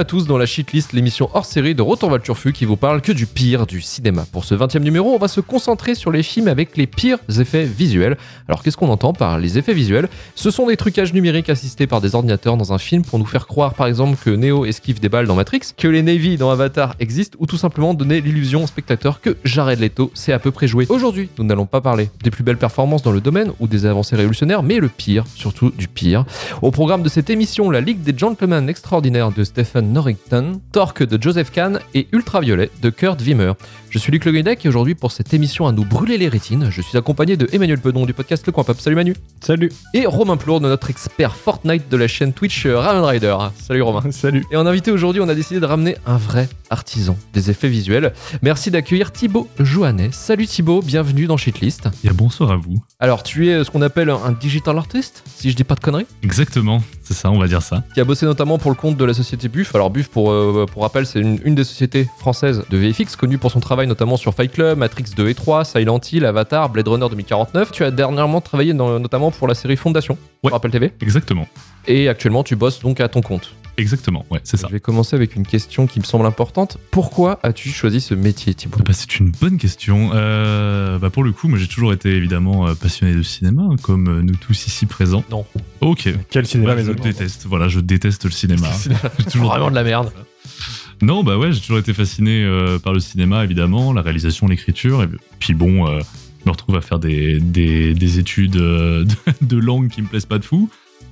[0.00, 3.12] À tous dans la Shitlist, l'émission hors série de le Turfu qui vous parle que
[3.12, 4.24] du pire du cinéma.
[4.32, 7.18] Pour ce 20 e numéro, on va se concentrer sur les films avec les pires
[7.38, 8.16] effets visuels.
[8.48, 10.08] Alors qu'est-ce qu'on entend par les effets visuels?
[10.36, 13.46] Ce sont des trucages numériques assistés par des ordinateurs dans un film pour nous faire
[13.46, 16.94] croire par exemple que Neo esquive des balles dans Matrix, que les Navy dans Avatar
[16.98, 20.66] existent ou tout simplement donner l'illusion au spectateur que Jared Leto s'est à peu près
[20.66, 20.86] joué.
[20.88, 24.16] Aujourd'hui, nous n'allons pas parler des plus belles performances dans le domaine ou des avancées
[24.16, 26.24] révolutionnaires, mais le pire, surtout du pire.
[26.62, 31.20] Au programme de cette émission, la Ligue des Gentlemen extraordinaires de Stephen Norrington, Torque de
[31.20, 33.52] Joseph Kahn et Ultraviolet de Kurt Wimmer.
[33.90, 36.70] Je suis Luc Le Guedec et aujourd'hui pour cette émission à nous brûler les rétines,
[36.70, 38.80] je suis accompagné de Emmanuel Pedon du podcast Le Coin Pop.
[38.80, 39.14] Salut Manu.
[39.40, 39.70] Salut.
[39.94, 43.36] Et Romain Plourde, notre expert Fortnite de la chaîne Twitch euh, Ramen Rider.
[43.60, 44.02] Salut Romain.
[44.12, 44.44] Salut.
[44.52, 48.12] Et en invité aujourd'hui, on a décidé de ramener un vrai artisan des effets visuels.
[48.42, 50.10] Merci d'accueillir Thibaut Joannet.
[50.12, 51.88] Salut Thibaut, bienvenue dans Shitlist.
[52.04, 52.82] Et bonsoir à vous.
[53.00, 56.06] Alors tu es ce qu'on appelle un digital artist, si je dis pas de conneries?
[56.22, 57.82] Exactement, c'est ça, on va dire ça.
[57.92, 59.74] Qui a bossé notamment pour le compte de la société Buff.
[59.74, 63.36] Alors Buff, pour, euh, pour rappel, c'est une, une des sociétés françaises de VFX, connue
[63.38, 66.86] pour son travail notamment sur Fight Club, Matrix 2 et 3, Silent Hill, Avatar, Blade
[66.86, 67.72] Runner 2049.
[67.72, 70.50] Tu as dernièrement travaillé dans- notamment pour la série Fondation, Ouais.
[70.50, 70.92] sur Apple TV.
[71.00, 71.48] Exactement.
[71.88, 73.52] Et actuellement, tu bosses donc à ton compte.
[73.80, 74.66] Exactement, ouais, c'est ça.
[74.68, 76.78] Je vais commencer avec une question qui me semble importante.
[76.90, 80.10] Pourquoi as-tu choisi ce métier, Thibaut Bah, c'est une bonne question.
[80.14, 84.08] Euh, bah, pour le coup, moi j'ai toujours été évidemment euh, passionné de cinéma, comme
[84.08, 85.24] euh, nous tous ici présents.
[85.30, 85.44] Non.
[85.80, 86.08] Ok.
[86.30, 88.68] Quel cinéma, Bah, je déteste, voilà, je déteste le cinéma.
[89.18, 90.12] J'ai toujours Vraiment de la merde.
[91.02, 95.02] Non, bah ouais, j'ai toujours été fasciné euh, par le cinéma, évidemment, la réalisation, l'écriture.
[95.02, 95.08] Et
[95.38, 96.00] puis bon, euh,
[96.40, 99.04] je me retrouve à faire des, des, des études euh,
[99.40, 100.68] de, de langue qui me plaisent pas de fou.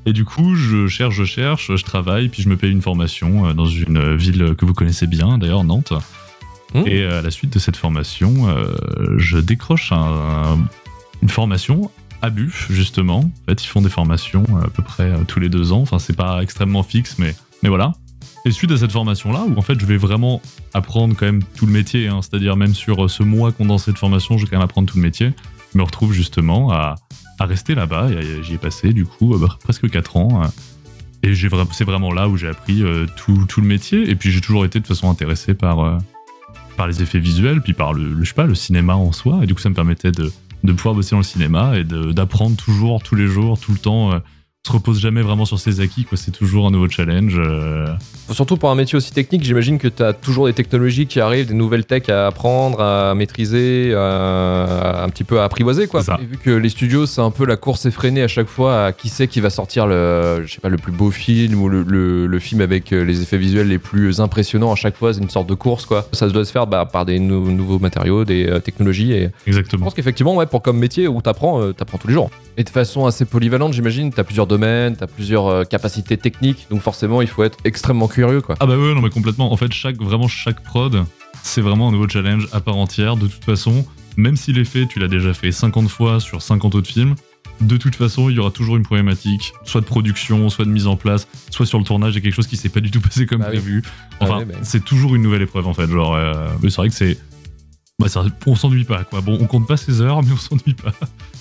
[0.09, 3.47] Et du coup, je cherche, je cherche, je travaille, puis je me paye une formation
[3.47, 5.93] euh, dans une ville que vous connaissez bien, d'ailleurs, Nantes.
[6.75, 6.83] Mmh.
[6.87, 8.75] Et euh, à la suite de cette formation, euh,
[9.19, 10.59] je décroche un- un-
[11.21, 11.91] une formation
[12.23, 13.19] à Buff, justement.
[13.19, 15.81] En fait, ils font des formations à peu près tous les deux ans.
[15.83, 17.93] Enfin, c'est pas extrêmement fixe, mais, mais voilà.
[18.47, 20.41] Et suite à cette formation-là, où en fait je vais vraiment
[20.73, 24.39] apprendre quand même tout le métier, hein, c'est-à-dire même sur ce mois condensé de formation,
[24.39, 25.33] je vais quand même apprendre tout le métier,
[25.75, 26.95] je me retrouve justement à,
[27.39, 30.43] à rester là-bas, et j'y ai passé du coup euh, presque 4 ans.
[30.43, 30.47] euh,
[31.25, 31.35] et
[31.75, 34.65] c'est vraiment là où j'ai appris euh, tout, tout le métier, et puis j'ai toujours
[34.65, 35.99] été de façon intéressé par, euh,
[36.87, 39.75] les effets visuels, puis par le, le- cinéma en soi, et du coup ça me
[39.75, 40.31] permettait de,
[40.65, 44.13] de pouvoir bosser dans le cinéma et d'apprendre toujours, tous les jours, tout le temps.
[44.67, 46.19] Se repose jamais vraiment sur ses acquis, quoi.
[46.19, 47.37] C'est toujours un nouveau challenge.
[47.39, 47.87] euh,
[48.33, 51.47] Surtout pour un métier aussi technique, j'imagine que tu as toujours des technologies qui arrivent,
[51.47, 56.01] des nouvelles techs à apprendre, à maîtriser, à- un petit peu à apprivoiser quoi.
[56.01, 56.19] C'est ça.
[56.21, 58.93] Et vu que les studios, c'est un peu la course effrénée à chaque fois à
[58.93, 61.83] qui c'est qui va sortir le, je sais pas, le plus beau film ou le,
[61.83, 65.21] le- le film avec euh, les effets visuels les plus impressionnants à chaque fois, c'est
[65.23, 66.07] une sorte de course quoi.
[66.13, 69.31] Ça se doit se faire bah, par des nou- nouveaux matériaux, des euh, technologies et
[69.47, 69.85] je Exactement.
[69.85, 72.31] pense qu'effectivement, ouais, pour comme métier où t'apprends, euh, t'apprends tous les jours.
[72.59, 76.81] Et de façon assez polyvalente, j'imagine, t'as plusieurs domaines, t'as plusieurs euh, capacités techniques, donc
[76.83, 78.57] forcément, il faut être extrêmement curieux, quoi.
[78.61, 79.53] Ah bah ouais, non mais complètement.
[79.53, 81.05] En fait, chaque, vraiment chaque prod,
[81.43, 83.17] c'est vraiment un nouveau challenge à part entière.
[83.17, 86.89] De toute façon, même si l'effet, tu l'as déjà fait 50 fois sur 50 autres
[86.91, 87.15] films,
[87.61, 90.87] de toute façon, il y aura toujours une problématique, soit de production, soit de mise
[90.87, 92.91] en place, soit sur le tournage, il y a quelque chose qui s'est pas du
[92.91, 93.59] tout passé comme Bah oui.
[93.59, 93.83] prévu.
[94.21, 94.55] Ah Enfin, bah.
[94.63, 95.89] c'est toujours une nouvelle épreuve en fait.
[95.89, 97.19] Genre, euh, mais c'est vrai que c'est.
[98.01, 99.21] Bah, ça- on s'ennuie pas quoi.
[99.23, 100.93] Bon, on compte pas ses heures, mais on s'ennuie pas.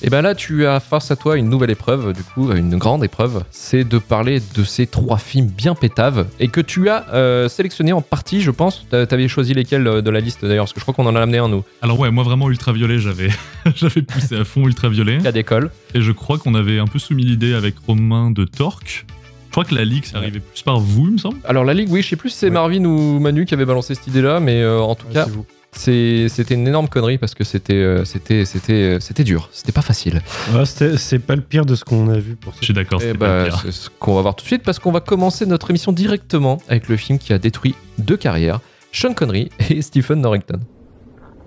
[0.01, 3.03] Et ben là, tu as face à toi une nouvelle épreuve, du coup, une grande
[3.03, 7.47] épreuve, c'est de parler de ces trois films bien pétaves et que tu as euh,
[7.47, 8.87] sélectionné en partie, je pense.
[8.89, 11.15] T'a- T'avais choisi lesquels euh, de la liste d'ailleurs, parce que je crois qu'on en
[11.15, 13.29] a amené un, nous, Alors ouais, moi vraiment ultraviolet, j'avais
[13.75, 15.19] j'avais poussé à fond ultraviolet.
[15.19, 15.69] cas d'école.
[15.93, 19.05] Et je crois qu'on avait un peu soumis l'idée avec Romain de Torque.
[19.45, 20.23] Je crois que la Ligue, c'est Ouais.
[20.23, 21.37] arrivé plus par vous, il me semble.
[21.45, 22.51] Alors la Ligue, oui, je sais plus si c'est Ouais.
[22.53, 25.31] Marvin ou Manu qui avait balancé cette idée-là, mais euh, en tout Ouais, cas, c'est
[25.31, 25.45] vous.
[25.71, 29.71] C'est- c'était une énorme connerie parce que c'était euh, c'était c'était euh, c'était dur, c'était
[29.71, 30.21] pas facile.
[30.53, 32.99] Ouais, c'est pas le pire de ce qu'on a vu pour Je ce suis d'accord,
[33.01, 33.59] Eh c'est bah, pas le pire.
[33.65, 36.59] c'est ce qu'on va voir tout de suite parce qu'on va commencer notre émission directement
[36.67, 38.59] avec le film qui a détruit deux carrières,
[38.91, 40.59] Sean Connery et Stephen Norrington.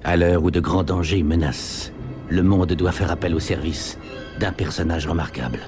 [0.05, 1.93] À l'heure où de grands dangers menacent,
[2.29, 3.99] le monde doit faire appel au service
[4.39, 5.59] d'un personnage remarquable.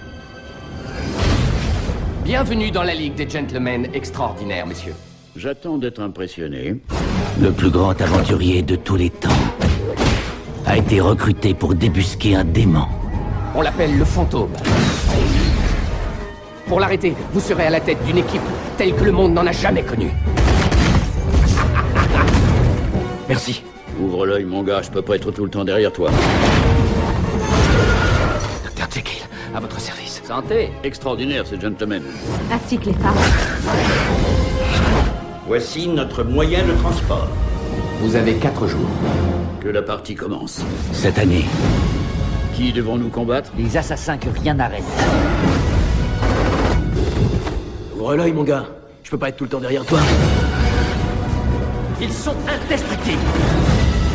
[2.24, 4.94] Bienvenue dans la Ligue des Gentlemen extraordinaires, messieurs.
[5.34, 6.76] J'attends d'être impressionné.
[7.40, 9.30] Le plus grand aventurier de tous les temps
[10.66, 12.84] a été recruté pour débusquer un démon.
[13.54, 14.52] On l'appelle le fantôme.
[16.66, 18.42] Pour l'arrêter, vous serez à la tête d'une équipe
[18.76, 20.10] telle que le monde n'en a jamais connue.
[23.28, 23.62] Merci.
[24.00, 26.10] Ouvre l'œil, mon gars, je peux pas être tout le temps derrière toi.
[28.76, 28.86] Dr.
[28.94, 29.22] Jekyll,
[29.54, 30.20] à votre service.
[30.24, 32.02] Santé Extraordinaire, ces gentlemen.
[32.50, 33.14] ainsi que les femmes.
[35.46, 37.26] Voici notre moyen de transport.
[38.00, 38.88] Vous avez quatre jours.
[39.60, 40.62] Que la partie commence.
[40.92, 41.44] Cette année,
[42.54, 43.50] Qui devons-nous combattre?
[43.58, 44.84] Les assassins que rien n'arrête.
[47.96, 48.66] Ouvre l'œil, mon gars.
[49.02, 49.98] Je peux pas être tout le temps derrière toi.
[52.00, 53.18] Ils sont indestructibles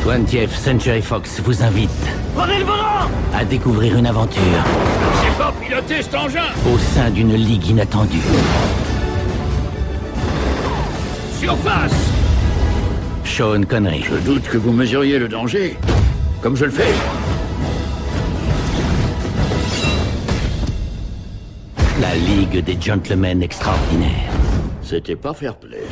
[0.06, 1.90] 20th Century Fox vous invite
[2.36, 4.42] Prenez le volant à découvrir une aventure
[5.22, 8.22] C'est pas piloter cet engin au sein d'une ligue inattendue.
[11.40, 11.94] Surface
[13.24, 15.78] Sean Connery, Je doute que vous mesuriez le danger.
[16.42, 16.94] Comme je le fais.
[22.00, 24.32] la Ligue des Gentlemen Extraordinaires.
[24.82, 25.84] C'était pas fair play.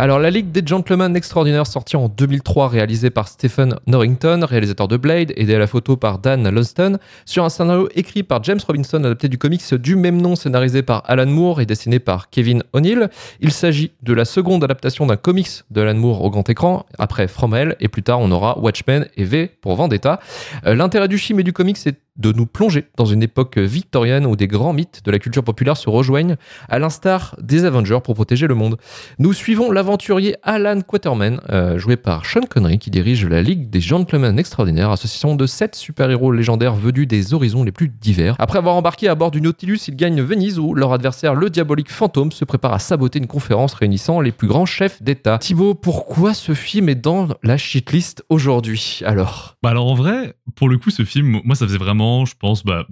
[0.00, 4.96] Alors, La Ligue des Gentlemen Extraordinaires, sortie en 2003, réalisée par Stephen Norrington, réalisateur de
[4.96, 8.96] Blade, aidé à la photo par Dan Lunston, sur un scénario écrit par James Robinson,
[9.04, 13.10] adapté du comics du même nom, scénarisé par Alan Moore et dessiné par Kevin O'Neill.
[13.40, 17.28] Il s'agit de la seconde adaptation d'un comics de Alan Moore au grand écran, après
[17.28, 20.18] From Hell, et plus tard on aura Watchmen et V pour Vendetta.
[20.64, 24.26] Euh, L'intérêt du film et du comics, c'est de nous plonger dans une époque victorienne
[24.26, 26.36] où des grands mythes de la culture populaire se rejoignent,
[26.68, 28.76] à l'instar des Avengers pour protéger le monde.
[29.18, 33.80] Nous suivons l'aventurier Alan Quaterman, euh, joué par Sean Connery, qui dirige la Ligue des
[33.80, 38.36] Gentlemen Extraordinaires, association de sept super-héros légendaires venus des horizons les plus divers.
[38.38, 41.90] Après avoir embarqué à bord du Nautilus, ils gagnent Venise où leur adversaire, le diabolique
[41.90, 45.38] fantôme, se prépare à saboter une conférence réunissant les plus grands chefs d'État.
[45.38, 49.56] Thibaut, pourquoi ce film est dans la shitlist aujourd'hui alors?
[49.62, 52.64] Bah alors en vrai, pour le coup, ce film, moi ça faisait vraiment, je pense,
[52.64, 52.86] bah,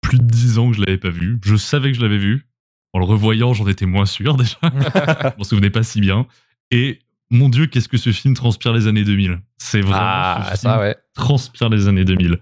[0.00, 1.38] plus de 10 ans que je l'avais pas vu.
[1.44, 2.46] Je savais que je l'avais vu.
[2.94, 4.56] En le revoyant, j'en étais moins sûr déjà.
[4.62, 6.26] je m'en souvenais pas si bien.
[6.70, 7.00] Et
[7.30, 9.40] mon Dieu, qu'est-ce que ce film transpire les années 2000.
[9.58, 10.96] C'est vraiment Ah, ce film ça ouais.
[11.14, 12.38] transpire les années 2000.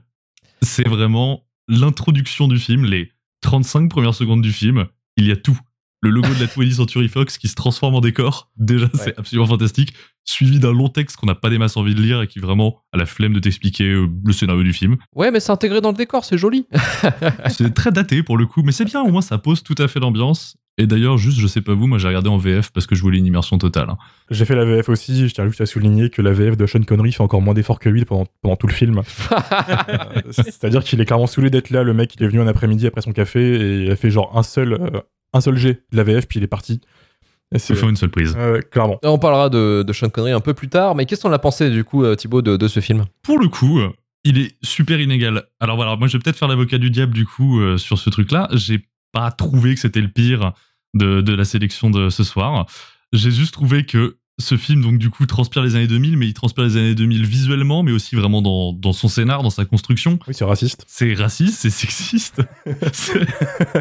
[0.62, 4.87] C'est vraiment l'introduction du film, les 35 premières secondes du film,
[5.17, 5.58] il y a tout.
[6.06, 9.47] Le logo de la 20th Century Fox qui se transforme en décor, déjà c'est absolument
[9.49, 9.93] fantastique,
[10.25, 12.79] suivi d'un long texte qu'on n'a pas des masses envie de lire et qui vraiment
[12.93, 14.97] a la flemme de t'expliquer euh, le scénario du film.
[15.17, 16.67] Ouais, mais c'est intégré dans le décor, c'est joli.
[17.49, 19.88] C'est très daté pour le coup, mais c'est bien, au moins ça pose tout à
[19.88, 20.56] fait l'ambiance.
[20.79, 23.00] Et d'ailleurs, juste, je sais pas vous, moi j'ai regardé en VF parce que je
[23.00, 23.88] voulais une immersion totale.
[23.88, 23.97] hein.
[24.31, 26.82] J'ai fait la VF aussi, je tiens juste à souligner que la VF de Sean
[26.82, 29.03] Connery fait encore moins d'efforts que lui pendant, pendant tout le film.
[29.88, 32.87] Euh, C'est-à-dire qu'il est clairement saoulé d'être là, le mec il est venu un après-midi
[32.87, 35.00] après son café et il a fait genre un seul, euh,
[35.36, 36.80] un seul jet de la VF puis il est parti.
[37.54, 38.36] Et c'est- Il faut une seule prise.
[38.72, 38.98] Clairement.
[39.04, 41.70] On parlera de, de Sean Connery un peu plus tard, mais qu'est-ce qu'on a pensé
[41.70, 43.04] du coup, euh, Thibaut, de, de ce film?
[43.22, 43.90] Pour le coup, euh,
[44.24, 45.44] il est super inégal.
[45.60, 48.10] Alors voilà, moi je vais peut-être faire l'avocat du diable du coup euh, sur ce
[48.10, 48.48] truc-là.
[48.52, 50.52] J'ai pas trouvé que c'était le pire
[50.94, 52.66] de, de la sélection de ce soir.
[53.12, 56.34] J'ai juste trouvé que ce film, donc du coup, transpire les années 2000, mais il
[56.34, 60.18] transpire les années 2000 visuellement, mais aussi vraiment dans, dans son scénar, dans sa construction.
[60.28, 60.84] Oui, c'est raciste.
[60.86, 62.42] C'est raciste, c'est sexiste,
[62.92, 63.26] c'est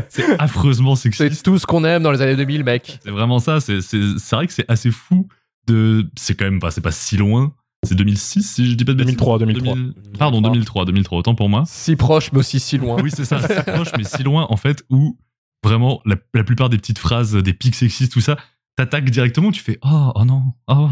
[0.08, 1.44] c'est affreusement C'est sexiste.
[1.44, 3.00] tout ce qu'on aime dans les années 2000, mec.
[3.04, 3.60] C'est vraiment ça.
[3.60, 5.28] C'est c'est- c'est vrai que c'est assez fou
[5.68, 6.10] de.
[6.18, 7.54] C'est quand même pas, c'est pas si loin.
[7.86, 9.16] C'est 2006, si je dis pas de bêtises.
[9.18, 9.74] 2003, 2003.
[9.76, 11.64] 2000 Pardon, 2003, 2003, autant pour moi.
[11.68, 13.00] Si proche, mais aussi si loin.
[13.04, 15.20] Oui, c'est ça, si proche, mais si loin, en fait, où
[15.64, 18.38] vraiment la, la plupart des petites phrases, des pics sexistes, tout ça,
[18.76, 20.90] t'attaques directement, tu fais Oh, oh non, oh,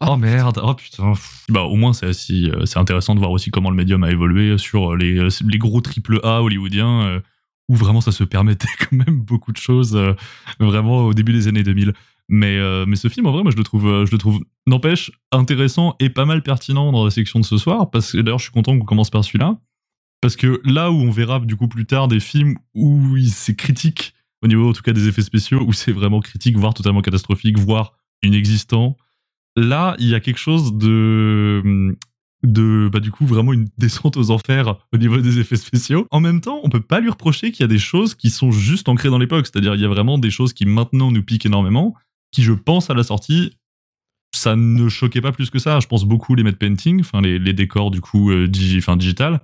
[0.00, 1.12] oh merde, oh putain.
[1.48, 4.10] Bah, au moins, c'est assez- euh, c'est intéressant de voir aussi comment le médium a
[4.10, 7.20] évolué sur les, euh, les gros triple A hollywoodiens, euh,
[7.68, 10.14] où vraiment ça se permettait quand même beaucoup de choses, euh,
[10.60, 11.92] vraiment au début des années 2000.
[12.28, 15.12] Mais, euh, mais ce film, en vrai, moi, je le trouve, je le trouve, n'empêche,
[15.30, 17.90] intéressant et pas mal pertinent dans la section de ce soir.
[17.90, 19.56] Parce que d'ailleurs, je suis content qu'on commence par celui-là.
[20.20, 24.14] Parce que là où on verra du coup plus tard des films où c'est critique,
[24.42, 27.58] au niveau en tout cas des effets spéciaux, où c'est vraiment critique, voire totalement catastrophique,
[27.58, 28.96] voire inexistant,
[29.56, 31.96] là, il y a quelque chose de
[32.42, 36.06] de bah du coup vraiment une descente aux enfers au niveau des effets spéciaux.
[36.10, 38.52] En même temps, on peut pas lui reprocher qu'il y a des choses qui sont
[38.52, 41.46] juste ancrées dans l'époque, c'est-à-dire il y a vraiment des choses qui maintenant nous piquent
[41.46, 41.94] énormément,
[42.30, 43.56] qui je pense à la sortie
[44.36, 45.80] ça ne choquait pas plus que ça.
[45.80, 49.40] Je pense beaucoup les matte painting, enfin les, décors du coup euh, enfin, digital.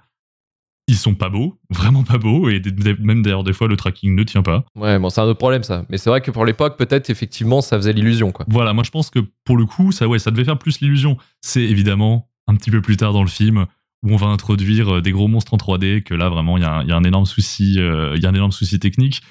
[0.92, 2.60] Ils sont pas beaux, vraiment pas beaux, et
[3.00, 4.66] même d'ailleurs des fois le tracking ne tient pas.
[4.74, 5.86] Ouais, bon, c'est un autre problème ça.
[5.88, 8.44] Mais c'est vrai que pour l'époque, peut-être effectivement, ça faisait l'illusion, quoi.
[8.46, 11.16] Voilà, moi je pense que pour le coup, ça, ouais, ça devait faire plus l'illusion.
[11.40, 13.64] C'est évidemment un petit peu plus tard dans le film
[14.02, 16.66] où on va introduire euh, des gros monstres en 3D, que là vraiment il y,
[16.66, 18.78] a un- il y a un énorme souci, euh, il y a un énorme souci
[18.78, 19.22] technique.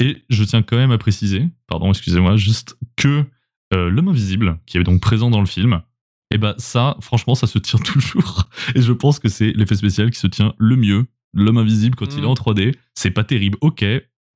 [0.00, 3.24] Et je tiens quand même à préciser, pardon, excusez-moi, juste que
[3.72, 5.82] euh, l'homme invisible, qui est donc présent dans le film,
[6.30, 8.44] et ben ça, franchement, ça se tient toujours.
[8.74, 11.06] Et je pense que c'est l'effet spécial qui se tient le mieux.
[11.34, 12.30] L'homme invisible quand il est Mm.
[12.30, 13.82] en 3D, c'est pas terrible, ok,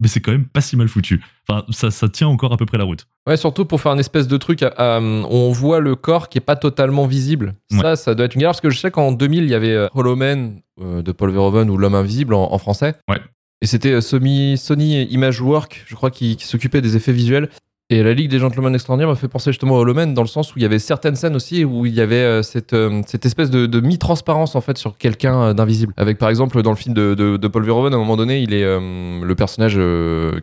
[0.00, 1.22] mais c'est quand même pas si mal foutu.
[1.48, 3.06] Enfin, ça, ça tient encore à peu près la route.
[3.26, 6.40] Ouais, surtout pour faire un espèce de truc, euh, on voit le corps qui est
[6.40, 7.54] pas totalement visible.
[7.70, 9.72] Ça, ça doit être une galère parce que je sais qu'en 2000, il y avait
[9.72, 12.94] euh, Hollow Man euh, de Paul Verhoeven ou L'homme invisible en, en français.
[13.08, 13.20] Ouais.
[13.62, 17.48] Et c'était euh, Sony, Sony Imagework, je crois, qui, qui s'occupait des effets visuels.
[17.94, 20.52] Et la Ligue des Gentlemen Extraordinaires m'a fait penser justement Hollow Man, dans le sens
[20.52, 23.24] où il y avait certaines scènes aussi où il y avait euh, cette, euh, cette
[23.24, 25.92] espèce de, mi-transparence en fait sur quelqu'un euh, d'invisible.
[25.96, 28.52] Avec par exemple dans le film de, de, Paul Verhoeven, à un moment donné, il
[28.52, 29.78] est le personnage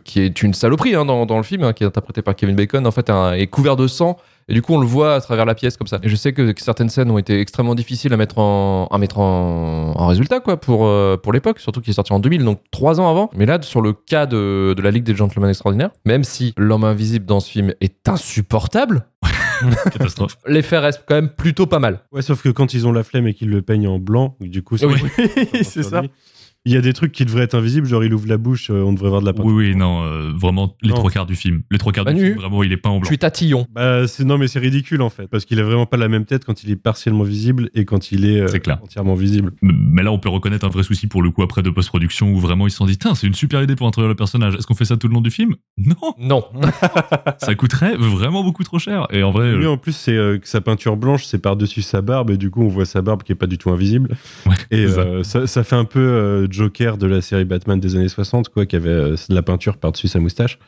[0.02, 2.56] qui est une saloperie hein, dans, dans le film, hein, qui est interprété par Kevin
[2.56, 4.16] Bacon, en fait, est couvert de sang.
[4.48, 5.98] Et du coup, on le voit à travers la pièce comme ça.
[6.02, 8.98] Et je sais que, que certaines scènes ont été extrêmement difficiles à mettre en, à
[8.98, 12.44] mettre en, en résultat, quoi, pour, euh, pour l'époque, surtout qu'il est sorti en 2000,
[12.44, 13.30] donc trois ans avant.
[13.34, 16.84] Mais là, sur le cas de, de la Ligue des Gentlemen Extraordinaires, même si l'homme
[16.84, 19.06] invisible dans ce film est insupportable,
[19.92, 20.36] Catastrophe.
[20.46, 22.00] l'effet reste quand même plutôt pas mal.
[22.10, 24.62] Ouais, sauf que quand ils ont la flemme et qu'ils le peignent en blanc, du
[24.62, 25.00] coup, ça Oui,
[25.62, 26.02] c'est ça.
[26.64, 28.82] Il y a des trucs qui devraient être invisibles, genre il ouvre la bouche, euh,
[28.84, 29.50] on devrait voir de la peinture.
[29.52, 30.94] Oui, oui, non, euh, vraiment les Non.
[30.94, 31.62] trois quarts du film.
[31.72, 33.08] Les trois quarts du film, vraiment, il est peint en Je blanc.
[33.08, 33.66] suis tatillon.
[33.74, 36.24] Bah, c'est non, mais c'est ridicule en fait, parce qu'il a vraiment pas la même
[36.24, 38.78] tête quand il est partiellement visible et quand il est, euh, C'est clair.
[38.80, 39.50] entièrement visible.
[39.60, 42.38] Mais là, on peut reconnaître un vrai souci pour le coup après de post-production où
[42.38, 44.54] vraiment ils se sont dit, Tiens, c'est une super idée pour introduire le personnage.
[44.54, 45.56] Est-ce qu'on fait ça tout le long du film?
[45.78, 46.44] Non, Non.
[47.38, 49.06] ça coûterait vraiment beaucoup trop cher.
[49.10, 51.82] Et en vrai, Lui, euh, en plus, c'est euh, que sa peinture blanche, c'est par-dessus
[51.82, 54.16] sa barbe, et du coup, on voit sa barbe qui est pas du tout invisible.
[54.46, 55.00] Ouais, et ça.
[55.00, 55.46] euh, ça.
[55.48, 58.76] Ça, fait un peu euh, Joker de la série Batman des années 60, quoi, qui
[58.76, 60.58] avait euh, de la peinture par-dessus sa moustache.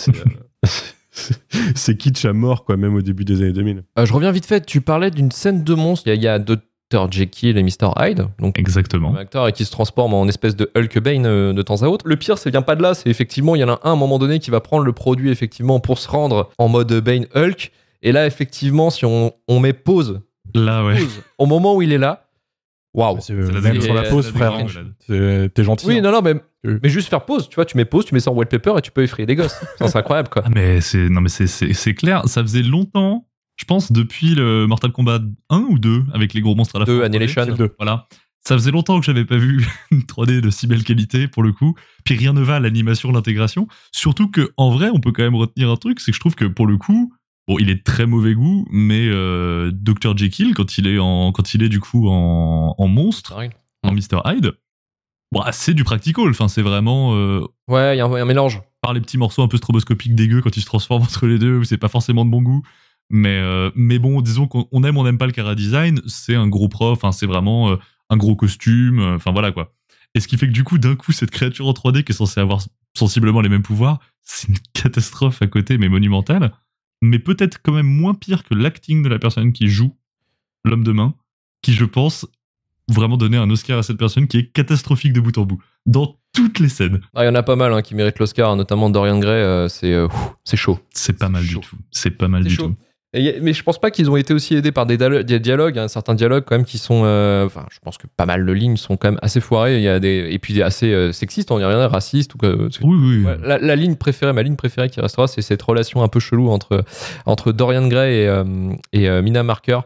[0.00, 0.22] C'est euh,
[1.74, 3.82] c'est kitsch à mort, quoi, même au début des années 2000.
[3.98, 4.64] Euh, je reviens vite fait.
[4.64, 6.06] Tu parlais d'une scène de monstre.
[6.06, 7.10] Il y a, il y a Dr.
[7.10, 7.90] Jekyll et Mr.
[7.98, 8.26] Hyde.
[8.38, 9.14] Donc, exactement.
[9.14, 11.86] un acteur et qui se transforme en espèce de Hulk Bane euh, de temps à
[11.88, 12.06] autre.
[12.06, 13.90] Le pire, ça vient pas de là, c'est effectivement, il y en a un à
[13.90, 17.26] un moment donné qui va prendre le produit effectivement pour se rendre en mode Bane
[17.34, 17.72] Hulk.
[18.02, 20.20] Et là, effectivement, si on, on met pause,
[20.54, 20.96] Là, ouais.
[20.98, 22.25] pause au moment où il est là,
[22.96, 23.18] waouh.
[23.20, 24.66] C'est C'est la même sur la pause, frère.
[25.06, 25.86] T'es gentil.
[25.86, 26.00] Oui, hein.
[26.00, 26.34] non, non, mais,
[26.64, 28.80] mais juste faire pause, tu vois, tu mets pause, tu mets ça en wallpaper et
[28.80, 29.56] tu peux effrayer des gosses.
[29.78, 30.42] Ça, c'est incroyable, quoi.
[30.44, 34.34] Ah, mais c'est non mais c'est c'est c'est clair, ça faisait longtemps, je pense depuis
[34.34, 37.04] le Mortal Kombat 1 ou 2 avec les gros monstres à la De fin.
[37.04, 37.42] Annihilation.
[37.44, 37.74] C'est le deux.
[37.78, 38.06] Voilà.
[38.46, 41.52] Ça faisait longtemps que j'avais pas vu une 3D de si belle qualité pour le
[41.52, 41.74] coup.
[42.04, 43.66] Puis rien ne va à l'animation, l'intégration.
[43.92, 46.36] Surtout que en vrai, on peut quand même retenir un truc, c'est que je trouve
[46.36, 47.12] que pour le coup,
[47.48, 51.32] bon, il est de très mauvais goût, mais euh, Dr Jekyll quand il est en
[51.32, 53.34] quand il est du coup en, en monstre,
[53.82, 54.52] en Mr Hyde,
[55.32, 56.28] bon, c'est du practical.
[56.28, 58.60] Enfin, c'est vraiment euh, Ouais, il y a un, un mélange.
[58.82, 61.58] par les petits morceaux un peu stroboscopiques dégueux quand ils se transforment entre les deux,
[61.58, 62.62] où c'est pas forcément de bon goût.
[63.08, 66.34] Mais, euh, mais bon, disons qu'on on aime, on n'aime pas le cara design, c'est
[66.34, 67.76] un gros prof, enfin, c'est vraiment euh,
[68.10, 69.72] un gros costume, enfin voilà quoi.
[70.16, 72.14] Et ce qui fait que du coup, d'un coup, cette créature en 3D qui est
[72.16, 72.62] censée avoir
[72.96, 76.52] sensiblement les mêmes pouvoirs, c'est une catastrophe à côté, mais monumentale.
[77.02, 79.94] Mais peut-être quand même moins pire que l'acting de la personne qui joue
[80.64, 81.14] l'homme de main,
[81.62, 82.26] qui je pense
[82.88, 86.16] vraiment donner un Oscar à cette personne qui est catastrophique de bout en bout, dans
[86.32, 87.00] toutes les scènes.
[87.14, 89.42] Ah, Il y en a pas mal hein, qui méritent l'Oscar, hein, notamment Dorian Gray,
[89.42, 90.08] euh, c'est euh,
[90.44, 90.78] c'est chaud.
[90.90, 91.60] C'est pas mal chaud.
[91.60, 91.76] du tout.
[91.90, 92.68] C'est pas mal du chaud.
[92.68, 92.76] tout.
[93.16, 94.96] Et mais je pense pas qu'ils ont été aussi aidés par des,
[95.40, 98.44] dialogues, hein, certains dialogues quand même qui sont, euh, enfin, je pense que pas mal
[98.44, 99.76] de lignes sont quand même assez foirées.
[99.76, 102.84] Il y a des et puis assez euh, sexistes, on y revient, racistes ou c'est-
[102.84, 103.24] Oui, oui.
[103.24, 106.20] Ouais, la, la ligne préférée, ma ligne préférée qui restera, c'est cette relation un peu
[106.20, 106.84] chelou entre
[107.24, 108.44] entre Dorian Gray et, euh,
[108.92, 109.80] et euh, Mina Marker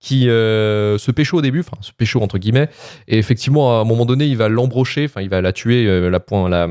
[0.00, 2.70] qui euh, se pécho au début, enfin se pécho entre guillemets,
[3.06, 6.08] et effectivement à un moment donné il va l'embrocher, enfin il va la tuer, euh,
[6.08, 6.66] la point, la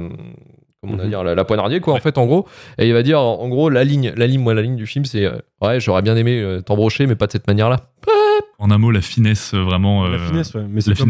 [0.81, 1.09] comment on va Mhm.
[1.09, 3.48] dire, la, la poignardier quoi en fait en gros, et il va dire en, en
[3.50, 6.15] gros la ligne, la ligne, moi la ligne du film c'est euh, ouais j'aurais bien
[6.15, 7.77] aimé euh, t'embrocher mais pas de cette manière là.
[8.62, 10.05] En un mot, la finesse, euh, vraiment.
[10.05, 10.65] La euh, finesse, ouais.
[10.69, 11.07] Mais c'est la comme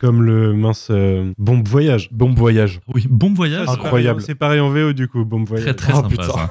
[0.00, 2.08] comme le mince euh, bombe voyage.
[2.12, 2.80] Bombe voyage.
[2.94, 3.68] Oui, bon voyage.
[3.68, 4.22] Incroyable.
[4.22, 5.64] C'est pareil en VO du coup, bombe voyage.
[5.66, 6.50] Très très Oh, sympa.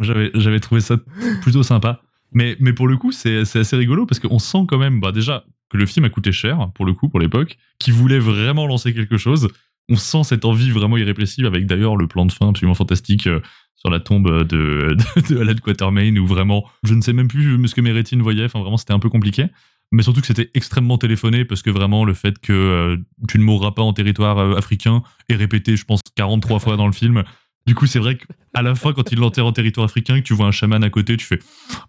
[0.00, 0.96] J'avais j'avais trouvé ça
[1.42, 2.00] plutôt sympa.
[2.32, 5.12] Mais, mais pour le coup, c'est c'est assez rigolo parce qu'on sent quand même, bah
[5.12, 8.66] déjà, que le film a coûté cher, pour le coup, pour l'époque, qui voulait vraiment
[8.66, 9.48] lancer quelque chose.
[9.88, 13.40] On sent cette envie vraiment irrépressible avec d'ailleurs le plan de fin absolument fantastique euh,
[13.76, 17.58] sur la tombe de, de, de Alan Quatermain où vraiment, je ne sais même plus
[17.68, 19.46] ce que mes rétines voyaient, enfin vraiment c'était un peu compliqué.
[19.92, 22.96] Mais surtout que c'était extrêmement téléphoné parce que vraiment le fait que euh,
[23.28, 26.86] tu ne mourras pas en territoire euh, africain est répété, je pense, 43 fois dans
[26.86, 27.22] le film.
[27.66, 30.34] Du coup, c'est vrai qu'à la fin, quand il l'enterre en territoire africain, que tu
[30.34, 31.38] vois un chaman à côté, tu fais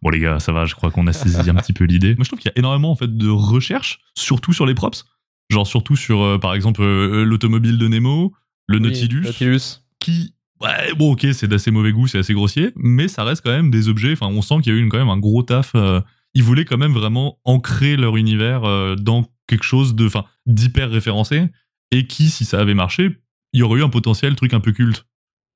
[0.01, 2.15] Bon, les gars, ça va, je crois qu'on a saisi un petit peu l'idée.
[2.15, 5.05] Moi, je trouve qu'il y a énormément en fait, de recherche, surtout sur les props.
[5.49, 8.33] Genre, surtout sur, euh, par exemple, euh, l'automobile de Nemo,
[8.67, 9.61] le Nautilus, Oui, Nautilus.
[9.99, 10.33] qui.
[10.61, 13.69] Ouais, bon, ok, c'est d'assez mauvais goût, c'est assez grossier, mais ça reste quand même
[13.71, 14.13] des objets.
[14.13, 15.73] Enfin, on sent qu'il y a eu une- quand même un gros taf.
[15.75, 15.99] euh,
[16.33, 20.89] ils voulaient quand même vraiment ancrer leur univers euh, dans quelque chose de, enfin, d'hyper
[20.89, 21.45] référencé
[21.91, 23.09] et qui, si ça avait marché,
[23.53, 25.05] il y aurait eu un potentiel truc un peu culte.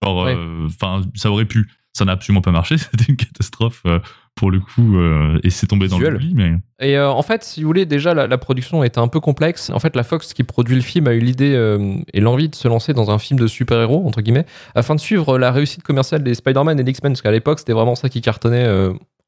[0.04, 0.36] Genre, Ouais.
[0.38, 1.68] euh, enfin, ça aurait pu.
[1.94, 4.00] Ça n'a absolument pas marché, c'était une catastrophe euh,
[4.40, 6.14] pour le coup, euh, et c'est tombé dans Visuel.
[6.14, 6.54] l'oubli, mais.
[6.80, 9.70] Et euh, en fait, si vous voulez, déjà, la, la production était un peu complexe.
[9.70, 12.56] En fait, la Fox qui produit le film a eu l'idée euh, et l'envie de
[12.56, 16.24] se lancer dans un film de super-héros, entre guillemets, afin de suivre la réussite commerciale
[16.24, 18.66] des Spider-Man et des X-Men, parce qu'à l'époque, c'était vraiment ça qui cartonnait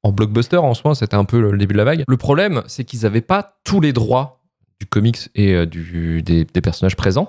[0.04, 2.04] en blockbuster en soi, c'était un peu le début de la vague.
[2.08, 4.40] Le problème, c'est qu'ils n'avaient pas tous les droits
[4.80, 7.28] du comics et du, des, des personnages présents.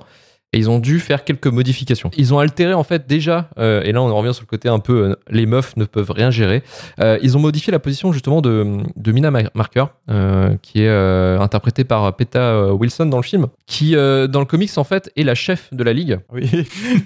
[0.54, 2.10] Et ils ont dû faire quelques modifications.
[2.16, 4.80] Ils ont altéré en fait déjà, euh, et là on revient sur le côté un
[4.80, 6.62] peu euh, les meufs ne peuvent rien gérer.
[7.00, 9.86] Euh, ils ont modifié la position justement de, de Mina Ma- Marker,
[10.62, 15.10] qui est interprétée par Peta Wilson dans le film, qui dans le comics en fait
[15.16, 16.18] est la chef de la ligue.
[16.32, 16.50] Oui.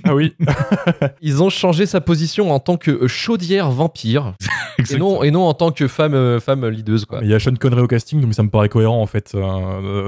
[0.04, 0.34] ah oui.
[1.22, 4.34] Ils ont changé sa position en tant que chaudière vampire
[4.90, 7.20] et non, et non en tant que femme, femme leaduse quoi.
[7.22, 9.36] Il y a Sean Connery au casting, donc ça me paraît cohérent en fait.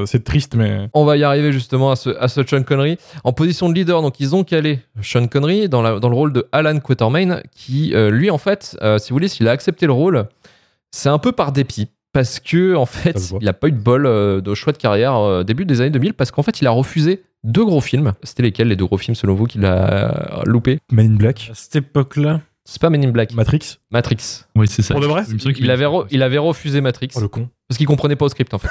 [0.07, 0.89] C'est triste, mais.
[0.95, 2.99] On va y arriver justement à ce, à ce Sean Connery.
[3.29, 6.33] En position de leader, donc ils ont calé Sean Connery dans, la- dans le rôle
[6.33, 9.85] de Alan Quatermain, qui euh, lui en fait, euh, si vous voulez, s'il a accepté
[9.87, 10.25] le rôle,
[10.93, 11.89] c'est un peu par dépit.
[12.15, 15.15] Parce que en fait, il a pas eu de bol euh, de choix de carrière
[15.17, 18.15] euh, début des années 2000, parce qu'en fait, il a refusé deux gros films.
[18.23, 20.79] C'était lesquels les deux gros films selon vous qu'il a loupé?
[20.91, 23.77] Man in Black, À cette époque-là, C'est pas Men in Black, Matrix.
[23.91, 24.45] Matrix.
[24.57, 24.95] Oui, c'est ça.
[24.95, 25.25] Pour de vrai?
[25.59, 27.09] Il avait, re- il avait refusé Matrix.
[27.15, 27.49] Oh le con.
[27.69, 28.69] Parce qu'il comprenait pas au script en fait.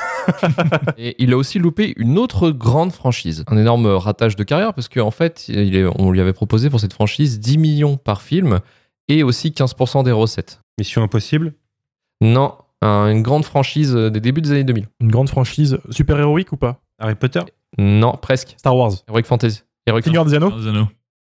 [0.98, 3.44] et il a aussi loupé une autre grande franchise.
[3.48, 6.80] Un énorme ratage de carrière parce qu'en fait, il est- on lui avait proposé pour
[6.80, 8.60] cette franchise 10 millions par film
[9.08, 10.62] et aussi 15% des recettes.
[10.80, 11.54] Mission Impossible.
[12.22, 14.88] Non, un- une grande franchise euh, des débuts des années 2000.
[15.00, 16.82] Une grande franchise super héroïque ou pas?
[17.00, 17.42] Harry Potter?
[17.78, 18.56] Non, presque.
[18.58, 18.94] Star Wars.
[19.08, 19.62] Heroic Fantasy.
[19.86, 20.52] Heroic Seigneur des Anneaux.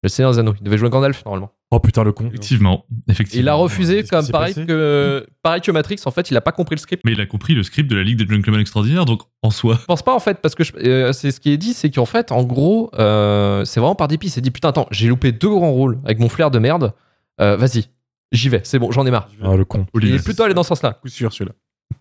[0.03, 0.55] Le Seigneur des Anneaux.
[0.59, 1.51] Il devait jouer Gandalf normalement.
[1.69, 2.25] Oh putain le con.
[2.27, 3.41] Effectivement, effectivement.
[3.43, 5.97] Il a refusé comme pareil que, pareil que Matrix.
[6.05, 7.03] En fait, il a pas compris le script.
[7.05, 9.77] Mais il a compris le script de la Ligue des Gentlemen Extraordinaires, donc en soi.
[9.79, 12.05] Je pense pas en fait parce que euh, c'est ce qui est dit c'est qu'en
[12.07, 15.31] fait en gros euh, c'est vraiment par dépit il s'est dit putain attends j'ai loupé
[15.31, 16.93] deux grands rôles avec mon flair de merde
[17.39, 17.85] Euh, vas-y
[18.31, 19.85] j'y vais c'est bon j'en ai marre Ah le con.
[20.01, 21.53] il est plutôt allé dans ce sens là Coup sûr celui-là.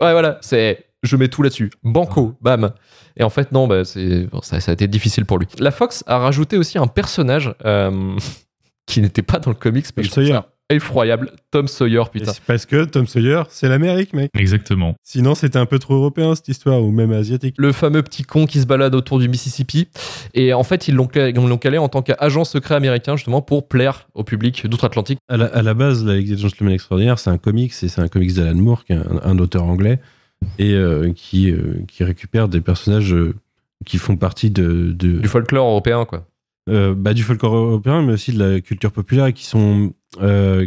[0.05, 2.71] ouais voilà c'est je mets tout là-dessus banco bam
[3.17, 5.71] et en fait non bah, c'est bon, ça, ça a été difficile pour lui la
[5.71, 8.15] Fox a rajouté aussi un personnage euh,
[8.85, 10.33] qui n'était pas dans le comics mais Tom je trouve Sawyer.
[10.39, 14.31] ça effroyable Tom Sawyer putain c'est Parce que Tom Sawyer, c'est l'Amérique, mec.
[14.37, 14.95] Exactement.
[15.03, 17.55] Sinon, c'était un peu trop européen cette histoire, ou même asiatique.
[17.57, 19.89] le fameux petit con qui se balade autour du Mississippi.
[20.33, 23.41] Et en fait, ils l'ont calé, ils l'ont calé en tant qu'agent secret américain, justement,
[23.41, 25.19] pour plaire au public d'outre-Atlantique.
[25.27, 28.01] À la, à la base, la Ligue des Gentlemen Extraordinaires, c'est un comics, et c'est
[28.01, 29.99] un comics d'Alan Moore, qui est un, un auteur anglais,
[30.59, 33.33] et euh, qui, euh, qui récupère des personnages euh,
[33.85, 36.25] qui font partie de, de- Du folklore européen, quoi.
[36.67, 39.93] bah, du folklore européen, mais aussi de la culture populaire, et qui sont,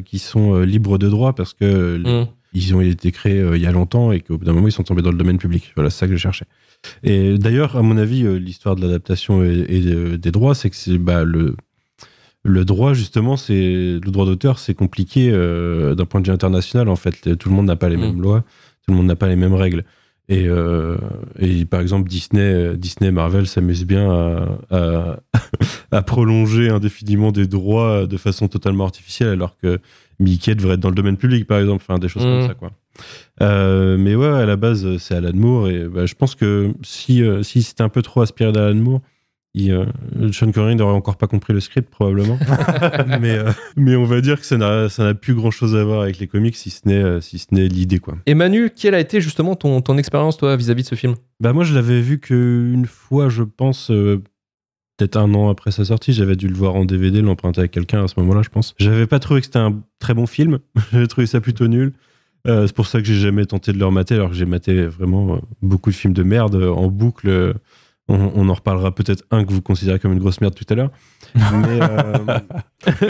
[0.05, 2.27] qui sont libres de droit, parce que Mm.
[2.55, 4.73] ils ont été créés euh, il y a longtemps, et qu'au bout d'un moment, ils
[4.73, 5.73] sont tombés dans le domaine public.
[5.77, 6.47] Voilà, c'est ça que je cherchais.
[7.03, 10.71] Et d'ailleurs, à mon avis, euh, l'histoire de l'adaptation et, et de- des droits, c'est
[10.71, 11.57] que bah, le,
[12.43, 16.89] le droit, justement, c'est le droit d'auteur, c'est compliqué d'un point de vue international.
[16.89, 18.01] En fait, tout le monde n'a pas les Mm.
[18.01, 18.45] mêmes lois,
[18.87, 19.85] tout le monde n'a pas les mêmes règles.
[20.31, 20.97] Et, euh,
[21.39, 25.17] et par exemple, Disney, euh, Disney, Marvel s'amusent bien à, à,
[25.91, 29.79] à prolonger indéfiniment des droits de façon totalement artificielle, alors que
[30.21, 32.31] Mickey devrait être dans le domaine public, par exemple, enfin des choses Mm.
[32.39, 32.71] comme ça, quoi.
[33.43, 37.23] Euh, mais ouais, à la base, c'est Alan Moore, et bah, je pense que si,
[37.23, 39.01] euh, si c'était un peu trop aspiré d'Alan Moore,
[39.55, 39.87] il, euh,
[40.33, 42.39] Sean Connery n'aurait encore pas compris le script, probablement.
[43.21, 45.85] mais, euh, mais on va dire que ça n'a ça n'a plus grand chose à
[45.85, 48.17] voir avec les comics, si ce n'est euh, si ce n'est l'idée, quoi.
[48.27, 51.15] Et Manu, quelle a été justement ton, ton expérience, toi, vis-à-vis de ce film?
[51.39, 54.23] Bah moi je l'avais vu qu'une fois, je pense, euh,
[54.97, 56.13] peut-être un an après sa sortie.
[56.13, 58.75] J'avais dû le voir en DVD, l'emprunter à quelqu'un à ce moment-là, je pense.
[58.79, 60.59] J'avais pas trouvé que c'était un très bon film.
[60.93, 61.93] J'avais trouvé ça plutôt nul.
[62.47, 64.85] Euh, c'est pour ça que j'ai jamais tenté de le remater, alors que j'ai maté
[64.85, 67.55] vraiment beaucoup de films de merde en boucle.
[68.09, 70.75] On, on en reparlera peut-être un que vous considérez comme une grosse merde tout à
[70.75, 70.91] l'heure.
[71.35, 72.39] Mais euh,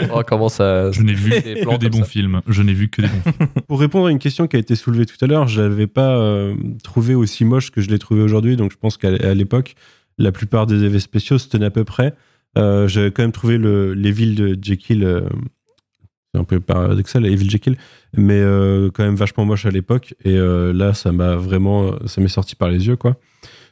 [0.13, 0.89] Oh, comment ça.
[0.91, 2.05] Je n'ai vu Des plans que des bons ça.
[2.05, 2.41] films.
[2.47, 3.47] Je n'ai vu que des bons films.
[3.67, 6.15] pour répondre à une question qui a été soulevée tout à l'heure, je l'avais pas
[6.15, 8.55] euh, trouvé aussi moche que je l'ai trouvé aujourd'hui.
[8.55, 9.75] Donc je pense qu'à l'époque,
[10.17, 12.13] la plupart des effets spéciaux se tenaient à peu près.
[12.57, 15.27] Euh, J'avais quand même trouvé le, les villes de Jekyll, euh,
[16.33, 17.75] c'est un peu paradoxal, les villes Jekyll,
[18.15, 20.13] mais euh, quand même vachement moche à l'époque.
[20.23, 23.17] Et euh, là, ça m'a vraiment, ça m'est sorti par les yeux, quoi.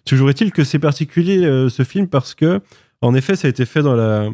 [0.05, 2.59] Toujours est-il que c'est particulier euh, ce film parce que,
[3.01, 4.29] en effet, ça a été fait dans la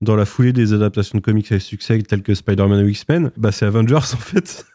[0.00, 3.30] dans la foulée des adaptations de comics à succès telles que Spider-Man ou X-Men.
[3.36, 4.66] Bah, c'est Avengers en fait.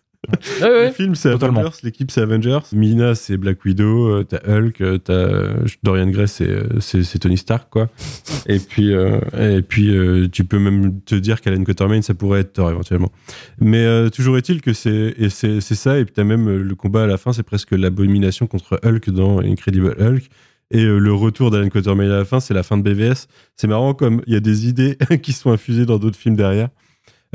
[0.62, 0.88] Ouais.
[0.88, 1.30] Le film, c'est.
[1.30, 2.60] Avengers, l'équipe, c'est Avengers.
[2.74, 7.70] Mina, c'est Black Widow, euh, t'as Hulk, euh, t'as euh, Dorian Gray, c'est, Tony Stark,
[7.70, 7.90] quoi.
[8.48, 12.42] et puis, euh, et puis euh, tu peux même te dire qu'Alan Quatermain, ça pourrait
[12.42, 13.12] être Thor éventuellement.
[13.60, 16.76] Mais euh, toujours est-il que c'est, et c'est, c'est ça, et puis t'as même le
[16.76, 20.24] combat à la fin, c'est presque l'abomination contre Hulk dans Incredible Hulk.
[20.70, 23.28] Et le retour d'Alan Quatermain à la fin, c'est la fin de BVS.
[23.56, 26.68] C'est marrant comme il y a des idées qui sont infusées dans d'autres films derrière.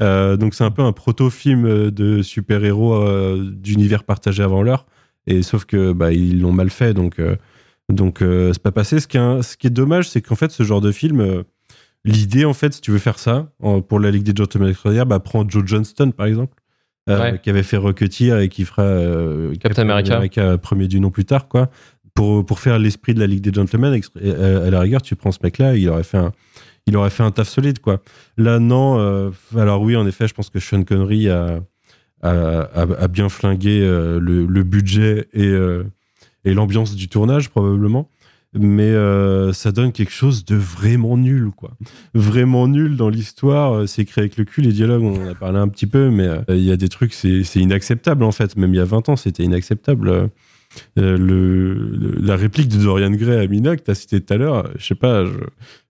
[0.02, 4.86] Euh, donc c'est un peu un proto-film euh, de super-héros euh, d'univers partagé avant l'heure.
[5.26, 7.36] Et sauf que bah, ils l'ont mal fait, donc euh,
[7.88, 8.98] donc c'est pas passé.
[9.00, 11.44] Ce qui est, ce qui est dommage, c'est qu'en fait ce genre de film,
[12.04, 15.06] l'idée en fait, si tu veux faire ça en- pour la Ligue des Gentlemen Extraordinaires,
[15.06, 16.54] bah prends Joe Johnston par exemple,
[17.08, 17.38] Ouais.
[17.42, 18.84] qui avait fait Rocketeer et qui fera
[19.60, 20.58] Captain America.
[20.58, 21.70] premier du nom plus tard, quoi.
[22.14, 25.38] Pour, pour faire l'esprit de la Ligue des Gentlemen, à la rigueur, tu prends ce
[25.42, 26.32] mec-là, il aurait fait un,
[26.86, 28.02] il aurait fait un taf solide, quoi.
[28.36, 28.98] Là, non.
[28.98, 31.60] euh, alors oui, en effet, je pense que Sean Connery a,
[33.08, 35.84] bien flingué euh, le, budget et, euh,
[36.44, 38.08] et l'ambiance du tournage, probablement.
[38.54, 38.92] Mais
[39.54, 41.70] ça donne quelque chose de vraiment nul, quoi.
[42.12, 43.88] Vraiment nul dans l'histoire.
[43.88, 46.28] C'est écrit avec le cul, les dialogues, on en a parlé un petit peu, mais
[46.48, 48.56] il y a des trucs, c'est inacceptable, en fait.
[48.58, 50.28] Même il y a 20 ans, c'était inacceptable.
[50.96, 54.84] Le, le- la réplique de Dorian Gray à Mina que cité tout à l'heure, je
[54.86, 55.24] sais pas,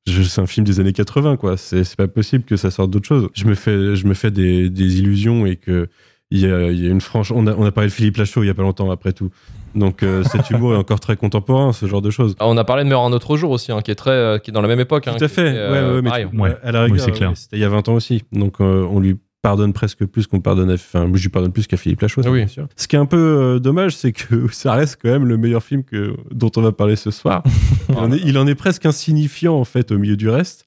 [0.06, 1.56] c'est un film des années 80, quoi.
[1.56, 3.28] C'est c'est pas possible que ça sorte d'autre chose.
[3.34, 5.88] Je me fais, je me fais des, des illusions et que
[6.30, 7.30] il y a, il y a une franche.
[7.30, 9.30] On a, on a parlé de Philippe Lachaud il y a pas longtemps, après tout.
[9.74, 12.34] Donc euh, cet humour est encore très contemporain, ce genre de choses.
[12.38, 14.38] Ah, on a parlé de Meurt un autre jour aussi, hein, qui est très, euh,
[14.38, 15.06] qui est dans la même époque.
[15.08, 15.48] hein, Tout à qui fait.
[15.50, 16.26] était, euh, ouais, ouais, mais pareil.
[16.32, 16.56] tu- Ouais.
[16.62, 17.32] à la Oui, rigueur, c'est clair.
[17.34, 18.22] c'était il y a 20 ans aussi.
[18.32, 20.74] Donc euh, on lui pardonne presque plus qu'on pardonne à.
[20.74, 22.38] Enfin, je lui pardonne plus qu'à Philippe Lachaud, Oui.
[22.38, 22.68] bien sûr.
[22.76, 25.62] Ce qui est un peu euh, dommage, c'est que ça reste quand même le meilleur
[25.62, 27.42] film que, dont on va parler ce soir.
[27.90, 30.66] il, en est, il en est presque insignifiant, en fait, au milieu du reste.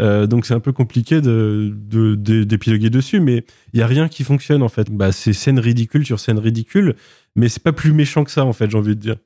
[0.00, 3.86] Euh, donc c'est un peu compliqué de, de- de- d'épiloguer dessus, mais il y a
[3.86, 4.90] rien qui fonctionne en fait.
[4.90, 6.94] Bah, c'est scène ridicule sur scène ridicule,
[7.36, 9.16] mais c'est pas plus méchant que ça en fait, j'ai envie de dire.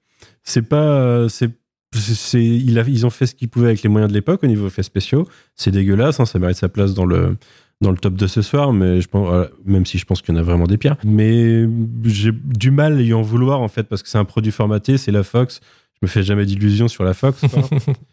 [0.42, 1.50] C'est pas, euh, c'est,
[1.94, 4.42] c'est, c'est- il a- ils ont fait ce qu'ils pouvaient avec les moyens de l'époque
[4.42, 5.28] au niveau effets spéciaux.
[5.54, 7.36] C'est dégueulasse, hein, ça mérite sa place dans le
[7.82, 10.34] dans le top de ce soir, mais je pense, voilà, même si je pense qu'il
[10.34, 10.96] y en a vraiment des pires.
[11.04, 11.66] Mais
[12.04, 14.96] j'ai du mal à y en vouloir en fait parce que c'est un produit formaté,
[14.98, 15.60] c'est la Fox.
[16.00, 17.40] Je me fais jamais d'illusions sur la Fox.
[17.52, 17.62] quoi.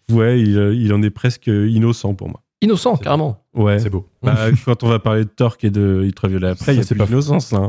[0.15, 2.41] ouais, il, euh, il en est presque innocent pour moi.
[2.62, 3.43] Innocent, carrément.
[3.54, 3.78] Ouais.
[3.80, 4.08] C'est beau.
[4.21, 7.06] Bah, quand on va parler de Torque et de Ultraviolet après, il y a pas
[7.06, 7.67] d'innocence là.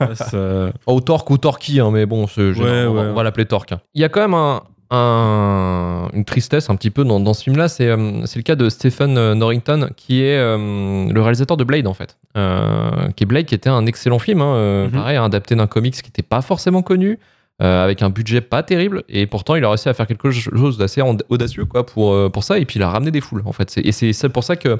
[0.00, 0.14] hein.
[0.14, 3.08] Ça- Ou Torque ou Torquy, hein, mais bon, c'est général, on va, ouais.
[3.08, 3.72] on va l'appeler Torque.
[3.72, 3.80] hein.
[3.94, 7.42] Il y a quand même un, un- une tristesse un petit peu dans, dans ce
[7.44, 7.68] film-là.
[7.68, 11.64] C'est euh, c'est le cas de Stephen euh, Norrington, qui est euh, le réalisateur de
[11.64, 12.16] Blade, en fait.
[12.36, 14.90] Euh, qui est Blade, qui était un excellent film, hein, Mhm.
[14.92, 17.18] pareil, adapté d'un comics qui n'était pas forcément connu.
[17.58, 21.00] avec un budget pas terrible et pourtant il a réussi à faire quelque chose d'assez
[21.00, 23.72] aud- audacieux quoi pour pour ça et puis il a ramené des foules en fait
[23.82, 24.76] et c'est pour ça que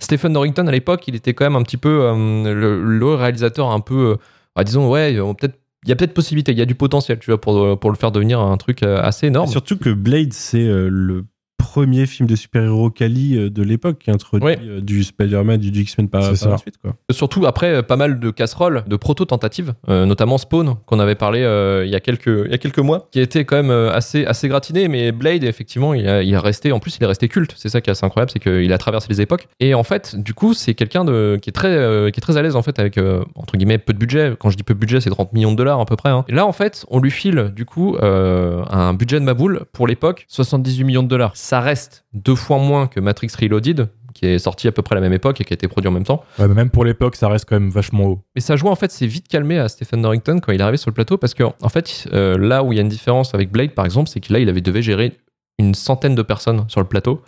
[0.00, 2.10] Stephen Norrington à l'époque il était quand même un petit peu
[2.44, 4.16] le, le réalisateur un peu
[4.56, 5.54] bah, disons ouais peut-être
[5.86, 7.96] il y a peut-être possibilité, il y a du potentiel, tu vois, pour, pour le
[7.96, 9.48] faire devenir un truc euh, assez énorme.
[9.48, 11.24] Surtout que Blade, c'est euh, le
[11.66, 14.58] premier film de super-héros quali euh, de l'époque qui introduit Ouais.
[14.62, 16.76] euh, du Spider-Man, du X-Men par, par la suite.
[16.80, 16.94] Quoi.
[17.10, 21.40] Surtout après euh, pas mal de casseroles, de proto-tentatives, euh, notamment Spawn, qu'on avait parlé
[21.42, 24.24] euh, il, y a quelques, il y a quelques mois, qui été quand même assez,
[24.26, 27.28] assez gratiné, mais Blade, effectivement, il, a, il est resté, en plus, il est resté
[27.28, 27.54] culte.
[27.56, 29.48] C'est ça qui est assez incroyable, c'est qu'il a traversé les époques.
[29.58, 32.36] Et en fait, du coup, c'est quelqu'un de, qui, est très, euh, qui est très
[32.36, 32.98] à l'aise, en fait, avec,
[33.34, 34.34] entre guillemets, peu de budget.
[34.38, 36.10] Quand je dis peu de budget, c'est 30 millions de dollars à peu près.
[36.10, 36.24] hein.
[36.28, 40.24] Et là, en fait, on lui file, du coup, un budget de Maboule pour l'époque,
[40.28, 41.32] 78 millions de dollars.
[41.34, 44.96] Ça reste deux fois moins que Matrix Reloaded, qui est sorti à peu près à
[44.96, 46.24] la même époque et qui a été produit en même temps.
[46.38, 48.22] Ouais, mais même pour l'époque, ça reste quand même vachement haut.
[48.34, 50.78] Mais sa joie, en fait, s'est vite calmé à Stephen Norrington quand il est arrivé
[50.78, 53.34] sur le plateau parce que, en fait, euh, là où il y a une différence
[53.34, 55.12] avec Blade, par exemple, c'est que là, il avait devait gérer
[55.58, 57.22] une centaine de personnes sur le plateau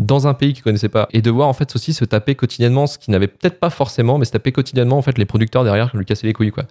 [0.00, 2.98] dans un pays qu'il connaissait pas et devoir en fait aussi se taper quotidiennement ce
[2.98, 5.98] qu'il n'avait peut-être pas forcément mais se taper quotidiennement en fait les producteurs derrière qui
[5.98, 6.64] lui cassaient les couilles quoi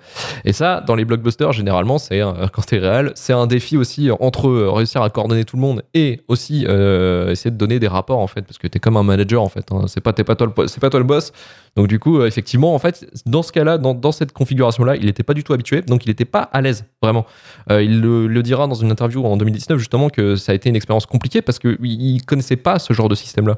[0.45, 2.19] et ça dans les blockbusters généralement c'est
[2.53, 6.21] quand t'es réel c'est un défi aussi entre réussir à coordonner tout le monde et
[6.27, 9.43] aussi euh, essayer de donner des rapports en fait parce que t'es comme un manager
[9.43, 9.85] en fait hein.
[9.87, 11.31] c'est pas t'es pas toi le c'est pas toi le boss
[11.75, 15.05] donc du coup, euh, effectivement, en fait, dans ce cas-là, dans, dans cette configuration-là, il
[15.05, 17.25] n'était pas du tout habitué, donc il n'était pas à l'aise, vraiment.
[17.71, 20.69] Euh, il le, le dira dans une interview en 2019, justement, que ça a été
[20.69, 23.57] une expérience compliquée parce qu'il ne connaissait pas ce genre de système-là.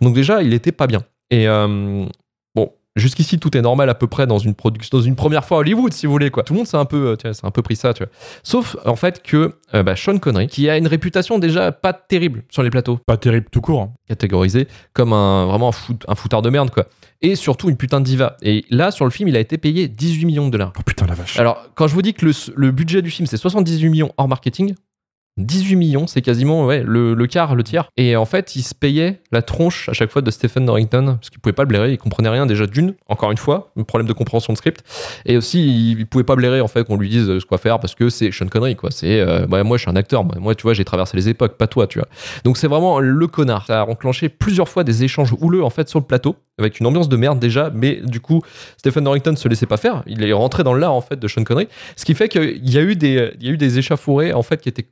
[0.00, 1.02] Donc déjà, il n'était pas bien.
[1.30, 2.04] Et euh,
[2.54, 5.56] bon, jusqu'ici, tout est normal à peu près dans une production, dans une première fois
[5.56, 6.42] à Hollywood, si vous voulez, quoi.
[6.42, 8.12] Tout le monde s'est un peu, euh, c'est un peu pris ça, tu vois.
[8.42, 12.44] Sauf, en fait, que euh, bah, Sean Connery, qui a une réputation déjà pas terrible
[12.50, 13.82] sur les plateaux, Pas terrible tout court.
[13.82, 13.92] hein.
[14.08, 16.86] catégorisé comme un vraiment un, fout- un foutard de merde quoi.
[17.22, 18.36] Et surtout une putain de diva.
[18.42, 20.72] Et là sur le film, il a été payé 18 millions de dollars.
[20.78, 21.38] Oh putain la vache.
[21.38, 24.28] Alors quand je vous dis que le, le budget du film c'est 78 millions hors
[24.28, 24.74] marketing,
[25.36, 27.88] 18 millions, c'est quasiment ouais, le, le quart, le tiers.
[27.96, 31.30] Et en fait, il se payait la tronche à chaque fois de Stephen Norrington, parce
[31.30, 34.52] qu'il pouvait pas blairer, il comprenait rien déjà d'une, encore une fois, problème de compréhension
[34.52, 34.84] de script.
[35.26, 37.58] Et aussi, il, il pouvait pas blairer en fait qu'on lui dise euh, ce quoi
[37.58, 38.90] faire, parce que c'est Sean Connery, quoi.
[38.90, 41.56] C'est, euh, bah, moi je suis un acteur, moi, tu vois, j'ai traversé les époques,
[41.56, 42.08] pas toi, tu vois.
[42.44, 43.66] Donc c'est vraiment le connard.
[43.66, 46.86] Ça a enclenché plusieurs fois des échanges houleux en fait sur le plateau, avec une
[46.86, 48.42] ambiance de merde déjà, mais du coup,
[48.76, 50.04] Stephen Norrington se laissait pas faire.
[50.06, 52.78] Il est rentré dans l'art en fait de Sean Connery, ce qui fait qu'il y
[52.78, 53.78] a eu des, il y a eu des
[54.34, 54.86] en fait qui étaient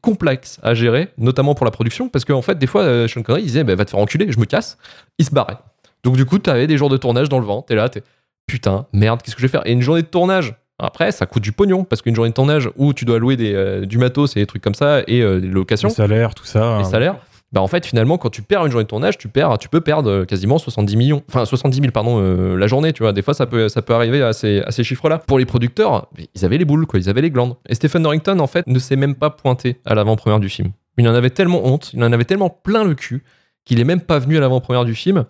[0.62, 3.46] à gérer, notamment pour la production, parce qu'en fait des fois euh, Sean Connery il
[3.46, 4.78] disait bah, va te faire enculer, je me casse,
[5.18, 5.58] il se barrait.
[6.04, 8.02] Donc du coup, t'avais des jours de tournage dans le vent, t'es là, t'es
[8.46, 9.66] putain, merde, qu'est-ce que je vais faire?
[9.66, 10.54] Et une journée de tournage.
[10.78, 13.54] Après, ça coûte du pognon parce qu'une journée de tournage où tu dois louer des,
[13.54, 16.44] euh, du matos et des trucs comme ça et euh, des locations, Les salaires, tout
[16.44, 16.78] ça.
[16.78, 16.90] les hein.
[16.90, 17.16] salaires,
[17.52, 19.80] bah en fait finalement quand tu perds une journée de tournage, tu perds, tu peux
[19.80, 23.12] perdre euh, quasiment 70 millions, enfin 70 000 pardon euh, la journée, tu vois.
[23.12, 25.18] Des fois ça peut ça peut arriver à ces, à ces chiffres-là.
[25.18, 27.56] Pour les producteurs, ils avaient les boules quoi, ils avaient les glandes.
[27.68, 30.72] Et Stephen Norrington en fait ne s'est même pas pointé à l'avant-première du film.
[30.98, 33.22] Il en avait tellement honte, il en avait tellement plein le cul
[33.64, 35.24] qu'il est même pas venu à l'avant-première du film.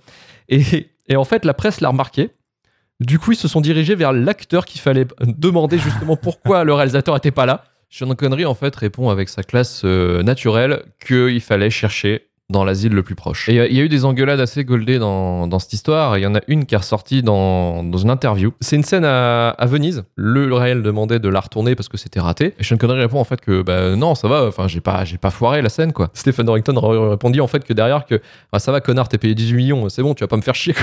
[0.48, 2.30] Et, et en fait, la presse l'a remarqué.
[3.00, 7.16] Du coup, ils se sont dirigés vers l'acteur qu'il fallait demander justement pourquoi le réalisateur
[7.16, 7.64] était pas là.
[7.94, 12.92] Sean Connery, en fait, répond avec sa classe euh, naturelle qu'il fallait chercher dans l'asile
[12.92, 13.48] le plus proche.
[13.48, 16.18] Et euh, il y a eu des engueulades assez goldées dans, dans cette histoire.
[16.18, 18.52] Il y en a une qui est ressortie dans, dans une interview.
[18.60, 20.04] C'est une scène à, à Venise.
[20.16, 22.54] Le, le réel demandait de la retourner parce que c'était raté.
[22.58, 24.44] Et Sean Connery répond en fait que bah, non, ça va.
[24.46, 26.10] Enfin, j'ai pas, j'ai pas foiré la scène quoi.
[26.14, 26.78] Stephen Dorrington
[27.10, 28.20] répondit en fait que derrière que
[28.52, 30.54] Ah, ça va connard, t'es payé 18 millions, c'est bon, tu vas pas me faire
[30.54, 30.74] chier.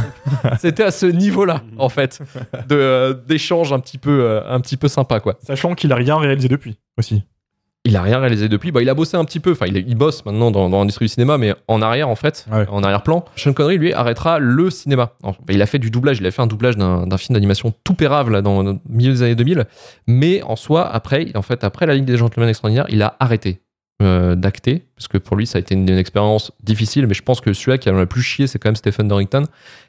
[0.60, 2.20] c'était à ce niveau-là en fait
[2.68, 5.36] de euh, d'échange un petit peu, euh, un petit peu sympa quoi.
[5.42, 7.24] Sachant qu'il a rien réalisé depuis aussi.
[7.88, 8.70] Il a rien réalisé depuis.
[8.70, 9.52] Bah, il a bossé un petit peu.
[9.52, 12.46] Enfin, il, il bosse maintenant dans, dans l'industrie du cinéma, mais en arrière, en fait,
[12.52, 12.66] Ouais.
[12.70, 13.24] en arrière-plan.
[13.36, 15.12] Sean Connery, lui, arrêtera le cinéma.
[15.22, 16.18] Enfin, il a fait du doublage.
[16.20, 19.12] Il a fait un doublage d'un d'un film d'animation tout pérave là, dans le milieu
[19.12, 19.64] des années 2000.
[20.06, 23.60] Mais en soi, après, en fait, après la Ligue des Gentlemen Extraordinaires, il a arrêté
[24.02, 24.84] euh, d'acter.
[24.96, 27.06] Parce que pour lui, ça a été une, une expérience difficile.
[27.06, 29.06] Mais je pense que celui-là qui en a le plus chié, c'est quand même Stephen
[29.08, 29.44] Dorrington,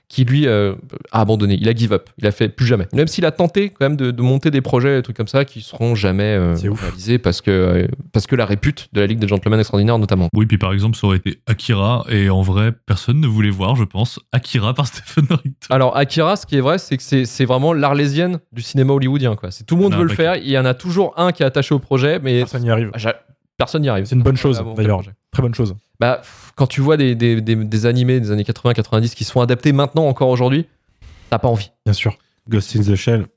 [0.07, 0.73] qui lui euh,
[1.11, 1.57] a abandonné.
[1.61, 2.09] Il a give up.
[2.17, 2.87] Il a fait plus jamais.
[2.93, 5.45] Même s'il a tenté quand même de, de monter des projets, des trucs comme ça,
[5.45, 6.81] qui seront jamais euh, ouf.
[6.81, 10.27] réalisés parce que, euh, parce que la répute de la Ligue des Gentlemen Extraordinaires, notamment.
[10.33, 13.75] Oui, puis par exemple, ça aurait été Akira, et en vrai, personne ne voulait voir,
[13.75, 15.53] je pense, Akira par Stephen Dorrington.
[15.69, 19.35] Alors, Akira, ce qui est vrai, c'est que c'est c'est vraiment l'arlésienne du cinéma hollywoodien.
[19.35, 19.51] Quoi.
[19.51, 20.35] C'est tout le monde Ah, veut le faire.
[20.37, 22.91] Il y en a toujours un qui est attaché au projet, mais Personne n'y arrive.
[23.59, 24.05] Personne n'y arrive.
[24.05, 25.03] C'est une bonne chose, Ah, bon, d'ailleurs.
[25.31, 25.75] Très bonne chose.
[25.99, 26.21] Bah,
[26.55, 29.73] quand tu vois des, des, des, des animés des années 80-90 qui se font adapter
[29.73, 30.65] maintenant, encore aujourd'hui,
[31.29, 31.69] t'as pas envie.
[31.85, 32.17] Bien sûr.
[32.49, 33.27] Ghost in the Shell.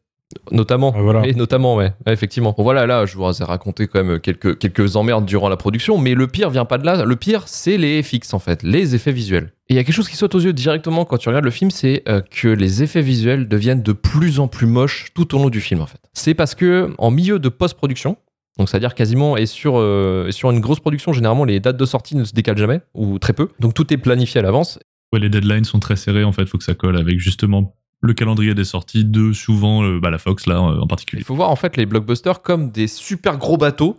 [0.51, 0.95] Notamment.
[0.97, 1.27] Ah, voilà.
[1.27, 2.55] Et notamment, ouais, Ouais, effectivement.
[2.57, 5.99] Bon, voilà, là, je vous ai raconté quand même quelques, quelques emmerdes durant la production,
[5.99, 7.05] mais le pire vient pas de là.
[7.05, 9.53] Le pire, c'est les FX, en fait, les effets visuels.
[9.69, 11.51] Et il y a quelque chose qui saute aux yeux directement quand tu regardes le
[11.51, 15.39] film, c'est euh, que les effets visuels deviennent de plus en plus moches tout au
[15.39, 15.99] long du film, en fait.
[16.15, 18.17] C'est parce que, en milieu de post-production,
[18.59, 21.85] donc c'est-à-dire quasiment, et sur, euh, et sur une grosse production, généralement, les dates de
[21.85, 23.49] sortie ne se décalent jamais, ou très peu.
[23.61, 24.79] Donc tout est planifié à l'avance.
[25.13, 28.15] Ouais, les deadlines sont très serrés, en fait, faut que ça colle avec justement le
[28.15, 31.23] calendrier des sorties de souvent euh, bah, la Fox, là, euh, en particulier.
[31.23, 33.97] Il faut voir en fait les blockbusters comme des super gros bateaux,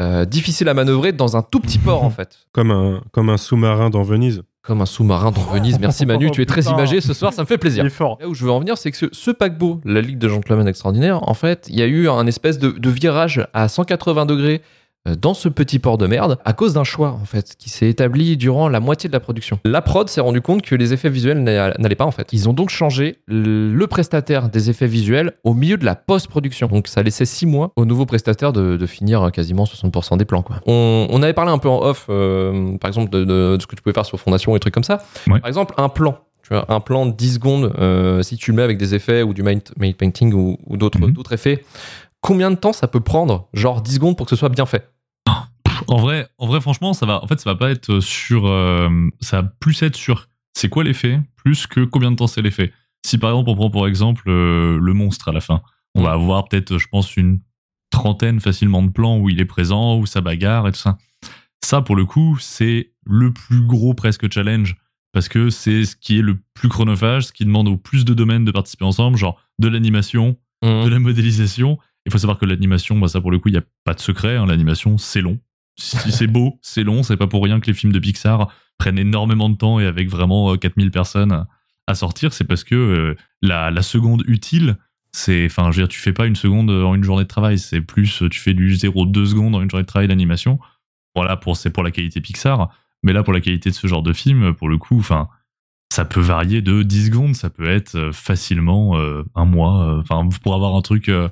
[0.00, 2.46] euh, difficiles à manœuvrer dans un tout petit port en fait.
[2.52, 4.42] Comme un, comme un sous-marin dans Venise.
[4.66, 5.78] Comme un sous-marin dans Venise.
[5.78, 7.84] Merci Manu, tu es très imagé ce soir, ça me fait Il plaisir.
[7.86, 8.18] est fort.
[8.20, 10.66] Là où je veux en venir, c'est que ce, ce paquebot, la Ligue de Gentlemen
[10.66, 14.62] Extraordinaires, en fait, il y a eu un espèce de, de virage à 180 degrés
[15.14, 18.36] dans ce petit port de merde à cause d'un choix en fait qui s'est établi
[18.36, 19.58] durant la moitié de la production.
[19.64, 22.32] La prod s'est rendu compte que les effets visuels n'a- n'allaient pas en fait.
[22.32, 26.66] Ils ont donc changé le prestataire des effets visuels au milieu de la post-production.
[26.68, 30.42] Donc ça laissait six mois au nouveau prestataire de, de finir quasiment 60% des plans.
[30.42, 30.56] Quoi.
[30.66, 33.66] On, on avait parlé un peu en off, euh, par exemple, de, de- de ce
[33.66, 35.02] que tu pouvais faire sur Fondation et des trucs comme ça.
[35.28, 35.40] Ouais.
[35.40, 36.18] Par exemple, un plan.
[36.42, 39.22] Tu vois, un plan de 10 secondes, euh, si tu le mets avec des effets
[39.22, 41.12] ou du matte painting ou, ou d'autres Mhm.
[41.12, 41.64] d'autres effets,
[42.20, 44.88] combien de temps ça peut prendre Genre 10 secondes pour que ce soit bien fait?
[45.88, 47.22] En vrai, en vrai, franchement, ça va.
[47.22, 48.46] En fait, ça va pas être sur.
[48.46, 48.88] euh,
[49.20, 50.28] ça va plus être sur.
[50.54, 52.72] C'est quoi l'effet plus que combien de temps c'est l'effet.
[53.04, 55.62] Si par exemple on prend pour exemple euh, le monstre à la fin,
[55.94, 57.40] on va avoir peut-être, je pense, une
[57.90, 60.98] trentaine facilement de plans où il est présent, où ça bagarre et tout ça.
[61.64, 64.76] Ça, pour le coup, c'est le plus gros presque challenge
[65.12, 68.12] parce que c'est ce qui est le plus chronophage, ce qui demande au plus de
[68.12, 71.78] domaines de participer ensemble, genre de l'animation, de la modélisation.
[72.06, 74.00] Il faut savoir que l'animation, bah ça pour le coup, il n'y a pas de
[74.00, 74.36] secret.
[74.36, 74.46] hein.
[74.46, 75.38] L'animation, c'est long.
[75.78, 77.02] Si c'est beau, c'est long.
[77.02, 80.08] C'est pas pour rien que les films de Pixar prennent énormément de temps et avec
[80.08, 81.46] vraiment euh, 4000 personnes
[81.86, 82.32] à- sortir.
[82.32, 84.76] C'est parce que euh, la, seconde utile,
[85.12, 87.58] c'est, enfin, je veux dire, tu fais pas une seconde en une journée de travail.
[87.58, 90.58] C'est plus, euh, tu fais du 0,2 secondes en une journée de travail d'animation.
[91.14, 92.70] Voilà, pour, c'est pour la qualité Pixar.
[93.02, 95.28] Mais là, pour la qualité de ce genre de film, pour le coup, enfin,
[95.92, 99.82] ça peut varier de 10 secondes, ça peut être euh, facilement euh, un mois.
[99.88, 101.08] euh, Enfin, pour avoir un truc.
[101.08, 101.28] euh,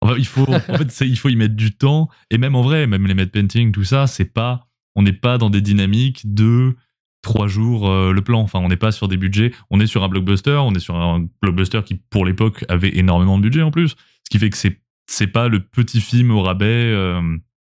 [0.00, 2.08] enfin, il faut, en fait, il faut y mettre du temps.
[2.30, 4.68] Et même en vrai, même les matte painting, tout ça, c'est pas.
[4.96, 6.76] On n'est pas dans des dynamiques de
[7.22, 8.40] trois jours euh, le plan.
[8.40, 9.52] Enfin, on n'est pas sur des budgets.
[9.70, 10.58] On est sur un blockbuster.
[10.62, 13.90] On est sur un blockbuster qui, pour l'époque, avait énormément de budget en plus.
[13.90, 16.64] Ce qui fait que c'est c'est pas le petit film au rabais.
[16.66, 17.20] euh,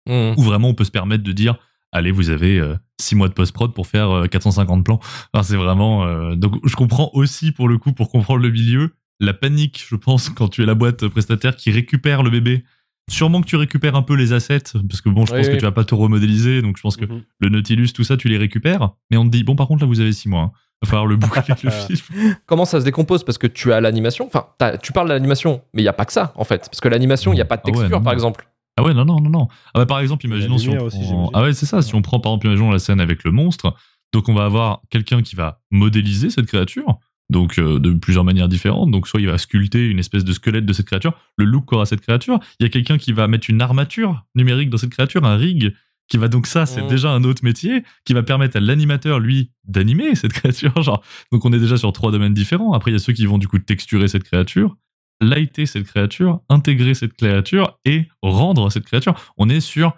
[0.06, 0.34] Mhm.
[0.36, 1.56] où vraiment on peut se permettre de dire
[1.90, 2.60] allez vous avez
[3.00, 5.00] 6 mois de post-prod pour faire euh, 450 plans
[5.32, 8.90] Enfin, c'est vraiment euh, donc je comprends aussi pour le coup pour comprendre le milieu
[9.20, 12.64] la panique je pense quand tu es la boîte prestataire qui récupère le bébé
[13.10, 15.52] sûrement que tu récupères un peu les assets parce que bon je Oui, pense oui.
[15.52, 17.22] que tu vas pas te remodéliser donc je pense que Mhm.
[17.40, 19.86] le Nautilus tout ça tu les récupères mais on te dit bon par contre là
[19.88, 20.52] vous avez 6 mois hein.
[20.82, 23.24] va falloir le boucler le film Comment ça se décompose?
[23.24, 24.46] Parce que tu as l'animation, enfin,
[24.82, 26.58] tu parles de l'animation, mais il n'y a pas que ça en fait.
[26.70, 28.16] Parce que l'animation, il n'y a pas de Ah ouais, texture non, par non.
[28.16, 28.48] exemple.
[28.76, 29.48] Ah ouais, non, non, non, non.
[29.72, 30.98] Ah bah, par exemple, imaginons si on aussi.
[31.32, 31.80] Ah ouais, c'est ça.
[31.80, 33.74] Si on prend par exemple, imaginons la scène avec le monstre.
[34.12, 36.98] Donc on va avoir quelqu'un qui va modéliser cette créature.
[37.34, 38.92] Donc euh, de plusieurs manières différentes.
[38.92, 41.84] Donc soit il va sculpter une espèce de squelette de cette créature, le look qu'aura
[41.84, 42.38] cette créature.
[42.60, 45.74] Il y a quelqu'un qui va mettre une armature numérique dans cette créature, un rig
[46.06, 46.88] qui va donc ça, c'est Mm.
[46.88, 50.80] déjà un autre métier qui va permettre à l'animateur lui d'animer cette créature.
[50.80, 52.72] Genre, donc on est déjà sur trois domaines différents.
[52.72, 54.76] Après, il y a ceux qui vont du coup texturer cette créature,
[55.20, 59.14] lighter cette créature, intégrer cette créature et rendre cette créature.
[59.36, 59.96] On est sur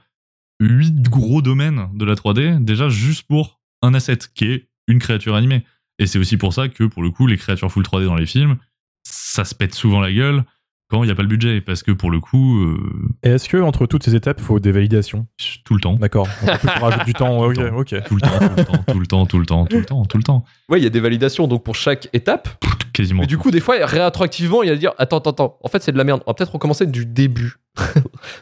[0.59, 5.35] huit gros domaines de la 3D déjà juste pour un asset qui est une créature
[5.35, 5.65] animée.
[5.99, 8.27] Et c'est aussi pour ça que pour le coup, les créatures full 3D dans les
[8.27, 8.57] films,
[9.03, 10.45] ça se pète souvent la gueule
[10.89, 13.49] quand il n'y a pas le budget parce que pour le coup, euh, Et est-ce
[13.49, 15.27] que entre toutes ces étapes, il faut des validations?
[15.65, 15.95] Tout le temps.
[15.95, 16.29] D'accord.
[16.43, 17.39] On rajoute du temps.
[17.45, 18.05] Ok, ok.
[18.05, 20.05] Tout le temps, tout le temps, tout le temps, tout le temps, tout le temps,
[20.05, 20.45] tout le temps.
[20.69, 22.49] Ouais, il y a des validations donc pour chaque étape.
[22.93, 23.23] Quasiment.
[23.23, 25.59] Mais du coup, des fois, rétroactivement, il y a à dire Attends, attends, attends.
[25.63, 26.23] En fait, c'est de la merde.
[26.27, 27.57] On va peut-être recommencer du début.
[27.77, 27.83] ah,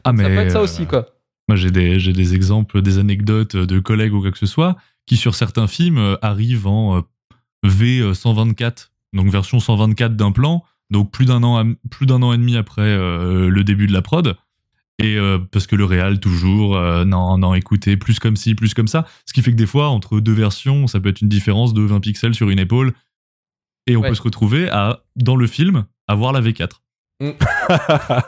[0.04, 1.06] Ça peut être ça euh, aussi, quoi.
[1.48, 4.76] Moi, j'ai des, j'ai des exemples, des anecdotes de collègues ou quoi que ce soit
[5.06, 7.02] qui, sur certains films, euh, arrivent en
[7.64, 12.57] V124, donc version 124 d'un plan, donc plus d'un an, plus d'un an et demi
[12.57, 14.37] après euh, le début de la prod.
[15.03, 18.74] Et euh, parce que le réal, toujours, euh, non, non, écoutez, plus comme ci, plus
[18.74, 19.07] comme ça.
[19.27, 21.83] Ce qui fait que des fois, entre deux versions, ça peut être une différence de
[21.83, 22.92] 20 pixels sur une épaule.
[23.88, 24.11] Et on Ouais.
[24.11, 26.81] peut se retrouver à, dans le film, à voir la V4.
[27.20, 27.31] Mm.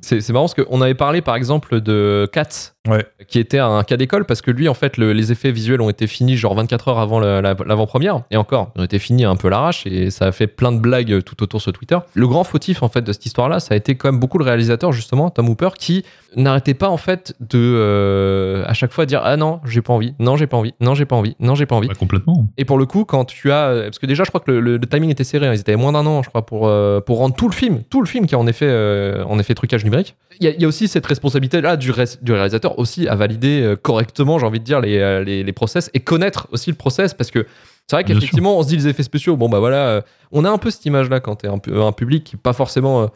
[0.00, 3.06] C'est c'est marrant parce qu'on avait parlé par exemple de Cats, Ouais.
[3.28, 5.88] qui était un cas d'école parce que lui, en fait, le- les effets visuels ont
[5.88, 8.22] été finis genre 24 heures avant la- l'avant-première.
[8.32, 10.78] Et encore, ils ont été finis un peu l'arrache et ça a fait plein de
[10.80, 11.96] blagues tout autour sur Twitter.
[12.14, 14.44] Le grand fautif en fait de cette histoire-là, ça a été quand même beaucoup le
[14.44, 19.20] réalisateur justement, Tom Hooper, qui n'arrêtait pas en fait de euh, à chaque fois dire
[19.22, 21.66] ah non, j'ai pas envie, non j'ai pas envie, non j'ai pas envie, non j'ai
[21.66, 21.88] pas envie.
[21.88, 22.46] Pas complètement.
[22.58, 23.82] Et pour le coup, quand tu as.
[23.84, 25.46] Parce que déjà, je crois que le, le- le timing était serré.
[25.46, 25.52] hein.
[25.54, 28.00] Ils étaient moins d'un an, je crois, pour, euh, pour rendre tout le film, tout
[28.00, 30.16] le film qui a en effet, euh, en effet trucage numérique.
[30.40, 33.76] Il y, a, il y a aussi cette responsabilité-là du réalisateur aussi à valider euh,
[33.76, 37.14] correctement, j'ai envie de dire, les, euh, les, les process et connaître aussi le process
[37.14, 37.46] parce que.
[37.88, 39.36] C'est vrai qu'effectivement, on se dit les effets spéciaux.
[39.36, 42.22] Bon, bah voilà, euh, on a un peu cette image-là quand t'es un, un public
[42.22, 43.10] qui est pas forcément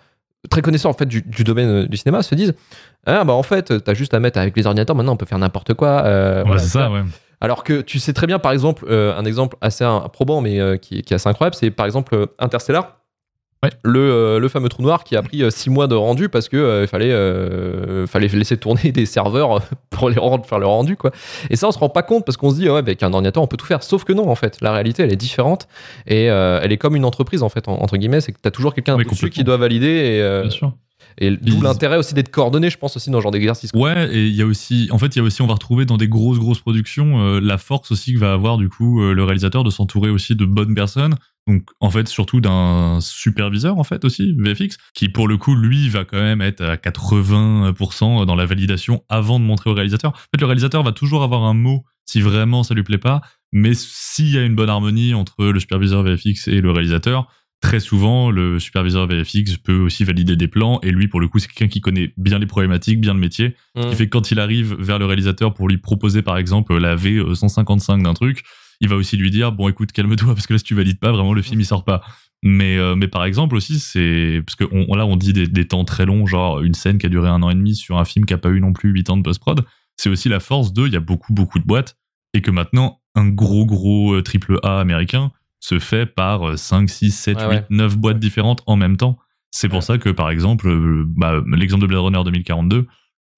[0.50, 2.52] très connaissant en fait du, du domaine du cinéma, se disent
[3.06, 5.38] Ah, bah en fait, t'as juste à mettre avec les ordinateurs, maintenant on peut faire
[5.38, 6.02] n'importe quoi.
[6.04, 7.02] euh, Ouais, voilà, c'est ça, ouais.
[7.40, 10.76] alors que tu sais très bien, par exemple, euh, un exemple assez improbant, mais euh,
[10.76, 12.96] qui, qui est assez incroyable, c'est par exemple Interstellar.
[13.62, 13.70] Ouais.
[13.82, 16.56] Le, euh, le fameux trou noir qui a pris 6 mois de rendu parce que
[16.58, 21.10] euh, fallait, euh, fallait laisser tourner des serveurs pour les rendre, faire le rendu quoi.
[21.50, 23.42] Et ça on se rend pas compte parce qu'on se dit ouais avec un ordinateur
[23.42, 23.82] on peut tout faire.
[23.82, 25.68] Sauf que non en fait, la réalité elle est différente
[26.06, 28.46] et euh, elle est comme une entreprise en fait en- entre guillemets, c'est que tu
[28.46, 30.72] as toujours quelqu'un dessus qui doit valider et, euh, Bien sûr.
[31.18, 33.70] et d'où l'intérêt aussi d'être coordonné je pense aussi dans ce genre d'exercice.
[33.74, 35.86] Ouais, et il y a aussi, en fait, il y a aussi, on va retrouver
[35.86, 39.14] dans des grosses, grosses productions euh, la force aussi que va avoir du coup euh,
[39.14, 41.14] le réalisateur de s'entourer aussi de bonnes personnes.
[41.46, 45.88] Donc, en fait, surtout d'un superviseur, en fait, aussi, VFX, qui pour le coup, lui,
[45.88, 50.10] va quand même être à 80% dans la validation avant de montrer au réalisateur.
[50.10, 53.20] En fait, le réalisateur va toujours avoir un mot si vraiment ça lui plaît pas,
[53.52, 57.28] mais s'il y a une bonne harmonie entre le superviseur VFX et le réalisateur,
[57.60, 61.38] très souvent, le superviseur VFX peut aussi valider des plans, et lui, pour le coup,
[61.38, 64.30] c'est quelqu'un qui connaît bien les problématiques, bien le métier, ce qui fait que quand
[64.30, 68.44] il arrive vers le réalisateur pour lui proposer, par exemple, la V155 d'un truc,
[68.80, 71.12] il va aussi lui dire, bon, écoute, calme-toi, parce que là, si tu valides pas,
[71.12, 72.02] vraiment, le film, il sort pas.
[72.42, 75.66] Mais, euh, mais par exemple aussi, c'est parce que on- là, on dit des, des
[75.66, 78.04] temps très longs, genre une scène qui a duré un an et demi sur un
[78.04, 79.64] film qui a pas eu non plus 8 ans de post-prod.
[79.96, 81.96] C'est aussi la force de, il y a beaucoup, beaucoup de boîtes,
[82.34, 86.90] et que maintenant, un gros, gros euh, triple A américain se fait par euh, 5,
[86.90, 87.64] 6, 7, Ouais, 8, ouais.
[87.70, 89.18] 9 boîtes différentes en même temps.
[89.50, 92.86] C'est pour ça que, par exemple, euh, bah, l'exemple de Blade Runner 2042,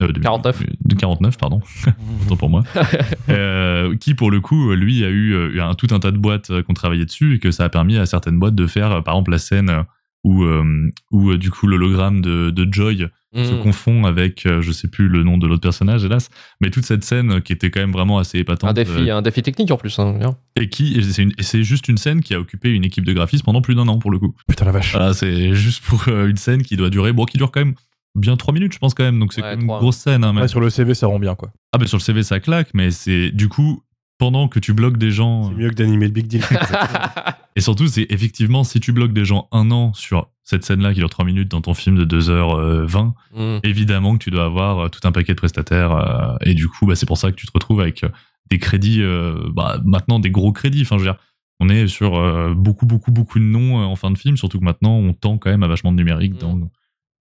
[0.01, 0.63] euh, 2000 49.
[0.85, 1.61] de 49, pardon,
[2.25, 2.63] autant pour moi,
[3.29, 6.47] euh, qui pour le coup, lui, a eu, euh, un, tout un tas de boîtes
[6.47, 9.15] qui ont travaillé dessus et que ça a permis à certaines boîtes de faire, par
[9.15, 9.83] exemple, la scène
[10.23, 13.59] où, euh, où du coup l'hologramme de, de Joy se Mm.
[13.61, 16.31] confond avec, je sais plus le nom de l'autre personnage, hélas,
[16.61, 18.71] mais toute cette scène qui était quand même vraiment assez épatante.
[18.71, 19.99] Un défi, euh, un défi technique en plus.
[19.99, 20.17] hein,
[20.55, 20.99] et qui,
[21.39, 23.99] c'est juste une scène qui a occupé une équipe de graphistes pendant plus d'un an
[23.99, 24.33] pour le coup.
[24.47, 24.93] Putain la vache.
[24.93, 27.75] Voilà, c'est juste pour une scène qui doit durer, bon, qui dure quand même
[28.15, 30.23] bien 3 minutes, je pense quand même, donc c'est Ouais, quand même une grosse scène.
[30.23, 30.35] hein.
[30.35, 31.51] Ouais, sur le CV, ça rend bien quoi.
[31.73, 33.83] Ah, bah sur le CV ça claque, mais c'est du coup,
[34.17, 35.49] pendant que tu bloques des gens.
[35.49, 36.41] C'est mieux que d'animer le Big Deal.
[37.55, 40.99] Et surtout, c'est effectivement, si tu bloques des gens un an sur cette scène-là qui
[40.99, 43.59] dure 3 minutes dans ton film de 2h20, Mm.
[43.63, 45.91] évidemment que tu dois avoir euh, tout un paquet de prestataires.
[45.93, 48.09] euh, et du coup, bah, c'est pour ça que tu te retrouves avec euh,
[48.49, 50.81] des crédits, euh, bah, maintenant des gros crédits.
[50.81, 51.19] Enfin, je veux dire,
[51.59, 54.59] on est sur euh, beaucoup, beaucoup, beaucoup de noms euh, en fin de film, surtout
[54.59, 56.33] que maintenant, on tend quand même à vachement de numérique.
[56.35, 56.37] Mm.
[56.39, 56.59] Dans...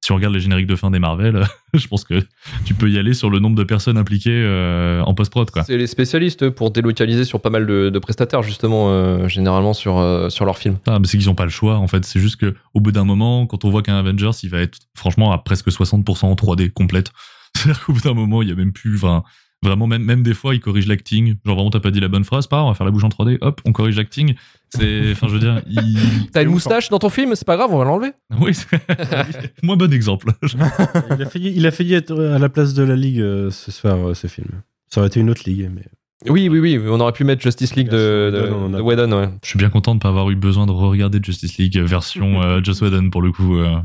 [0.09, 1.45] Si on regarde les génériques de fin des Marvel,
[1.75, 2.23] je pense que
[2.65, 5.51] tu peux y aller sur le nombre de personnes impliquées euh, en post-prod.
[5.67, 9.99] C'est les spécialistes pour délocaliser sur pas mal de, de prestataires, justement, euh, généralement sur,
[9.99, 10.79] euh, sur leurs films.
[10.87, 12.07] Ah, mais c'est qu'ils n'ont pas le choix, en fait.
[12.07, 14.79] C'est juste que au bout d'un moment, quand on voit qu'un Avengers, il va être
[14.95, 17.13] franchement à presque 60% en 3D complète.
[17.55, 18.97] C'est-à-dire qu'au bout d'un moment, il y a même plus.
[18.97, 19.25] Enfin,
[19.63, 21.35] Vraiment, même, même des fois, il corrige l'acting.
[21.45, 23.09] Genre, vraiment, t'as pas dit la bonne phrase, pas on va faire la bouche en
[23.09, 24.35] 3D, hop, on corrige l'acting.
[24.71, 25.99] C'est, enfin, je veux dire, il...
[26.33, 28.13] T'as une moustache dans ton film, c'est pas grave, on va l'enlever.
[28.41, 28.69] Oui, c'est-
[29.63, 30.31] moins bon exemple.
[30.45, 33.73] il, a failli, il a failli être à la place de la Ligue euh, ce
[33.73, 34.49] soir, euh, ce film.
[34.91, 35.83] Ça aurait été une autre Ligue, mais.
[36.29, 38.31] Oui, oui, oui, on aurait pu mettre Justice League de,
[38.73, 39.29] de, Whedon, ouais.
[39.43, 42.61] Je suis bien content de pas avoir eu besoin de re-regarder Justice League version euh,
[42.63, 43.57] Joss Whedon pour le coup.
[43.57, 43.77] euh.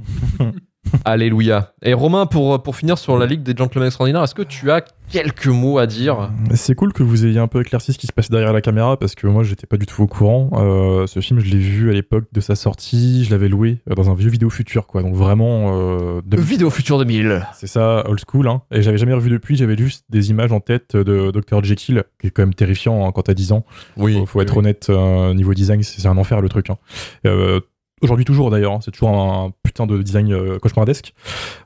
[1.05, 1.73] Alléluia.
[1.83, 4.83] Et Romain, pour, pour finir sur la Ligue des Gentlemen Extraordinaires, est-ce que tu as
[5.13, 8.11] quelques mots à dire C'est cool que vous ayez un peu éclairci ce qui se
[8.11, 10.49] passe derrière la caméra parce que moi j'étais pas du tout au courant.
[10.53, 13.93] Euh, ce film je l'ai vu à l'époque de sa sortie, je l'avais loué euh,
[13.95, 15.03] dans un vieux vidéo futur quoi.
[15.03, 17.45] Donc vraiment euh, de- Vidéo Future 2000.
[17.55, 18.63] c'est ça old school hein.
[18.71, 22.27] Et j'avais jamais revu depuis, j'avais juste des images en tête de Dr Jekyll qui
[22.27, 23.65] est quand même terrifiant hein, quand t'as 10 ans.
[23.97, 24.15] Oui.
[24.19, 26.69] faut, faut être honnête, euh, niveau design, c'est c'est un enfer le truc.
[26.71, 26.77] hein.
[28.03, 31.13] Aujourd'hui toujours d'ailleurs, hein, c'est toujours un putain de design euh, cauchemardesque.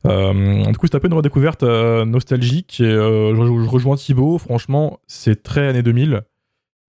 [0.05, 4.99] Euh, du coup c'est un peu une redécouverte euh, nostalgique euh, je, rejoins Thibaut, franchement
[5.07, 6.21] c'est très années 2000,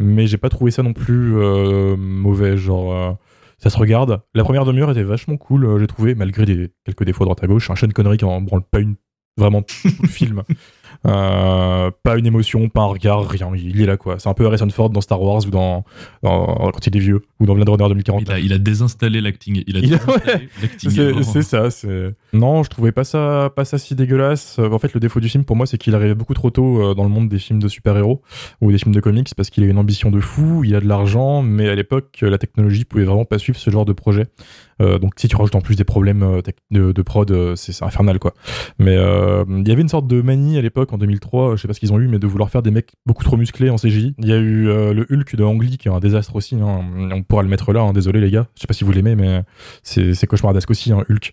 [0.01, 3.16] mais j'ai pas trouvé ça non plus euh, mauvais, genre
[3.57, 4.20] ça se regarde.
[4.34, 6.44] La première demi-heure était vachement cool, j'ai trouvé, malgré
[6.84, 7.70] quelques défauts droite à gauche.
[7.70, 8.96] Un Sean Connery qui en branle pas une,
[9.38, 10.42] vraiment tout le film.
[11.07, 13.51] Euh, pas une émotion, pas un regard, rien.
[13.55, 14.18] Il est là quoi.
[14.18, 15.84] C'est un peu Harrison Ford dans Star Wars ou dans,
[16.22, 18.22] dans- quand il est vieux ou dans Blade Runner 2040.
[18.26, 19.62] Il a, il a désinstallé l'acting.
[19.66, 21.22] Il a Il a- désinstallé l'acting.
[21.22, 21.68] C'est ça.
[22.32, 24.59] Non, je trouvais pas ça, pas ça si dégueulasse.
[24.59, 26.82] Euh, En fait, le défaut du film pour moi, c'est qu'il arrivait beaucoup trop tôt
[26.82, 28.22] euh, dans le monde des films de super-héros
[28.61, 30.86] ou des films de comics parce qu'il a une ambition de fou, il a de
[30.88, 34.26] l'argent, mais à l'époque, euh, la technologie pouvait vraiment pas suivre ce genre de projet.
[34.80, 36.40] Euh, donc, si tu rajoutes en plus des problèmes euh,
[36.70, 38.34] de, de prod, euh, c'est infernal quoi.
[38.78, 41.68] Mais euh, il y avait une sorte de manie à l'époque en 2003, je sais
[41.68, 43.76] pas ce qu'ils ont eu, mais de vouloir faire des mecs beaucoup trop musclés en
[43.76, 44.14] CGI.
[44.18, 46.57] Il y a eu euh, le Hulk de Ang Lee qui est un désastre aussi.
[46.57, 46.80] hein.
[47.12, 47.80] On pourra le mettre là.
[47.80, 47.93] hein.
[47.93, 49.43] Désolé les gars, je sais pas si vous l'aimez, mais
[49.82, 51.32] c'est cauchemardesque aussi, hein, Hulk.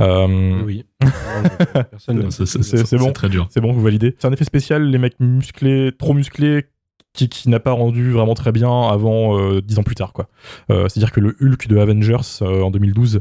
[0.00, 0.84] Euh, Oui.
[1.98, 3.12] C'est- bon.
[3.12, 3.46] très dur.
[3.50, 4.14] c'est bon, vous validez.
[4.18, 6.64] C'est un effet spécial, les mecs musclés, trop musclés,
[7.12, 10.28] qui, qui n'a pas rendu vraiment très bien avant euh, dix ans plus tard, quoi.
[10.70, 13.20] Euh, C'est-à-dire que le Hulk de Avengers euh, en 2012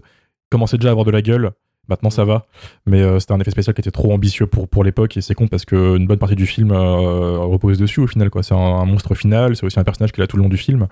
[0.49, 1.51] commençait déjà à avoir de la gueule.
[1.87, 2.47] Maintenant ça va,
[2.85, 5.35] mais euh, c'était un effet spécial qui était trop ambitieux pour, pour l'époque et c'est
[5.35, 8.41] con parce qu'une bonne partie du film euh, repose dessus au final quoi.
[8.43, 10.49] C'est un, un monstre final, c'est aussi un personnage qui est là tout le long
[10.49, 10.87] du film,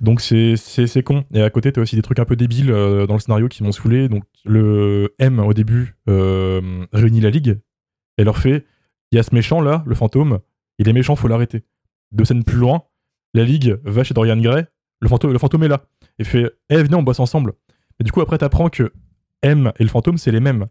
[0.00, 1.24] donc c'est c'est c'est con.
[1.32, 3.62] Et à côté t'as aussi des trucs un peu débiles euh, dans le scénario qui
[3.62, 4.08] m'ont saoulé.
[4.08, 7.58] Donc le M au début réunit la ligue
[8.18, 8.64] et leur fait
[9.12, 10.38] il y a ce méchant là, le fantôme,
[10.78, 11.64] il est méchant, faut l'arrêter.
[12.12, 12.84] Deux scènes plus loin,
[13.34, 14.64] la Ligue va chez Dorian Gray,
[15.00, 15.82] le fantôme, le fantôme est là,
[16.18, 17.54] et fait Eh, venez, on bosse ensemble.
[18.00, 18.92] Et du coup, après, t'apprends que
[19.42, 20.66] M et le fantôme, c'est les mêmes.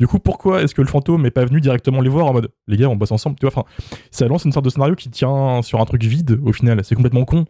[0.00, 2.50] Du coup, pourquoi est-ce que le fantôme est pas venu directement les voir en mode
[2.66, 3.64] Les gars, on bosse ensemble Tu vois, enfin,
[4.10, 6.80] ça lance une sorte de scénario qui tient sur un truc vide au final.
[6.82, 7.44] C'est complètement con.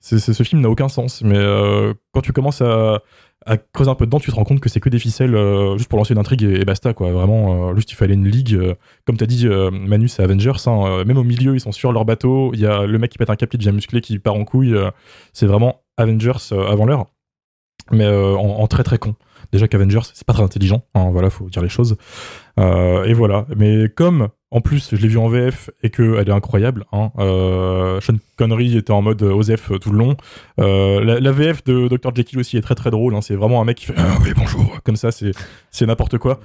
[0.00, 1.20] C'est, c'est- ce film n'a aucun sens.
[1.22, 3.02] Mais euh, quand tu commences à,
[3.44, 5.76] à creuser un peu dedans, tu te rends compte que c'est que des ficelles euh,
[5.76, 7.12] juste pour lancer une intrigue et, et basta, quoi.
[7.12, 8.58] Vraiment, euh, juste il fallait une ligue.
[9.04, 10.52] comme t'as dit, Manu, c'est Avengers.
[10.68, 12.52] hein, même au milieu, ils sont sur leur bateau.
[12.54, 14.44] Il y a le mec qui pète un cap qui devient musclé, qui part en
[14.46, 14.74] couille.
[15.34, 17.04] c'est vraiment Avengers avant l'heure.
[17.92, 19.16] Mais en, en très très con.
[19.52, 20.84] Déjà qu'Avengers, c'est pas très intelligent.
[20.94, 21.96] Hein, voilà, faut dire les choses.
[22.58, 23.46] Euh, et voilà.
[23.56, 28.00] Mais comme, en plus, je l'ai vu en VF et qu'elle est incroyable, hein, euh,
[28.00, 30.16] Sean Connery était en mode Osef tout le long.
[30.58, 32.14] Euh, la, la VF de Dr.
[32.14, 33.14] Jekyll aussi est très très drôle.
[33.14, 34.78] hein, c'est vraiment un mec qui fait Ah oui, bonjour.
[34.84, 36.40] Comme ça, c'est n'importe quoi.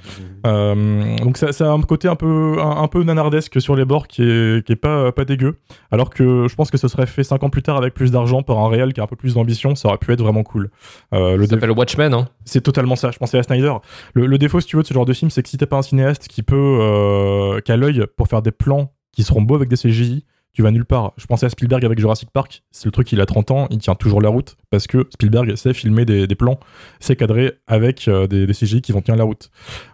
[0.46, 3.86] Euh, donc ça, ça a un côté un peu, un, un peu nanardesque sur les
[3.86, 5.58] bords qui est, qui est pas, pas dégueu.
[5.92, 8.44] Alors que je pense que ce serait fait 5 ans plus tard avec plus d'argent
[8.44, 10.70] par un réel qui a un peu plus d'ambition, ça aurait pu être vraiment cool.
[11.14, 12.28] Euh, le Ça s'appelle Watchmen, hein.
[12.44, 13.12] c'est totalement ça.
[13.12, 13.74] Je pensais à Snyder.
[14.14, 15.66] Le, le défaut, si tu veux, de ce genre de film, c'est que si t'es
[15.66, 17.78] pas un cinéaste qui peut, euh, qui a
[18.16, 21.14] pour faire des plans qui seront beaux avec des CGI, tu vas nulle part.
[21.18, 22.64] Je pensais à Spielberg avec Jurassic Park.
[22.72, 25.56] C'est le truc, il a 30 ans, il tient toujours la route parce que Spielberg
[25.56, 26.60] sait filmer des, des plans,
[27.00, 29.50] sait cadrer avec euh, des, des CGI qui vont tenir la route.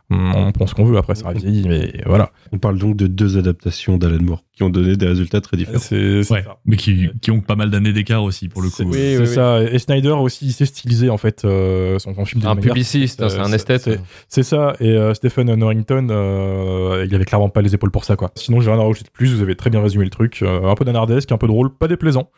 [0.09, 2.31] Hum, On pense qu'on veut, après ça vieillit, mais voilà.
[2.51, 5.79] On parle donc de deux adaptations d'Alan Moore qui ont donné des résultats très différents.
[5.79, 6.57] C'est c'est Ouais, ça.
[6.65, 8.91] mais qui, qui ont pas mal d'années d'écart aussi pour le C'est coup.
[8.91, 9.63] Oui, c'est oui, ça.
[9.63, 12.41] Et Snyder aussi, il s'est stylisé en fait euh, son, son film.
[12.41, 13.81] d'une Un manière- publiciste, hein, c'est euh, un c'est- esthète.
[13.83, 18.03] c'est- C'est ça, et euh, Stephen Norrington, euh, il avait clairement pas les épaules pour
[18.03, 18.31] ça, quoi.
[18.35, 20.39] Sinon, j'ai rien à rajouter de plus, vous avez très bien résumé le truc.
[20.41, 22.29] Euh, un peu nanardesque, un peu drôle, pas déplaisant.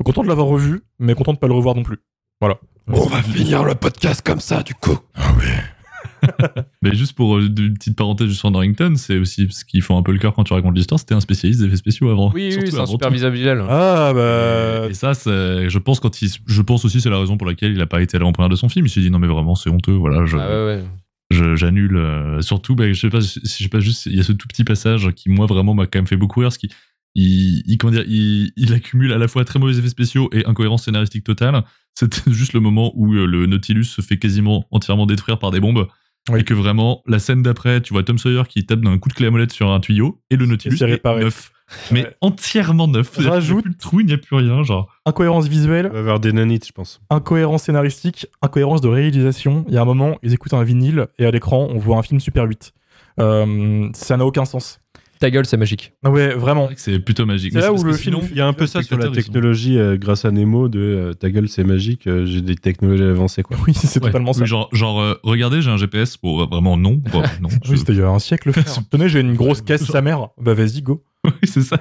[0.00, 1.98] Euh, Content de l'avoir revu, mais content de pas le revoir non plus.
[2.40, 2.58] Voilà.
[2.88, 4.98] On va finir le podcast comme ça, du coup.
[6.82, 9.96] Mais juste pour euh, une petite parenthèse juste sur Norrington, c'est aussi ce qui font
[9.98, 12.30] un peu le cœur quand tu racontes l'histoire, c'était un spécialiste des effets spéciaux avant.
[12.32, 13.62] Oui, oui, c'est un super visuel.
[13.68, 14.88] Ah, bah.
[14.90, 17.72] Et ça, c'est- je pense quand il, je pense aussi c'est la raison pour laquelle
[17.72, 18.86] il a pas été à l'avant-première de son film.
[18.86, 20.82] Il s'est dit non mais vraiment c'est honteux, voilà, je, Ah ouais,
[21.30, 21.56] ouais.
[21.56, 21.96] j'annule.
[21.96, 24.32] euh, surtout, bah, je sais pas, si je sais pas juste, il y a ce
[24.32, 26.70] tout petit passage qui moi vraiment m'a quand même fait beaucoup rire, ce qui
[27.14, 30.44] il, il, comment dire, il, il accumule à la fois très mauvais effets spéciaux et
[30.46, 31.62] incohérence scénaristique totale.
[31.94, 35.60] C'était juste le moment où euh, le Nautilus se fait quasiment entièrement détruire par des
[35.60, 35.86] bombes.
[36.30, 36.40] Oui.
[36.40, 39.14] Et que vraiment, la scène d'après, tu vois Tom Sawyer qui tape d'un coup de
[39.14, 41.24] clé à molette sur un tuyau et le Nautilus c'est est réparé.
[41.24, 41.50] neuf.
[41.90, 42.16] mais Ouais.
[42.20, 43.12] entièrement neuf.
[43.18, 44.92] Il n'y a plus de trou, il n'y a plus rien, genre.
[45.06, 47.00] Incohérence visuelle, On va avoir des nanites, je pense.
[47.08, 49.64] incohérence scénaristique, incohérence de réalisation.
[49.68, 52.02] Il y a un moment, ils écoutent un vinyle et à l'écran, on voit un
[52.02, 52.74] film Super 8.
[53.20, 54.80] Euh, ça n'a aucun sens.
[55.20, 55.92] Ta gueule, c'est magique.
[56.04, 56.68] Ah ouais, C'est vraiment.
[56.76, 57.52] c'est plutôt magique.
[57.52, 59.08] C'est Mais là où le film- sinon, Il y a un peu ça sur la
[59.08, 63.02] technologie euh, grâce à Nemo de euh, ta gueule c'est magique, euh, j'ai des technologies
[63.02, 63.56] avancées quoi.
[63.66, 64.06] Oui, c'est Ouais.
[64.10, 64.44] totalement ça.
[64.44, 66.16] Genre, genre euh, regardez, j'ai un GPS.
[66.22, 67.00] Bon, vraiment, non.
[67.12, 68.64] Bon, non je- Oui, c'était il y a un siècle, frère.
[68.90, 70.28] Tenez, j'ai une grosse caisse sa mère.
[70.40, 71.02] Bah vas-y, go.
[71.24, 71.78] Oui, c'est ça.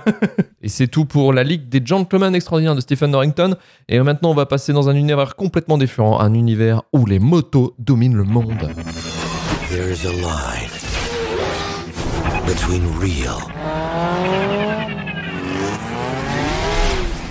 [0.64, 3.56] Et c'est tout pour la Ligue des Gentlemen Extraordinaires de Stephen Norrington.
[3.88, 7.76] Et maintenant, on va passer dans un univers complètement différent, un univers où les motos
[7.78, 8.56] dominent le monde.
[9.70, 10.87] There is a line
[12.48, 13.42] between real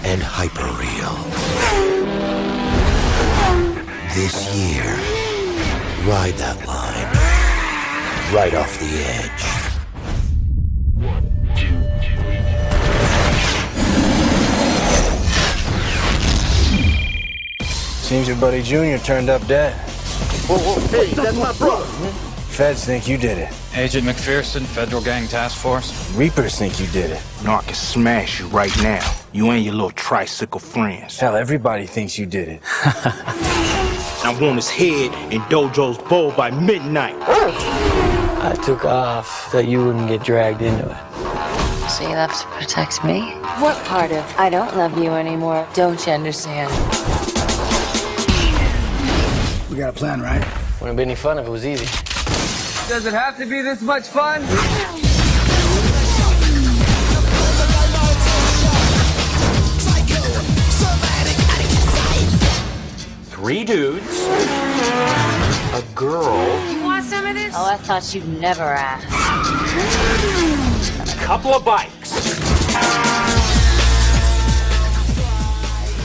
[0.05, 1.17] and hyperreal.
[4.15, 4.85] This year,
[6.07, 7.11] ride that line
[8.35, 9.45] right off the edge.
[18.03, 19.73] Seems your buddy Junior turned up dead.
[20.47, 22.36] Whoa, whoa, hey, that's my brother.
[22.57, 23.53] Feds think you did it.
[23.75, 25.93] Agent McPherson, Federal Gang Task Force.
[26.15, 27.23] Reapers think you did it.
[27.45, 29.07] No, I can smash you right now.
[29.35, 31.19] You and your little tricycle friends.
[31.19, 32.63] Hell, everybody thinks you did it.
[34.25, 37.15] I want his head in Dojo's bowl by midnight.
[37.21, 41.91] I took off so you wouldn't get dragged into it.
[41.91, 43.33] So you left to protect me?
[43.61, 45.69] What part of I don't love you anymore?
[45.75, 46.71] Don't you understand?
[49.71, 50.43] We got a plan, right?
[50.81, 52.06] Wouldn't be any fun if it was easy.
[52.89, 54.43] Does it have to be this much fun?
[63.25, 64.21] Three dudes,
[65.73, 67.53] a girl, You want some of this?
[67.57, 69.07] Oh, I thought you'd never ask.
[71.13, 72.11] a couple of bikes.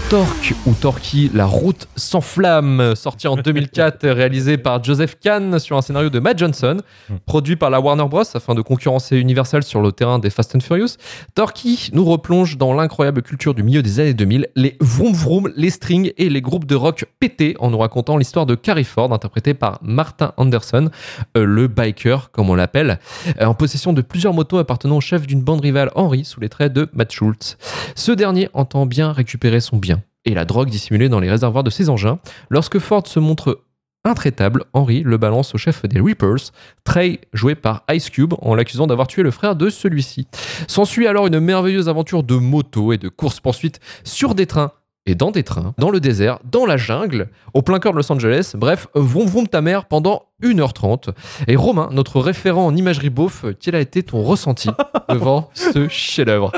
[0.09, 5.77] Torque ou Torquay, La route sans flamme, sorti en 2004, réalisé par Joseph Kahn sur
[5.77, 6.77] un scénario de Matt Johnson,
[7.25, 8.23] produit par la Warner Bros.
[8.33, 10.97] afin de concurrencer Universal sur le terrain des Fast and Furious.
[11.35, 15.69] Torquay nous replonge dans l'incroyable culture du milieu des années 2000, les vroom vroom, les
[15.69, 19.53] strings et les groupes de rock pétés en nous racontant l'histoire de Carrie Ford, interprété
[19.53, 20.89] par Martin Anderson,
[21.37, 22.99] euh, le biker comme on l'appelle,
[23.39, 26.49] euh, en possession de plusieurs motos appartenant au chef d'une bande rivale Henry sous les
[26.49, 27.57] traits de Matt Schultz.
[27.95, 31.69] Ce dernier entend bien récupérer son bien et la drogue dissimulée dans les réservoirs de
[31.69, 32.19] ses engins.
[32.49, 33.61] Lorsque Ford se montre
[34.03, 36.51] intraitable, Henry le balance au chef des Reapers,
[36.83, 40.27] Trey joué par Ice Cube, en l'accusant d'avoir tué le frère de celui-ci.
[40.67, 44.71] S'ensuit alors une merveilleuse aventure de moto et de course-poursuite sur des trains
[45.05, 48.11] et dans des trains, dans le désert, dans la jungle, au plein cœur de Los
[48.11, 48.53] Angeles.
[48.55, 51.09] Bref, vroom vroom ta mère pendant 1h30.
[51.47, 54.69] Et Romain, notre référent en imagerie beauf, quel a été ton ressenti
[55.09, 56.51] devant ce chef-d'œuvre?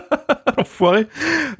[0.58, 1.08] Enfoiré.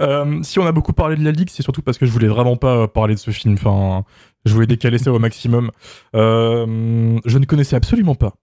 [0.02, 2.28] Euh, si on a beaucoup parlé de la Ligue, c'est surtout parce que je voulais
[2.28, 3.54] vraiment pas parler de ce film.
[3.54, 4.04] Enfin,
[4.46, 5.72] je voulais décaler ça au maximum.
[6.16, 8.34] Euh, je ne connaissais absolument pas.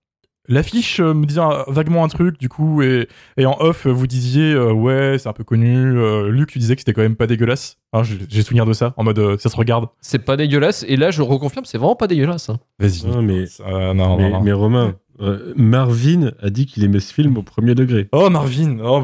[0.51, 4.53] L'affiche euh, me disait vaguement un truc, du coup, et, et en off, vous disiez,
[4.53, 5.97] euh, ouais, c'est un peu connu.
[5.97, 7.79] Euh, Luc, tu disais que c'était quand même pas dégueulasse.
[7.93, 9.87] Hein, j'ai souvenir de ça, en mode, euh, ça se regarde.
[10.01, 12.51] C'est pas dégueulasse, et là je reconfirme, c'est vraiment pas dégueulasse.
[12.51, 12.59] hein.
[12.79, 13.07] Vas-y.
[13.07, 14.41] Non, mais, Euh, non, mais, non, non.
[14.43, 18.09] mais Romain, euh, Marvin a dit qu'il aimait ce film au premier degré.
[18.13, 18.79] Oh, Marvin.
[18.83, 19.03] Oh,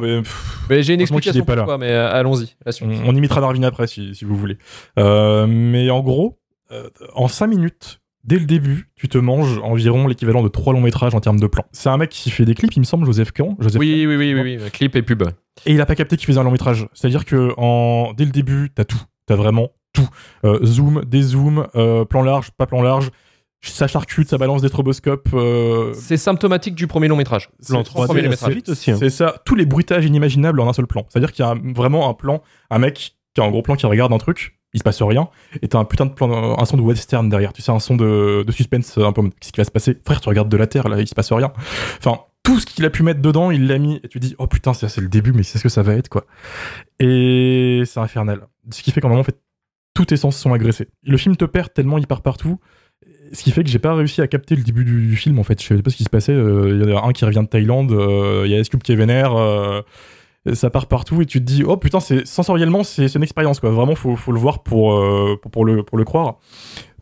[0.68, 1.76] mais, j'ai une explication est pas là.
[1.78, 2.56] mais euh, allons-y.
[2.82, 4.58] On, on imitera Marvin après si, si vous voulez.
[4.98, 6.38] Euh, mais en gros,
[6.72, 10.80] euh, en 5 minutes, dès le début, tu te manges environ l'équivalent de 3 longs
[10.80, 11.64] métrages en termes de plans.
[11.72, 13.54] C'est un mec qui fait des clips, il me semble, Joseph Kahn.
[13.60, 15.22] Joseph Oui, oui, oui, oui, oui, clip et pub.
[15.64, 16.86] Et il a pas capté qu'il faisait un long métrage.
[16.92, 19.00] C'est-à-dire que en, dès le début, t'as tout.
[19.26, 20.08] T'as vraiment tout.
[20.44, 23.10] Euh, zoom, dézoom, euh, plan large, pas plan large.
[23.62, 25.28] Ça charcute, ça balance des stroboscopes.
[25.34, 27.48] euh, C'est symptomatique du premier long métrage.
[27.66, 28.54] Plan c'est- 3D, premier c'est- métrage.
[28.54, 28.96] vite aussi, hein.
[28.98, 31.04] C'est ça, tous les bruitages inimaginables en un seul plan.
[31.08, 33.86] C'est-à-dire qu'il y a vraiment un plan, un mec qui a un gros plan qui
[33.86, 35.28] regarde un truc, il se passe rien,
[35.62, 37.96] et t'as un putain de plan, un son de western derrière, tu sais, un son
[37.96, 39.22] de, de suspense un peu.
[39.40, 39.96] Qu'est-ce qui va se passer?
[40.04, 41.52] Frère, tu regardes de la terre, là, il se passe rien.
[41.98, 44.46] Enfin, tout ce qu'il a pu mettre dedans, il l'a mis, et tu dis, oh
[44.46, 46.26] putain, c'est c'est le début, mais c'est ce que ça va être, quoi.
[47.00, 48.46] Et c'est infernal.
[48.70, 49.38] Ce qui fait qu'en moment, en fait,
[49.96, 50.88] tous tes sens sont agressés.
[51.02, 52.60] Le film te perd tellement il part partout.
[53.32, 55.60] Ce qui fait que j'ai pas réussi à capter le début du, film en fait.
[55.60, 56.32] Je sais pas ce qui se passait.
[56.32, 58.82] Euh, Il y en a un qui revient de Thaïlande, euh, il y a Cube
[58.82, 59.80] qui est vénère, euh,
[60.54, 63.70] ça part partout et tu te dis oh putain c'est sensoriellement c'est une expérience quoi.
[63.70, 66.36] Vraiment faut, faut le voir pour, euh, pour, pour le, pour le croire.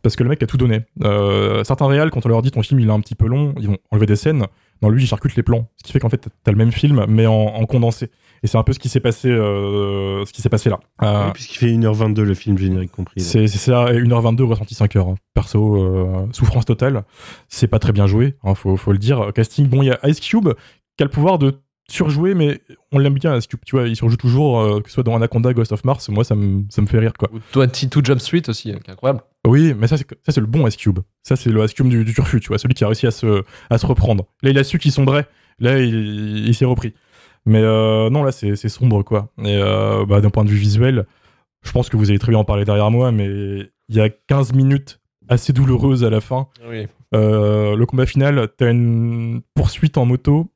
[0.01, 0.81] Parce que le mec a tout donné.
[1.03, 3.55] Euh, certains réals, quand on leur dit ton film il est un petit peu long,
[3.59, 4.45] ils vont enlever des scènes.
[4.83, 5.67] Non, lui, il charcute les plans.
[5.77, 8.11] Ce qui fait qu'en fait, t'as le même film, mais en, en condensé.
[8.43, 10.79] Et c'est un peu ce qui s'est passé, euh, ce qui s'est passé là.
[11.01, 13.19] Oui, Puisqu'il fait 1h22 le film générique compris.
[13.47, 15.07] c'est ça, et 1h22 ressenti 5 heures.
[15.07, 15.15] hein.
[15.33, 17.03] Perso, souffrance totale.
[17.47, 19.31] C'est pas très bien joué, hein, faut, faut le dire.
[19.33, 20.49] Casting, bon, il y a Ice Cube
[20.97, 21.59] qui a le pouvoir de
[21.89, 22.61] surjoué, mais
[22.91, 23.39] on l'aime bien.
[23.39, 26.09] Cube, tu vois, il surjoue toujours, euh, que ce soit dans Anaconda, Ghost of Mars.
[26.09, 27.29] Moi, ça me ça me fait rire, quoi.
[27.33, 29.21] Ou 22 Jump Street aussi, qui est incroyable.
[29.47, 30.99] Oui, mais ça, c'est le bon Ice Cube.
[31.23, 33.11] Ça, c'est le Ice Cube du, du turfu, tu vois, celui qui a réussi à
[33.11, 34.25] se, à se reprendre.
[34.41, 35.27] Là, il a su qu'il sombrait.
[35.59, 36.93] Là, il, il s'est repris.
[37.45, 39.31] Mais euh, non, là, c'est c'est sombre, quoi.
[39.43, 41.05] Et euh, bah, d'un point de vue visuel,
[41.61, 43.27] je pense que vous allez très bien en parler derrière moi, mais
[43.89, 46.47] il y a 15 minutes assez douloureuses à la fin.
[46.67, 46.87] Oui.
[47.13, 50.51] Le combat final, t'as une poursuite en moto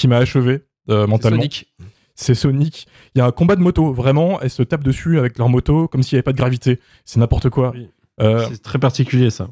[0.00, 1.36] qui m'a achevé euh, mentalement.
[1.38, 1.72] Sonic.
[2.14, 2.86] C'est Sonic.
[3.14, 5.88] Il y a un combat de moto, vraiment, elles se tapent dessus avec leur moto
[5.88, 6.80] comme s'il n'y avait pas de gravité.
[7.04, 7.72] C'est n'importe quoi.
[8.20, 9.48] Euh, C'est très particulier ça.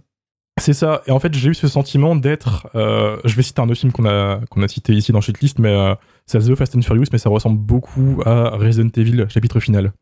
[0.58, 1.02] c'est ça.
[1.06, 2.66] Et en fait, j'ai eu ce sentiment d'être.
[2.74, 5.58] euh, je vais citer un autre film qu'on a, qu'on a cité ici dans Shitlist,
[5.58, 5.94] mais euh,
[6.26, 9.92] c'est The Fast and Furious, mais ça ressemble beaucoup à Resident Evil, chapitre final.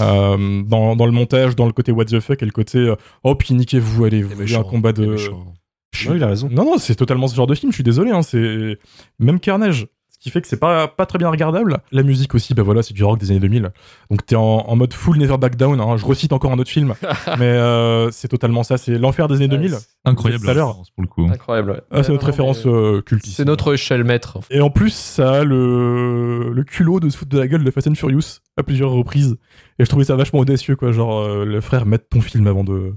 [0.00, 2.96] Euh, dans, dans le montage, dans le côté what the fuck et le côté euh,
[3.22, 5.06] oh, puis niquez-vous, allez, vous voulez un combat de.
[5.06, 5.52] méchant.
[5.94, 6.48] Je- Ouais, il a raison.
[6.50, 8.10] Non, non, c'est totalement ce genre de film, je suis désolé.
[8.10, 8.78] Hein, c'est
[9.18, 9.86] Même Carnage.
[10.10, 11.78] Ce qui fait que c'est pas, pas très bien regardable.
[11.92, 13.72] La musique aussi, bah voilà, c'est du rock des années 2000.
[14.10, 15.78] Donc t'es en, en mode full never back down.
[15.78, 15.98] hein.
[15.98, 16.94] Je recite encore un autre film.
[17.38, 18.78] mais euh, c'est totalement ça.
[18.78, 19.74] C'est l'enfer des années 2000.
[20.06, 21.28] Incroyable Tout à pour le coup.
[21.30, 21.80] Incroyable, ouais.
[21.90, 23.26] Ah, c'est notre référence non, mais euh, culte.
[23.26, 24.38] C'est notre échelle maître.
[24.50, 27.70] Et en plus, ça a le, le culot de se foutre de la gueule de
[27.70, 29.36] Fast and Furious à plusieurs reprises.
[29.78, 30.90] Et je trouvais ça vachement audacieux, quoi.
[30.90, 32.94] Genre, euh, le frère, mettre ton film avant de,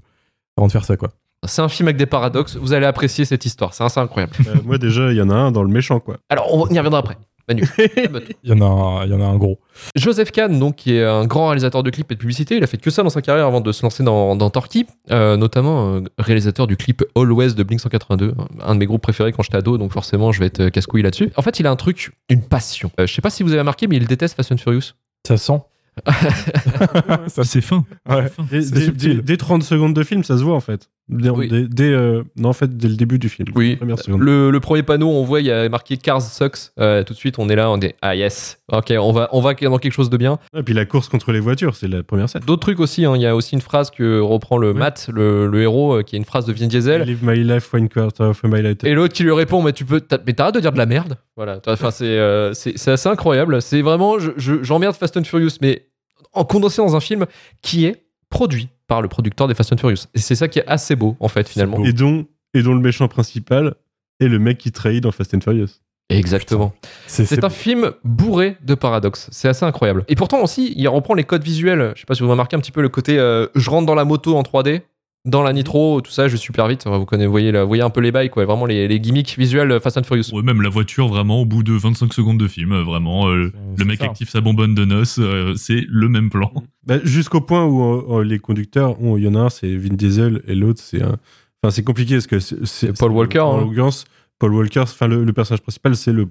[0.56, 1.10] avant de faire ça, quoi.
[1.46, 2.56] C'est un film avec des paradoxes.
[2.58, 3.74] Vous allez apprécier cette histoire.
[3.74, 4.34] C'est assez incroyable.
[4.48, 6.18] Euh, moi déjà, il y en a un dans le méchant quoi.
[6.30, 7.18] Alors, on y reviendra après.
[7.50, 7.64] Manu.
[8.44, 9.58] Il y en a un, il y en a un gros.
[9.96, 12.68] Joseph Kahn, donc, qui est un grand réalisateur de clips et de publicité, il a
[12.68, 15.94] fait que ça dans sa carrière avant de se lancer dans, dans Torquay, euh, notamment
[15.96, 19.56] euh, réalisateur du clip Always de Blink 182, un de mes groupes préférés quand j'étais
[19.56, 21.32] ado, donc forcément je vais être casse-couille là-dessus.
[21.38, 22.92] En fait, il a un truc, une passion.
[23.00, 24.92] Euh, je sais pas si vous avez remarqué, mais il déteste Fast and Furious.
[25.26, 25.62] Ça sent.
[27.28, 27.86] Ça, c'est fin.
[28.10, 28.26] Ouais.
[28.52, 29.16] Dès, C'est dès- subtil.
[29.18, 30.90] dès- dès 30 secondes de film, ça se voit en fait.
[31.10, 31.48] Dès, Oui.
[31.48, 33.48] dès- dès, euh, non, en fait, dès le début du film.
[33.56, 33.80] Oui,
[34.20, 36.72] le, le premier panneau, on voit, il y a marqué Cars Sucks.
[36.80, 39.40] Euh, tout de suite, on est là, on est ah yes, ok, on va, on
[39.40, 40.38] va dans quelque chose de bien.
[40.56, 42.42] Et puis la course contre les voitures, c'est la première scène.
[42.46, 44.80] D'autres trucs aussi, hein, il y a aussi une phrase que reprend le Ouais.
[44.80, 47.04] Matt, le, le héros, euh, qui est une phrase de Vin Diesel.
[47.04, 49.62] Live my life one quarter of a mile at a Et l'autre qui lui répond,
[49.62, 51.18] mais tu peux, t'as- mais t'arrêtes de dire de la merde.
[51.38, 51.62] Voilà.
[51.68, 53.62] Enfin, c'est, euh, assez incroyable.
[53.62, 55.88] C'est vraiment, je, je- j'emmerde Fast and Furious, mais
[56.34, 57.26] en condensé dans un film
[57.62, 60.06] qui est produit par le producteur des Fast and Furious.
[60.14, 61.84] Et c'est ça qui est assez beau, en fait, finalement.
[61.84, 63.76] Et dont, et dont le méchant principal
[64.20, 65.80] est le mec qui trahit dans Fast and Furious.
[66.10, 66.74] Exactement.
[67.06, 69.28] C'est C'est un film bourré de paradoxes.
[69.32, 70.06] C'est assez incroyable.
[70.08, 71.92] Et pourtant aussi, il reprend les codes visuels.
[71.96, 73.96] Je sais pas si vous remarquez un petit peu le côté euh, je rentre dans
[73.96, 74.82] la moto en 3D,
[75.28, 76.88] dans la nitro, tout ça, je suis super vite.
[76.88, 78.46] Vous connaissez, vous voyez, là, vous voyez un peu les bails, quoi.
[78.46, 80.34] Vraiment les, les gimmicks visuels euh, Fast and Furious.
[80.34, 83.52] Ouais, même la voiture, vraiment, au bout de 25 secondes de film, euh, vraiment, euh,
[83.78, 84.06] le mec ça.
[84.06, 86.52] active sa bonbonne de noces, euh, c'est le même plan.
[86.86, 90.42] Bah, Jusqu'au point où euh, les conducteurs, il y en a un, c'est Vin Diesel,
[90.48, 91.18] et l'autre, c'est un.
[91.62, 92.98] Enfin, c'est compliqué parce que c'est.
[92.98, 93.62] Paul Walker, En hein.
[93.66, 94.06] l'occurrence,
[94.40, 96.30] Paul Walker, enfin, le, le personnage principal, c'est le,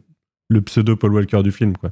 [0.48, 1.90] le pseudo Paul Walker du film, quoi.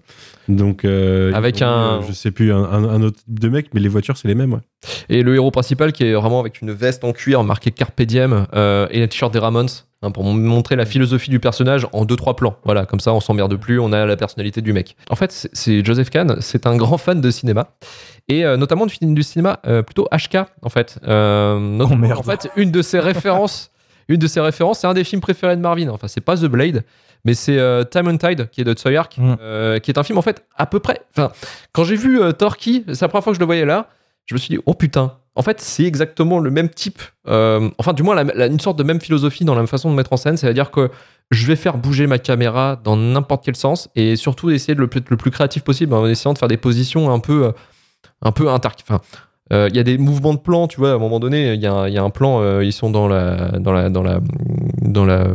[0.48, 0.84] Donc.
[0.84, 3.66] euh, Avec ont, un- euh, Je sais plus, un, un- un autre type de mec,
[3.74, 4.60] mais les voitures, c'est les mêmes, ouais.
[5.08, 8.46] Et le héros principal qui est vraiment avec une veste en cuir marquée Carpe Diem
[8.54, 9.68] euh, et un t-shirt des Ramones
[10.02, 12.56] hein, pour montrer la philosophie du personnage en deux trois plans.
[12.64, 14.94] Voilà, comme ça on s'emmerde plus, on a la personnalité du mec.
[15.10, 17.70] En fait, c'est- Joseph Kahn, c'est un grand fan de cinéma
[18.28, 20.98] et euh, notamment du, du cinéma euh, plutôt HK en fait.
[21.08, 22.18] Euh, not- Oh, merde.
[22.18, 23.70] En fait, une de ses références,
[24.08, 25.88] une de ses références, c'est un des films préférés de Marvin.
[25.88, 26.84] Enfin, c'est pas The Blade,
[27.24, 29.36] mais c'est euh, Time and Tide qui est de Tsui Hark, Mm.
[29.40, 31.00] euh, qui est un film en fait à peu près.
[31.16, 31.32] Enfin,
[31.72, 33.88] quand j'ai vu euh, Torquay, c'est la première fois que je le voyais là,
[34.26, 35.14] je me suis dit oh putain.
[35.36, 38.84] En fait, c'est exactement le même type, enfin du moins la- la- une sorte de
[38.84, 40.90] même philosophie dans la même façon de mettre en scène, c'est-à-dire que
[41.32, 44.86] je vais faire bouger ma caméra dans n'importe quel sens et surtout essayer de le,
[44.86, 47.52] plus- le plus créatif possible en essayant de faire des positions un peu,
[48.22, 48.68] un peu inter.
[49.52, 50.92] Euh, il y a des mouvements de plan, tu vois.
[50.92, 52.72] À un moment donné, il y, a un- il y a un plan, euh, ils
[52.72, 54.20] sont dans la, dans la, dans la,
[54.80, 55.26] dans la,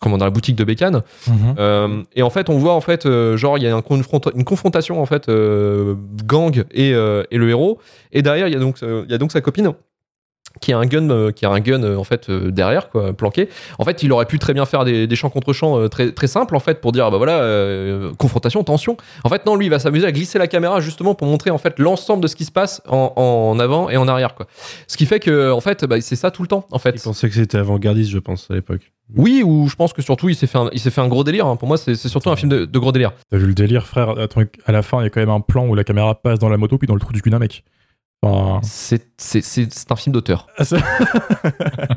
[0.00, 1.02] comment, dans la boutique de Bécane.
[1.26, 1.34] Mhm.
[1.58, 4.30] Euh, et en fait, on voit en fait, euh, genre, il y a un confronta-
[4.36, 7.78] une confrontation en fait, euh, gang et, euh, et le héros.
[8.12, 9.72] Et derrière, il y a donc, euh, il y a donc sa copine
[10.60, 13.12] qui a un gun, euh, qui a un gun euh, en fait euh, derrière, quoi,
[13.12, 13.48] planqué.
[13.78, 16.26] En fait, il aurait pu très bien faire des, des champs contre champs très très
[16.26, 18.96] simples en fait pour dire, bah voilà, euh, confrontation, tension.
[19.24, 21.58] En fait, non, lui, il va s'amuser à glisser la caméra justement pour montrer en
[21.58, 24.46] fait l'ensemble de ce qui se passe en, en avant et en arrière, quoi.
[24.86, 26.92] Ce qui fait que en fait, bah, c'est ça tout le temps, en fait.
[26.96, 28.92] Il pensait que c'était avant-gardiste, je pense, à l'époque.
[29.16, 31.24] Oui, ou je pense que surtout il s'est fait un, il s'est fait un gros
[31.24, 31.46] délire.
[31.46, 31.56] hein.
[31.56, 33.12] Pour moi, c'est c'est surtout un film de, de gros délire.
[33.30, 35.40] T'as vu le délire, frère Attends, À la fin, il y a quand même un
[35.40, 37.38] plan où la caméra passe dans la moto puis dans le trou du cul d'un
[37.38, 37.64] mec.
[38.22, 40.48] Enfin, C'est un film d'auteur.
[40.58, 40.64] ah,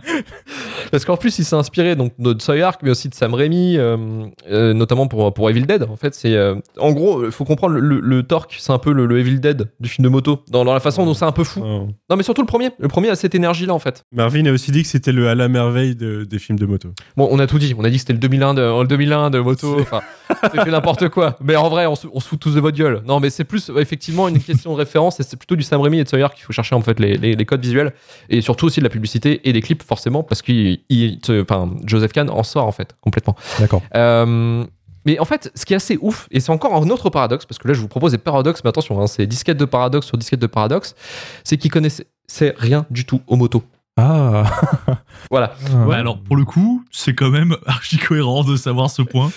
[0.92, 3.78] Parce qu'en plus, il s'est inspiré donc de Soy Arc, mais aussi de Sam Raimi,
[3.78, 5.84] euh, euh, notamment pour, pour Evil Dead.
[5.84, 9.06] En fait, c'est euh, en gros, il faut comprendre le, Torque, c'est un peu le,
[9.08, 11.44] le Evil Dead du film de moto, dans, dans la façon dont c'est un peu
[11.44, 11.62] fou.
[11.62, 11.88] Non.
[12.10, 12.70] Non, mais surtout le premier.
[12.78, 14.04] Le premier a cette énergie-là, en fait.
[14.12, 16.90] Marvin a aussi dit que c'était le à la merveille de- des films de moto.
[17.18, 17.74] Bon, on a tout dit.
[17.78, 19.80] On a dit que c'était le 2001 de, le 2001 de moto.
[19.80, 20.02] Enfin,
[20.54, 21.38] c'était n'importe quoi.
[21.42, 23.02] Mais en vrai, on se, on se fout tous de votre gueule.
[23.08, 26.00] Non, mais c'est plus effectivement une question de référence et c'est plutôt du Sam Raimi
[26.00, 27.94] et de Sawyer qu'il faut chercher en fait les, les- les codes visuels
[28.30, 30.52] et surtout aussi de la publicité et des clips forcément parce que
[31.42, 33.36] enfin, Joseph Kahn en sort en fait complètement.
[33.60, 33.82] D'accord.
[33.96, 34.64] Euh,
[35.06, 37.58] mais en fait, ce qui est assez ouf, et c'est encore un autre paradoxe, parce
[37.58, 40.16] que là je vous propose des paradoxes, mais attention, hein, c'est disquette de paradoxe sur
[40.16, 40.94] disquette de paradoxe,
[41.44, 42.06] c'est qu'il connaissait
[42.58, 43.64] rien du tout aux motos.
[44.02, 44.44] Ah.
[45.30, 45.54] Voilà.
[45.86, 49.32] Ouais, alors pour le coup, c'est quand même archi cohérent de savoir ce point.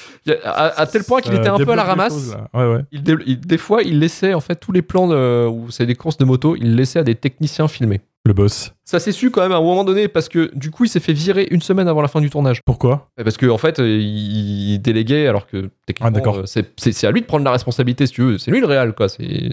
[0.44, 2.12] À, à tel point qu'il était un peu à la ramasse.
[2.12, 2.48] choses, là.
[2.52, 2.80] Ouais, ouais.
[2.90, 5.86] Il dé- il- des fois, il laissait en fait tous les plans de, où c'est
[5.86, 8.00] des courses de moto, il laissait à des techniciens filmer.
[8.26, 8.72] Le boss.
[8.86, 11.00] Ça s'est su quand même à un moment donné parce que du coup, il s'est
[11.00, 12.60] fait virer une semaine avant la fin du tournage.
[12.66, 16.42] Pourquoi Parce que en fait, euh, il déléguait alors que techniquement, Ah, euh,
[16.76, 18.38] c'est- à lui de prendre la responsabilité si tu veux.
[18.38, 19.06] C'est lui le réel quoi.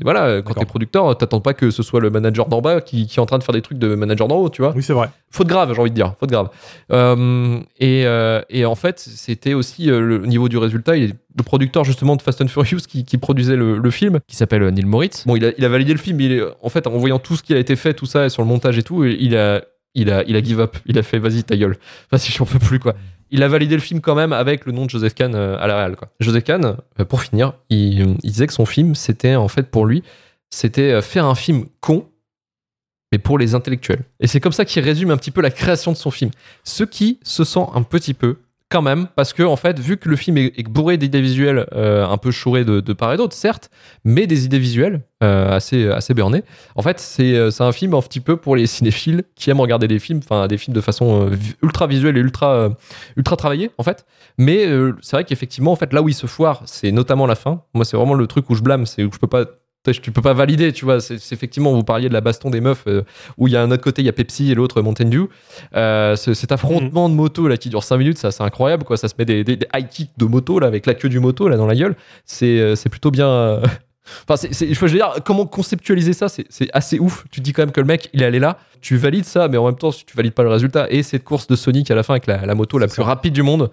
[0.04, 3.20] Voilà, quand t'es producteur, t'attends pas que ce soit le manager d'en bas qui, qui
[3.20, 4.74] est en train de faire des trucs de manager d'en haut, tu vois.
[4.76, 5.10] Oui, c'est vrai.
[5.30, 6.50] Faute grave, j'ai envie de dire, faute grave.
[6.92, 10.98] Euh, et, euh, et en fait, c'était aussi euh, le niveau du résultat.
[10.98, 14.20] Il est le producteur justement de Fast and Furious qui, qui produisait le, le film,
[14.28, 15.26] qui s'appelle Neil Moritz.
[15.26, 16.18] Bon, il a, il a validé le film.
[16.18, 18.26] mais Il est, en fait, en voyant tout ce qui a été fait, tout ça,
[18.26, 19.64] et sur le montage et tout, il il a,
[19.94, 20.78] il give up.
[20.86, 21.78] Il a fait, vas-y, ta gueule.
[22.12, 22.96] Vas-y, j'en peux plus quoi.
[23.30, 25.68] Il a validé le film quand même avec le nom de Joseph Kahn euh, à
[25.68, 25.96] la réal.
[26.20, 29.86] Joseph Kahn, euh, pour finir, il, il disait que son film, c'était en fait pour
[29.86, 30.04] lui,
[30.50, 32.08] c'était euh, faire un film con
[33.12, 34.04] mais pour les intellectuels.
[34.20, 36.32] Et c'est comme ça qu'il résume un petit peu la création de son film.
[36.64, 38.38] Ce qui se sent un petit peu
[38.72, 42.08] quand même, parce que en fait, vu que le film est, bourré d'idées visuelles, euh,
[42.08, 43.70] un peu chourées de, part et d'autre, certes,
[44.06, 46.14] mais des idées visuelles euh, assez, assez.
[46.76, 49.60] En fait, c'est euh, c'est un film un petit peu pour les cinéphiles qui aiment
[49.60, 51.30] regarder des films, enfin des films de façon
[51.62, 52.70] ultra visuelle et ultra,
[53.18, 54.06] ultra travaillée, en fait.
[54.38, 54.66] Mais
[55.02, 57.64] c'est vrai qu'effectivement, en fait, là où il se foire, c'est notamment la fin.
[57.74, 59.46] Moi, c'est vraiment le truc où je blâme, c'est où je peux pas
[60.02, 61.00] tu peux pas valider, tu vois.
[61.02, 63.02] C'est effectivement, vous parliez de la baston des meufs, euh,
[63.38, 65.26] où il y a un autre côté, il y a Pepsi et l'autre Mountain Dew.
[65.76, 68.98] Euh, ce- cet affrontement de moto là qui dure 5 minutes, ça c'est incroyable, quoi.
[68.98, 71.20] Ça se met des, des, des high kicks de moto là avec la queue du
[71.20, 71.96] moto là dans la gueule.
[72.26, 73.28] C'est euh, c'est plutôt bien.
[73.28, 73.62] euh,
[74.28, 77.24] Enfin, c'est, c'est- je veux dire, comment conceptualiser ça, c'est, c'est assez ouf.
[77.32, 79.48] Tu te dis quand même que le mec, il est allé là, tu valides ça,
[79.48, 80.88] mais en même temps, tu valides pas le résultat.
[80.90, 83.34] Et cette course de Sonic à la fin avec la, la moto la plus rapide
[83.34, 83.70] du monde,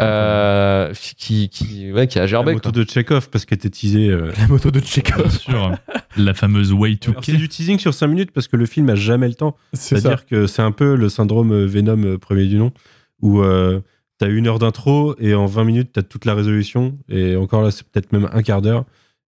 [0.00, 2.52] euh, qui, qui, ouais, qui a La gerbé.
[2.54, 2.84] moto quoi.
[2.84, 4.08] de Chekhov, parce qu'elle était teasée.
[4.08, 4.32] euh.
[4.38, 5.30] La moto de Chekhov.
[5.30, 5.72] sûr.
[6.16, 8.94] La fameuse Way to C'est du teasing sur 5 minutes parce que le film a
[8.94, 9.56] jamais le temps.
[9.72, 12.72] C'est-à-dire que c'est un peu le syndrome euh, Venom premier du nom,
[13.20, 13.80] où euh,
[14.18, 17.70] t'as une heure d'intro et en 20 minutes t'as toute la résolution, et encore là
[17.70, 18.84] c'est peut-être même un quart d'heure,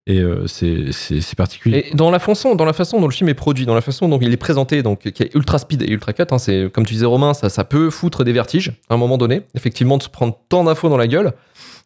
[0.08, 1.90] et euh, c'est particulier.
[1.92, 4.08] Et dans la façon, dans la façon dont le film est produit, dans la façon
[4.08, 6.86] dont il est présenté, donc qui est ultra speed et ultra cut, hein, c'est comme
[6.86, 10.04] tu disais Romain, ça, ça peut foutre des vertiges à un moment donné, effectivement de
[10.04, 11.34] se prendre tant d'infos dans la gueule.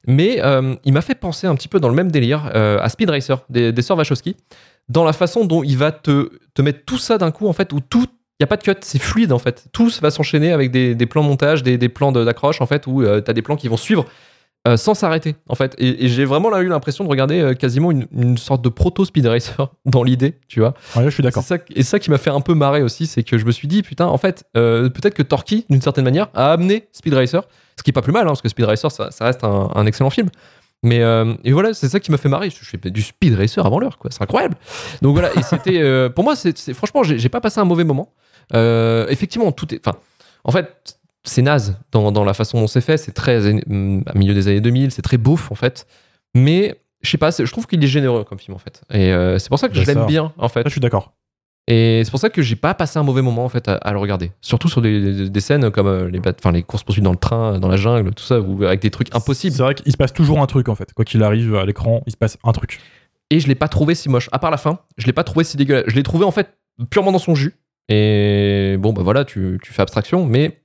[0.07, 2.89] Mais euh, il m'a fait penser un petit peu dans le même délire euh, à
[2.89, 4.35] Speed Racer des, des sœurs Wachowski,
[4.89, 7.73] dans la façon dont il va te, te mettre tout ça d'un coup en fait,
[7.73, 8.05] où tout
[8.39, 9.65] n'y a pas de cut, c'est fluide en fait.
[9.71, 12.87] Tout va s'enchaîner avec des, des plans montage, des, des plans de- d'accroche en fait,
[12.87, 14.05] où tu as des plans qui vont suivre
[14.67, 15.73] euh, sans s'arrêter en fait.
[15.79, 18.69] Et, et j'ai vraiment là eu l'impression de regarder euh, quasiment une, une sorte de
[18.69, 20.75] proto Speed Racer dans l'idée, tu vois.
[20.95, 21.41] Ouais, je suis d'accord.
[21.41, 23.67] Ça, et ça qui m'a fait un peu marrer aussi, c'est que je me suis
[23.67, 27.41] dit, putain, en fait, euh, peut-être que Torquay, d'une certaine manière, a amené Speed Racer,
[27.75, 29.71] ce qui est pas plus mal, hein, parce que Speed Racer, ça, ça reste un,
[29.73, 30.29] un excellent film.
[30.83, 31.01] Mais
[31.43, 32.49] et voilà, c'est ça qui m'a fait marrer.
[32.49, 34.09] Je fais du Speed Racer avant l'heure, quoi.
[34.09, 34.55] C'est incroyable.
[35.03, 38.13] Donc voilà, et c'était, pour moi, c'est, franchement, j'ai, pas passé un mauvais moment.
[38.51, 39.97] Effectivement, tout est, enfin,
[40.43, 42.97] en fait, c'est naze dans, dans la façon dont c'est fait.
[42.97, 45.85] C'est très hum, à milieu des années 2000, c'est très beauf en fait.
[46.35, 48.81] Mais je sais pas, je trouve qu'il est généreux comme film en fait.
[48.93, 50.61] Et euh, c'est pour ça que je l'aime bien en fait.
[50.63, 51.13] Ça, je suis d'accord.
[51.67, 53.91] Et c'est pour ça que j'ai pas passé un mauvais moment en fait à, à
[53.93, 54.31] le regarder.
[54.41, 57.17] Surtout sur des, des- des scènes comme euh, les, enfin, les courses poursuites dans le
[57.17, 59.55] train, dans la jungle, tout ça, ou avec des trucs impossibles.
[59.55, 60.91] C'est vrai qu'il se passe toujours un truc en fait.
[60.93, 62.79] Quoi qu'il arrive à l'écran, il se passe un truc.
[63.29, 64.27] Et je l'ai pas trouvé si moche.
[64.31, 65.85] À part la fin, je l'ai pas trouvé si dégueulasse.
[65.87, 66.49] Je l'ai trouvé en fait
[66.89, 67.53] purement dans son jus.
[67.89, 70.60] Et bon, bah voilà, tu, tu fais abstraction, mais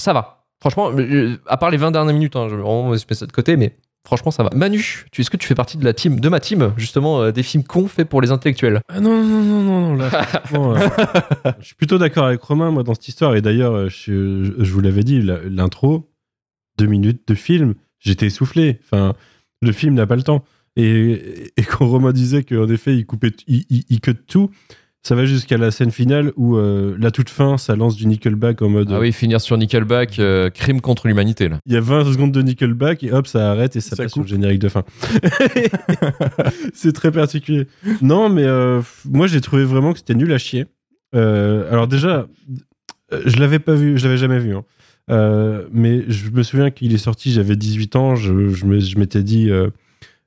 [0.00, 0.44] ça va.
[0.60, 3.26] Franchement, euh, à part les 20 dernières minutes, hein, je vais vraiment me mettre ça
[3.26, 3.76] de côté, mais
[4.06, 4.50] franchement, ça va.
[4.54, 7.32] Manu, tu, est-ce que tu fais partie de la team, de ma team, justement, euh,
[7.32, 8.80] des films cons faits pour les intellectuels?
[8.88, 10.10] Ah non, non, non, non, non, là,
[10.52, 13.36] euh, je suis plutôt d'accord avec Romain, moi, dans cette histoire.
[13.36, 16.10] Et d'ailleurs, je, vous l'avais dit, l'intro,
[16.76, 18.80] deux minutes de film, j'étais essoufflé.
[18.84, 19.14] Enfin,
[19.62, 20.44] le film n'a pas le temps.
[20.76, 24.50] Et, et quand Romain disait qu'en effet, il coupait, il, il, il cut tout,
[25.02, 28.60] ça va jusqu'à la scène finale où euh, la toute fin, ça lance du Nickelback
[28.62, 28.90] en mode.
[28.92, 31.58] Ah oui, finir sur Nickelback, euh, crime contre l'humanité là.
[31.66, 34.12] Il y a 20 secondes de Nickelback et hop, ça arrête et ça, Ça passe
[34.12, 34.26] coupe.
[34.26, 34.84] sur le générique de fin.
[36.74, 37.66] c'est très particulier.
[38.02, 40.66] Non, mais euh, moi j'ai trouvé vraiment que c'était nul à chier.
[41.14, 42.26] Euh, alors déjà,
[43.24, 44.54] je l'avais pas vu, je l'avais jamais vu.
[44.54, 44.64] hein.
[45.10, 48.96] Euh, mais je me souviens qu'il est sorti, j'avais 18 ans, je, je me- je
[48.98, 49.50] m'étais dit,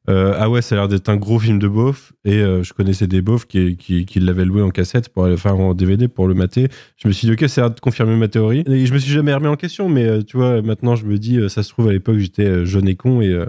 [0.09, 2.13] euh, ah ouais, ça a l'air d'être un gros film de beauf.
[2.25, 5.73] Et euh, je connaissais des beaufs qui, qui, l'avaient loué en cassette, pour, enfin en
[5.73, 6.67] DVD pour le mater.
[6.97, 8.63] Je me suis dit, ok, ça a l'air de confirmer ma théorie.
[8.67, 11.17] Et je me suis jamais remis en question, mais euh, tu vois, maintenant je me
[11.17, 13.45] dis, ça se trouve à l'époque j'étais jeune et con et.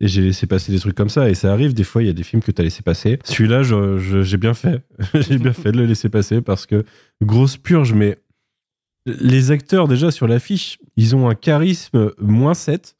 [0.00, 1.28] j'ai laissé passer des trucs comme ça.
[1.28, 3.18] Et ça arrive, des fois, il y a des films que tu as laissé passer.
[3.24, 4.82] Celui-là, j'ai bien fait.
[5.14, 6.84] j'ai bien fait de le laisser passer parce que
[7.22, 8.18] grosse purge, mais
[9.06, 12.95] les acteurs, déjà, sur l'affiche, ils ont un charisme moins 7.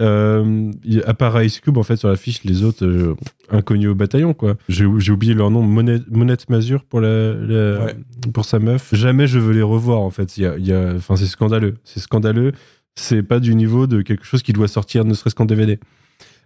[0.00, 0.72] Euh,
[1.06, 3.14] à part Ice Cube, en fait, sur l'affiche, les autres, euh,
[3.50, 4.56] inconnus au bataillon, quoi.
[4.68, 7.96] J'ai oublié leur nom, Monette, Monette Mazur pour, la, la- Ouais.
[8.34, 8.94] pour sa meuf.
[8.94, 10.36] Jamais je veux les revoir, en fait.
[10.36, 11.74] Y a, y a- c'est scandaleux.
[11.84, 12.52] C'est scandaleux.
[12.94, 15.78] C'est pas du niveau de quelque chose qui doit sortir, ne serait-ce qu'en DVD.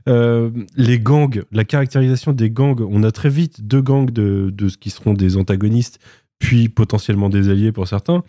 [0.08, 4.68] Euh, les gangs, la caractérisation des gangs, on a très vite deux gangs de, de
[4.68, 5.98] ce qui seront des antagonistes,
[6.38, 8.22] puis potentiellement des alliés pour certains.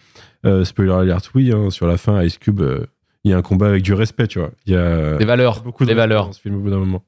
[0.64, 2.62] Spoiler alert, oui, hein, sur la fin, Ice Cube,
[3.24, 4.52] il y a un combat avec du respect, tu vois.
[4.66, 6.28] Il y a Des valeurs, beaucoup de des valeurs.
[6.28, 7.04] dans ce film au bout d'un moment.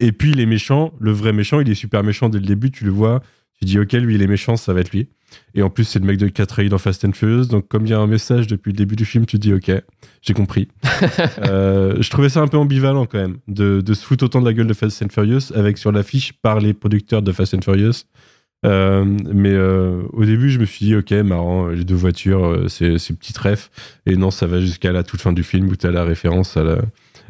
[0.00, 2.84] Et puis les méchants, le vrai méchant, il est super méchant dès le début, tu
[2.84, 3.22] le vois,
[3.58, 5.08] tu dis ok, lui il est méchant, ça va être lui.
[5.54, 7.90] Et en plus, c'est le mec de 4 dans Fast and Furious, donc comme il
[7.90, 9.70] y a un message depuis le début du film, tu dis ok,
[10.22, 10.68] j'ai compris.
[11.44, 14.46] Euh, je trouvais ça un peu ambivalent quand même, de, de se foutre autant de
[14.46, 17.62] la gueule de Fast and Furious avec sur l'affiche par les producteurs de Fast and
[17.62, 18.04] Furious.
[18.64, 22.68] Euh, mais euh, au début, je me suis dit, ok, marrant, les deux voitures, euh,
[22.68, 23.70] c'est petit ref.
[24.06, 26.56] Et non, ça va jusqu'à la toute fin du film où tu as la référence
[26.56, 26.78] à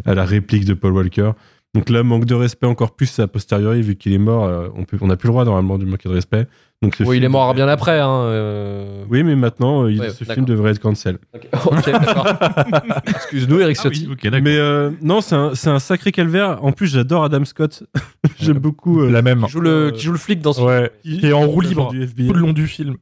[0.05, 1.33] à la réplique de Paul Walker.
[1.75, 4.85] Donc là, manque de respect encore plus a posteriori, vu qu'il est mort, euh, on
[4.85, 6.47] peut, on n'a plus le droit normalement de manquer de respect.
[6.83, 7.99] Donc Oui, il film est mort bien après.
[7.99, 9.05] Hein, euh.
[9.09, 11.16] Oui, mais maintenant, euh, il- Ouais, ce film devrait être cancel.
[11.33, 12.27] Ok, ok, d'accord.
[13.07, 14.31] Excuse-nous, Eric Ah oui, Ciotti.
[14.43, 16.62] Mais euh, non, c'est un, sacré calvaire.
[16.62, 17.85] En plus, j'adore Adam Scott.
[18.39, 19.01] J'aime beaucoup.
[19.01, 19.45] euh, La même.
[19.47, 20.91] Qui joue, le, qui joue le flic dans ce Ouais.
[21.03, 22.27] qui- Qui est en roue libre du FBI.
[22.29, 22.97] tout le long du film.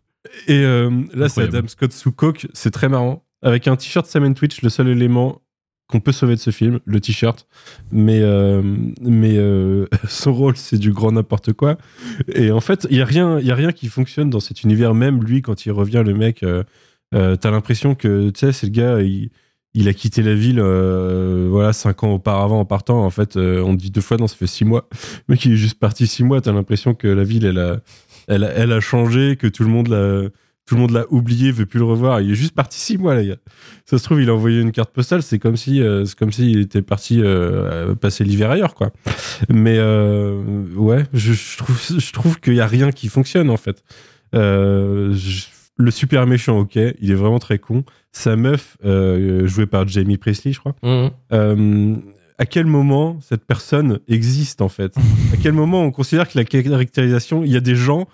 [0.47, 1.43] Et euh, là, c'est.
[1.43, 2.47] Adam Scott sous coke.
[2.53, 3.25] C'est très marrant.
[3.43, 5.41] Avec un t-shirt Sam Twitch, le seul élément
[5.91, 7.47] qu'on peut sauver de ce film, le t-shirt.
[7.93, 8.63] Mais, euh,
[9.03, 11.77] mais euh, son rôle, c'est du grand n'importe quoi.
[12.33, 14.95] Et en fait, il n'y a, rien- a rien qui fonctionne dans cet univers.
[14.95, 16.63] Même lui, quand il revient, le mec, euh,
[17.15, 21.73] euh, t'as l'impression que, tu sais, c'est le gars, il, a quitté la ville, voilà,
[21.73, 23.05] cinq ans auparavant en partant.
[23.05, 24.89] En fait, on dit deux fois, non, ça fait six mois.
[25.29, 26.41] Le mec, est juste parti six mois.
[26.41, 27.81] T'as l'impression que la ville, elle a,
[28.29, 30.29] elle, elle a changé, que tout le monde l'a,
[30.71, 32.21] tout le monde l'a oublié, veut plus le revoir.
[32.21, 33.37] Il est juste parti six mois, les gars.
[33.87, 35.21] Ça se trouve, il a envoyé une carte postale.
[35.21, 38.93] C'est comme si, euh, c'est comme s'il était parti euh, passer l'hiver ailleurs, quoi.
[39.49, 40.41] Mais euh,
[40.77, 43.83] ouais, je, je trouve, je trouve qu'il y a rien qui fonctionne en fait.
[44.37, 45.47] Euh, je-
[45.77, 47.83] le super méchant, ok, il est vraiment très con.
[48.13, 50.77] Sa meuf, jouée par Jamie Presley, je crois.
[50.85, 51.11] Mhm.
[51.33, 51.97] Euh,
[52.39, 54.95] à quel moment cette personne existe en fait?
[55.33, 58.07] À quel moment on considère que la caractérisation, il y a des gens,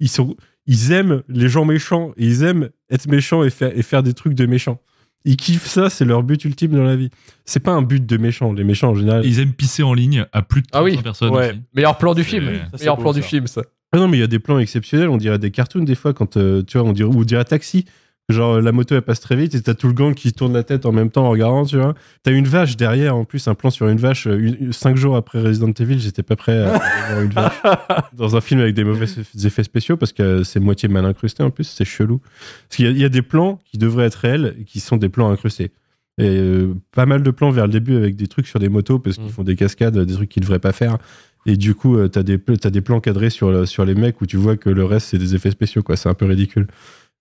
[0.00, 0.36] ils sont,
[0.66, 4.14] ils aiment les gens méchants et ils aiment être méchants et faire, et faire des
[4.14, 4.80] trucs de méchants.
[5.24, 7.10] Ils kiffent ça, c'est leur but ultime dans la vie.
[7.44, 8.52] C'est pas un but de méchant.
[8.52, 9.24] Les méchants en général.
[9.24, 11.30] Ils aiment pisser en ligne à plus de 300 Ah oui, personnes.
[11.30, 11.50] ouais.
[11.50, 11.60] aussi.
[11.74, 12.46] Meilleur plan du film.
[12.72, 13.62] ça, Meilleur beau, plan du film, ça.
[13.92, 15.08] Ah non, mais il y a des plans exceptionnels.
[15.08, 17.44] On dirait des cartoons des fois quand euh, tu vois, on dirait ou on dirait
[17.44, 17.84] taxi.
[18.32, 20.62] Genre la moto elle passe très vite et t'as tout le gang qui tourne la
[20.64, 21.94] tête en même temps en regardant, tu vois.
[22.24, 24.26] T'as une vache derrière en plus, un plan sur une vache.
[24.26, 27.62] euh, une- cinq jours après Resident Evil, j'étais pas prêt à voir une vache
[28.12, 29.06] dans un film avec des mauvais
[29.44, 32.18] effets spéciaux parce que c'est moitié mal incrusté en plus, c'est chelou.
[32.68, 34.80] Parce qu'il y, a- il y a des plans qui devraient être réels et qui
[34.80, 35.70] sont des plans incrustés.
[36.18, 38.98] Et euh, pas mal de plans vers le début avec des trucs sur des motos
[38.98, 39.30] parce qu'ils Mm.
[39.30, 40.98] font des cascades, des trucs qu'ils devraient pas faire.
[41.46, 44.36] Et du coup, euh, t'as des, des plans cadrés sur, sur les mecs où tu
[44.36, 45.96] vois que le reste, c'est des effets spéciaux, quoi.
[45.96, 46.68] C'est un peu ridicule.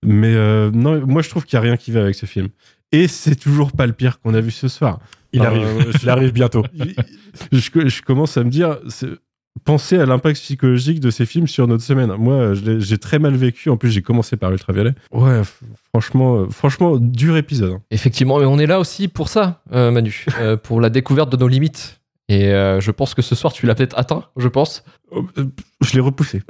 [0.05, 2.49] Mais euh, non, moi, je trouve qu'il n'y a rien qui va avec ce film.
[2.91, 4.99] Et c'est toujours pas le pire qu'on a vu ce soir.
[5.33, 5.67] Il Euh, arrive.
[5.91, 6.63] je- Il arrive bientôt.
[7.51, 9.07] je, je commence à me dire, c'est-
[9.63, 12.11] pensez à l'impact psychologique de ces films sur notre semaine.
[12.17, 13.69] Moi, j'ai très mal vécu.
[13.69, 14.93] En plus, j'ai commencé par Ultraviolet.
[15.11, 15.41] Ouais,
[15.93, 17.73] franchement, euh, franchement, dur épisode.
[17.73, 17.81] hein.
[17.91, 21.37] Effectivement, mais on est là aussi pour ça, euh, Manu, euh, pour la découverte de
[21.37, 22.00] nos limites.
[22.31, 24.85] Et euh, je pense que ce soir, tu l'as peut-être atteint, je pense.
[25.13, 25.43] Oh, euh,
[25.81, 26.41] Je l'ai repoussé.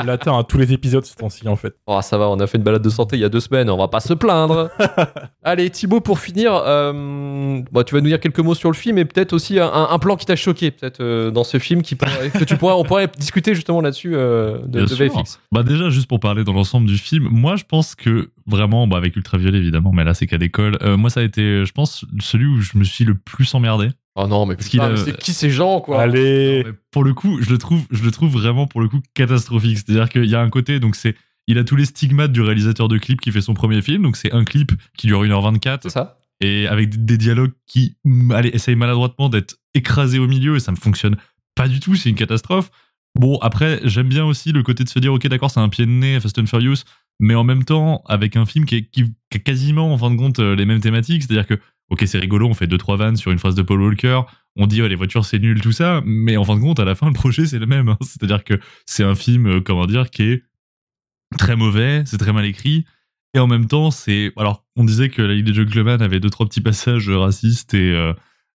[0.00, 1.74] On l'atteint à tous les épisodes ce temps-ci en fait.
[1.86, 3.68] Oh, ça va, on a fait une balade de santé il y a deux semaines,
[3.68, 4.70] on va pas se plaindre.
[5.42, 9.04] Allez, Thibaut, pour finir, euh, tu vas nous dire quelques mots sur le film et
[9.04, 12.30] peut-être aussi un, un plan qui t'a choqué, peut-être euh, dans ce film, qui pourrait-
[12.38, 14.94] que tu pourrais, on pourrait discuter justement là-dessus euh, de, de.
[14.94, 15.40] VFX.
[15.52, 18.96] Bah déjà, juste pour parler dans l'ensemble du film, moi je pense que vraiment, bah
[18.96, 22.06] avec Ultraviolet évidemment, mais là c'est qu'à l'école, euh, moi ça a été, je pense,
[22.20, 23.90] celui où je me suis le plus emmerdé.
[24.14, 26.02] Oh non, mais Parce qu'il putain, a- mais c'est qui ces gens, quoi?
[26.02, 26.62] Allez.
[26.64, 29.00] Non, mais pour le coup, je le trouve, je le trouve vraiment pour le coup
[29.14, 29.78] catastrophique.
[29.78, 31.14] C'est-à-dire qu'il y a un côté, donc c'est,
[31.46, 34.02] il a tous les stigmates du réalisateur de clip qui fait son premier film.
[34.02, 38.32] Donc c'est un clip qui dure 1h24 C'est ça et avec des- dialogues qui mm,
[38.32, 41.16] allez, essayent maladroitement d'être écrasés au milieu et ça ne fonctionne
[41.54, 42.70] pas du tout, c'est une catastrophe.
[43.14, 45.86] Bon, après, j'aime bien aussi le côté de se dire, ok, d'accord, c'est un pied
[45.86, 46.78] de nez, Fast and Furious,
[47.20, 50.10] mais en même temps, avec un film qui, est- qui- qui a quasiment, en fin
[50.10, 51.54] de compte, euh, les mêmes thématiques, c'est-à-dire que,
[51.92, 54.22] ok, c'est rigolo, on fait deux, trois vannes sur une phrase de Paul Walker,
[54.56, 56.94] on dit, les voitures, c'est nul, tout ça, mais en fin de compte, à la
[56.94, 57.90] fin, le projet, c'est le même.
[57.90, 57.98] hein.
[58.00, 60.42] C'est-à-dire que c'est un film, euh, comment dire, qui est
[61.38, 62.86] très mauvais, c'est très mal écrit,
[63.34, 64.32] et en même temps, c'est.
[64.36, 67.92] Alors, on disait que la Ligue des Gentlemen avait deux, trois petits passages racistes et,
[67.92, 68.12] euh,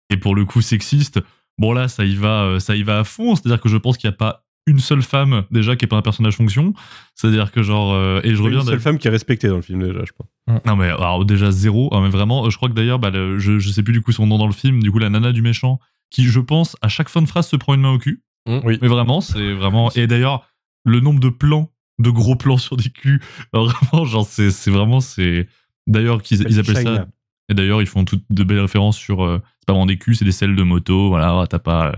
[0.09, 1.21] et pour le coup sexistes.
[1.57, 3.35] Bon, là, ça y va, euh, ça y va à fond.
[3.35, 5.97] C'est-à-dire que je pense qu'il n'y a pas une seule femme, déjà, qui n'est pas
[5.97, 6.73] un personnage fonction.
[7.13, 7.93] C'est-à-dire que, genre.
[7.93, 8.63] euh, et je Une reviens.
[8.63, 10.27] seule femme qui est respectée dans le film déjà, je pense.
[10.65, 11.89] Non, mais alors, déjà zéro.
[11.93, 14.11] Ah, mais vraiment, je crois que d'ailleurs, bah, le- je, je sais plus du coup
[14.11, 16.87] son nom dans le film, du coup, la nana du méchant, qui, je pense, à
[16.87, 18.21] chaque fin de phrase se prend une main au cul.
[18.47, 18.77] Oui.
[18.81, 19.91] Mais vraiment, c'est vraiment.
[19.95, 20.47] Et d'ailleurs,
[20.83, 23.21] le nombre de plans, de gros plans sur des culs,
[23.53, 24.99] vraiment, genre, c'est c'est vraiment.
[24.99, 25.47] c'est
[25.87, 27.07] D'ailleurs, qu'ils ils appellent ça.
[27.49, 29.23] Et d'ailleurs, ils font toutes de belles références sur.
[29.23, 31.09] euh, c'est pas vraiment des culs, c'est des selles de moto.
[31.09, 31.87] Voilà, t'as pas.
[31.89, 31.93] euh,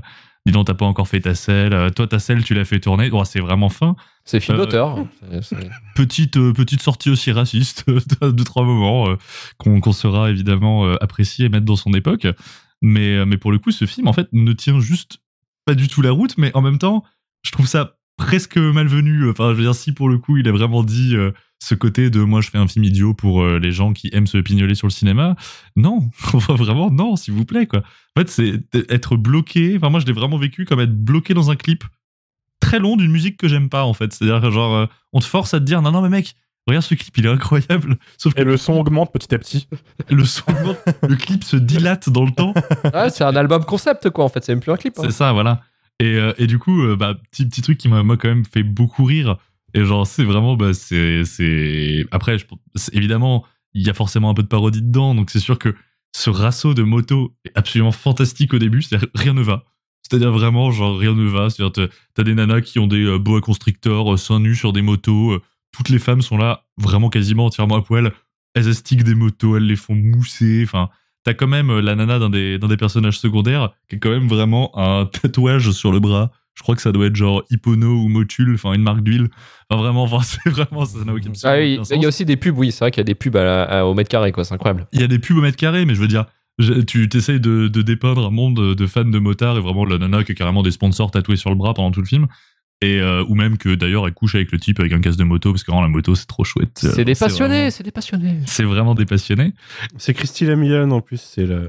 [0.48, 1.74] dis donc, t'as pas encore fait ta selle.
[1.74, 3.10] euh, toi, ta selle, tu l'as fait tourner.
[3.12, 3.96] Oh, c'est vraiment fin.
[4.26, 5.06] C'est film Euh, d'auteur.
[5.32, 7.86] C'est- c'est- Petite, euh, petite sortie aussi raciste,
[8.22, 9.16] de deux, trois moments, euh,
[9.58, 12.28] qu'on saura évidemment euh, apprécier et mettre dans son époque.
[12.82, 15.18] Mais, euh, mais pour le coup, ce film, en fait, ne tient juste
[15.66, 17.04] pas du tout la route, mais en même temps,
[17.44, 19.30] je trouve ça presque malvenu.
[19.30, 22.10] Enfin, je veux dire, si pour le coup, il a vraiment dit euh, ce côté
[22.10, 24.76] de moi, je fais un film idiot pour euh, les gens qui aiment se pignoler
[24.76, 25.36] sur le cinéma.
[25.76, 27.80] Non, vraiment, non, s'il vous plaît, quoi.
[28.16, 29.76] En fait, c'est être bloqué.
[29.78, 31.84] Enfin, moi, je l'ai vraiment vécu comme être bloqué dans un clip
[32.60, 34.14] très long d'une musique que j'aime pas, en fait.
[34.14, 36.36] C'est-à-dire, genre, euh, on te force à te dire, non, non, mais mec,
[36.68, 37.98] regarde ce clip, il est incroyable.
[38.18, 39.68] Sauf que Et le son augmente petit à petit.
[40.10, 40.44] le son,
[41.08, 42.54] le clip se dilate dans le temps.
[42.94, 44.44] Ouais, c'est un album concept, quoi, en fait.
[44.44, 44.94] C'est même plus un clip.
[45.00, 45.04] hein.
[45.06, 45.62] C'est ça, voilà.
[46.00, 48.46] Et, euh, et du coup, euh, bah, petit, petit truc qui m'a moi, quand même
[48.46, 49.38] fait beaucoup rire.
[49.78, 52.04] Et genre, c'est vraiment, bah, c'est, c'est.
[52.10, 52.38] Après,
[52.94, 55.14] évidemment, il y a forcément un peu de parodie dedans.
[55.14, 55.76] Donc, c'est sûr que
[56.16, 58.82] ce rasso de moto est absolument fantastique au début.
[58.82, 59.66] C'est-à-dire, rien ne va.
[60.02, 61.52] C'est-à-dire vraiment, genre, rien ne va.
[61.52, 64.82] C'est-à-dire, t'as- des nanas qui ont des euh, boa constrictors, euh, seins nus sur des
[64.82, 65.34] motos.
[65.34, 68.12] euh, toutes les femmes sont là, vraiment quasiment entièrement à poil.
[68.56, 70.62] Elles astiquent des motos, elles les font mousser.
[70.64, 70.90] Enfin,
[71.24, 74.28] t'as quand même la nana d'un des, d'un des personnages secondaires qui a quand même
[74.28, 76.32] vraiment un tatouage sur le bras.
[76.58, 79.28] Je crois que ça doit être genre Hippono ou Motul, enfin une marque d'huile.
[79.70, 82.06] Enfin, vraiment, enfin, c'est vraiment, ça n'a aucun, Ah oui, aucun il y sens.
[82.06, 83.84] a aussi des pubs, oui, c'est vrai qu'il y a des pubs à la- à-
[83.86, 84.88] au mètre carré, quoi, c'est incroyable.
[84.92, 86.26] Il y a des pubs au mètre carré, mais je veux dire,
[86.58, 90.00] je- tu t'essayes de, de dépeindre un monde de fans de motards et vraiment la
[90.00, 92.26] nana qui a carrément des sponsors tatoués sur le bras pendant tout le film.
[92.82, 95.24] Et, euh, ou même que d'ailleurs elle couche avec le type avec un casque de
[95.24, 96.70] moto parce que vraiment la moto c'est trop chouette.
[96.76, 98.38] C'est des passionnés, c'est des passionnés.
[98.46, 99.54] C'est vraiment des passionnés.
[99.98, 101.62] C'est Christy Lamillan en plus, c'est la,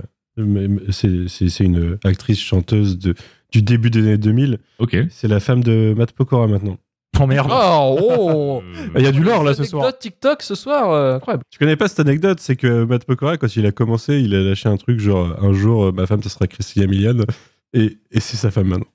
[0.91, 3.15] c'est une actrice chanteuse de,
[3.53, 4.59] du début des années 2000.
[4.79, 4.97] Ok.
[5.11, 6.77] C'est la femme de Matt Pokora maintenant.
[7.21, 7.49] Oh merde.
[7.51, 8.63] Oh, oh
[8.97, 9.99] Il y a du lore là ce Anecdote soir.
[9.99, 11.43] TikTok ce soir, euh, incroyable.
[11.51, 14.41] Tu connais pas cette anecdote C'est que Matt Pokora, quand il a commencé, il a
[14.43, 17.25] lâché un truc genre un jour, euh, ma femme, ça sera Christy Lamillan.
[17.73, 18.87] Et, et c'est sa femme maintenant.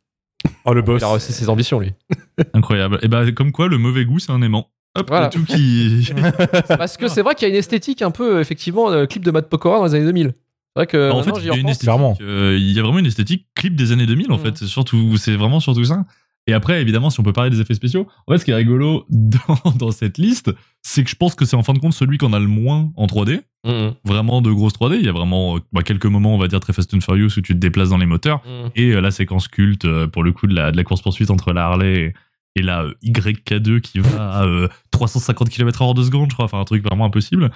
[0.66, 1.02] Oh le boss.
[1.02, 1.92] Il a ses ambitions, lui.
[2.54, 3.00] Incroyable.
[3.02, 4.70] Et bah comme quoi le mauvais goût c'est un aimant.
[4.96, 5.30] Hop, Voilà.
[5.30, 6.08] tout qui.
[6.68, 9.32] Parce que c'est vrai qu'il y a une esthétique un peu, effectivement, euh, clip de
[9.32, 10.34] Matt Pokora dans les années 2000.
[10.76, 11.12] Vrai que.
[11.12, 11.72] en fait, maintenant, il j'y y, a une repense.
[11.72, 12.18] esthétique, Clairement.
[12.22, 14.44] euh, il y a vraiment une esthétique clip des années 2000 en Mhm.
[14.44, 14.58] fait.
[14.58, 16.06] C'est surtout, c'est vraiment surtout ça.
[16.46, 18.56] Et après, évidemment, si on peut parler des effets spéciaux, en fait, ce qui est
[18.56, 20.52] rigolo dans, dans cette liste,
[20.82, 22.92] c'est que je pense que c'est en fin de compte celui qu'on a le moins
[22.98, 23.42] en 3D.
[23.66, 24.96] Mhm, Vraiment de grosses 3D.
[25.00, 27.28] Il y a vraiment euh, bah, quelques moments, on va dire, très Fast and Furious
[27.38, 28.42] où tu te déplaces dans les moteurs.
[28.46, 28.72] mhm.
[28.76, 31.54] Et euh, la séquence culte, euh, pour le coup, de la, de la course-poursuite entre
[31.54, 32.14] la Harley
[32.56, 36.46] et, et la euh, YK2 qui va à euh, 350 km/h de seconde, je crois.
[36.46, 37.52] Enfin, un truc vraiment impossible.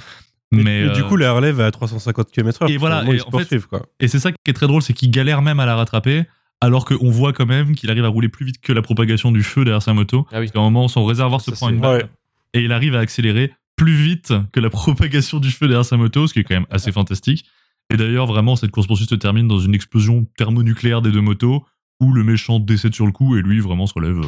[0.52, 2.72] Mais, Mais du euh, coup, la va à 350 km/h.
[2.72, 3.86] Et voilà, et en fait- quoi.
[4.00, 6.24] Et c'est ça qui est très drôle, c'est qu'il galère même à la rattraper,
[6.62, 9.44] alors qu'on voit quand même qu'il arrive à rouler plus vite que la propagation du
[9.44, 10.26] feu derrière sa moto.
[10.32, 10.46] Ah oui.
[10.46, 12.10] Parce qu'à un moment, son réservoir se Ça, prend une balle, Ouais.
[12.54, 16.28] et il arrive à accélérer plus vite que la propagation du feu derrière sa moto,
[16.28, 17.46] ce qui est quand même assez fantastique.
[17.94, 21.66] Et d'ailleurs, vraiment, cette course-poursuite se termine dans une explosion thermonucléaire des deux motos,
[22.00, 24.20] où le méchant décède sur le coup, et lui, vraiment, se relève.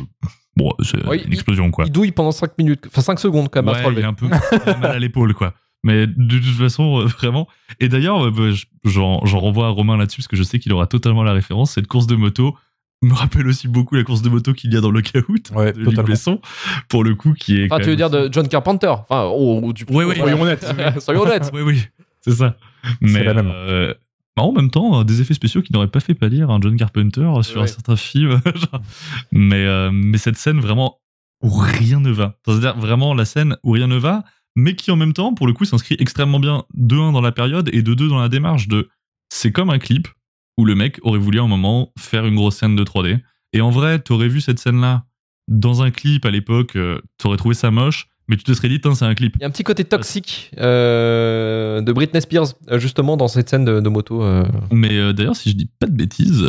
[0.55, 1.85] Bon, c'est Ouais, une explosion, quoi.
[1.85, 4.01] Il douille pendant 5 minutes, enfin 5 secondes quand même à se Ouais, relever.
[4.01, 5.53] il a un peu mal à l'épaule, quoi.
[5.83, 7.47] Mais de toute façon, euh, vraiment.
[7.79, 10.59] Et d'ailleurs, euh, bah, je- j'en j'en renvoie à Romain là-dessus parce que je sais
[10.59, 11.71] qu'il aura totalement la référence.
[11.71, 12.57] Cette course de moto
[13.01, 15.71] me rappelle aussi beaucoup la course de moto qu'il y a dans le Cahoot Ouais,
[15.71, 15.95] de Luc.
[16.05, 16.41] Besson,
[16.89, 17.71] pour le coup, qui est.
[17.71, 18.89] Enfin, tu veux dire de John Carpenter.
[18.89, 20.65] Enfin, oh, oh, Soyons honnêtes.
[20.99, 21.49] Soyons honnêtes.
[21.53, 21.81] Oui, oui,
[22.21, 22.57] c'est ça.
[22.99, 23.49] Mais la même.
[23.53, 23.93] euh,
[24.35, 27.29] bah, en même temps, des effets spéciaux qui n'auraient pas fait pâlir un John Carpenter
[27.43, 27.63] sur Ouais.
[27.63, 28.41] un certain film.
[28.55, 28.81] genre.
[29.31, 30.97] mais, euh, mais cette scène vraiment
[31.41, 32.35] où rien ne va.
[32.45, 34.25] C'est-à-dire vraiment la scène où rien ne va,
[34.59, 37.31] mais qui en même temps, pour le coup, s'inscrit extrêmement bien de 1 dans la
[37.31, 38.89] période et de 2 dans la démarche de.
[39.29, 40.07] C'est comme un clip
[40.57, 43.19] où le mec aurait voulu à un moment faire une grosse scène de 3D.
[43.53, 45.05] Et en vrai, t'aurais vu cette scène-là
[45.47, 48.79] dans un clip à l'époque, euh, t'aurais trouvé ça moche, mais tu te serais dit,
[48.93, 49.35] c'est un clip.
[49.37, 53.49] Il y a un petit côté toxique euh, de Britney Spears, euh, justement, dans cette
[53.49, 54.21] scène de, de moto.
[54.23, 54.43] euh.
[54.71, 56.45] Mais euh, d'ailleurs, si je dis pas de bêtises,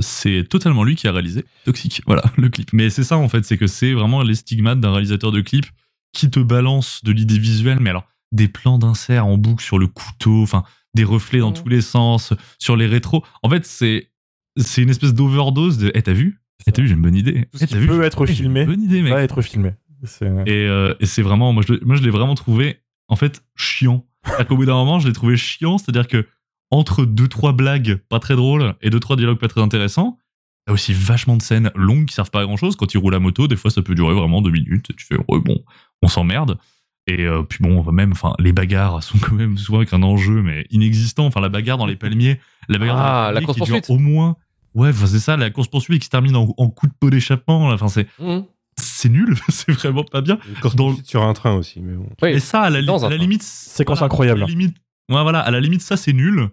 [0.00, 2.02] c'est totalement lui qui a réalisé Toxic.
[2.06, 2.70] Voilà, le clip.
[2.72, 5.66] Mais c'est ça en fait, c'est que c'est vraiment les stigmates d'un réalisateur de clip
[6.12, 9.86] qui te balance de l'idée visuelle, mais alors des plans d'insert en boucle sur le
[9.86, 10.62] couteau, enfin
[10.94, 13.24] des reflets dans tous les sens, sur les rétros.
[13.42, 14.10] En fait, c'est
[14.56, 15.92] c'est une espèce d'overdose de.
[15.94, 16.40] Eh, t'as vu?
[16.66, 17.46] Eh, t'as vu, j'ai une bonne idée.
[17.52, 19.12] Tout ce Eh, qui t'as vu, peut être une filmé Bonne idée, mec.
[19.12, 19.72] va être filmé.
[20.04, 23.42] C'est- Et, euh, et c'est vraiment, moi je, moi je l'ai vraiment trouvé, en fait,
[23.56, 24.06] chiant.
[24.24, 26.26] C'est-à-dire qu'au bout d'un moment, je l'ai trouvé chiant, c'est-à-dire que
[26.70, 30.18] entre deux, trois blagues pas très drôles et deux, trois dialogues pas très intéressants,
[30.66, 32.76] a aussi vachement de scènes longues qui servent pas à grand chose.
[32.76, 35.06] Quand il roule à moto, des fois ça peut durer vraiment deux minutes, et tu
[35.06, 35.62] fais, ouais, bon,
[36.02, 36.58] on s'emmerde.
[37.06, 39.92] Et euh, puis bon, on va même, enfin, les bagarres sont quand même souvent avec
[39.92, 41.26] un enjeu, mais inexistant.
[41.26, 42.38] Enfin, la bagarre dans les palmiers,
[42.68, 44.36] la bagarre dans Ah, les la palmiers qui dure au moins.
[44.74, 47.10] Ouais, enfin, c'est ça, la course poursuite qui se termine en, en coup de pot
[47.10, 47.68] d'échappement.
[47.68, 47.74] là.
[47.74, 48.44] Enfin, c'est Mhm.
[48.76, 50.38] c'est nul, c'est vraiment pas bien.
[50.76, 52.06] Dans- sur un train aussi, mais bon.
[52.22, 53.42] Oui, et ça, à la, dans à la limite,
[53.86, 54.42] voilà, incroyable.
[54.42, 54.76] À la limite,
[55.10, 56.48] ouais, voilà, à la limite, ça c'est nul,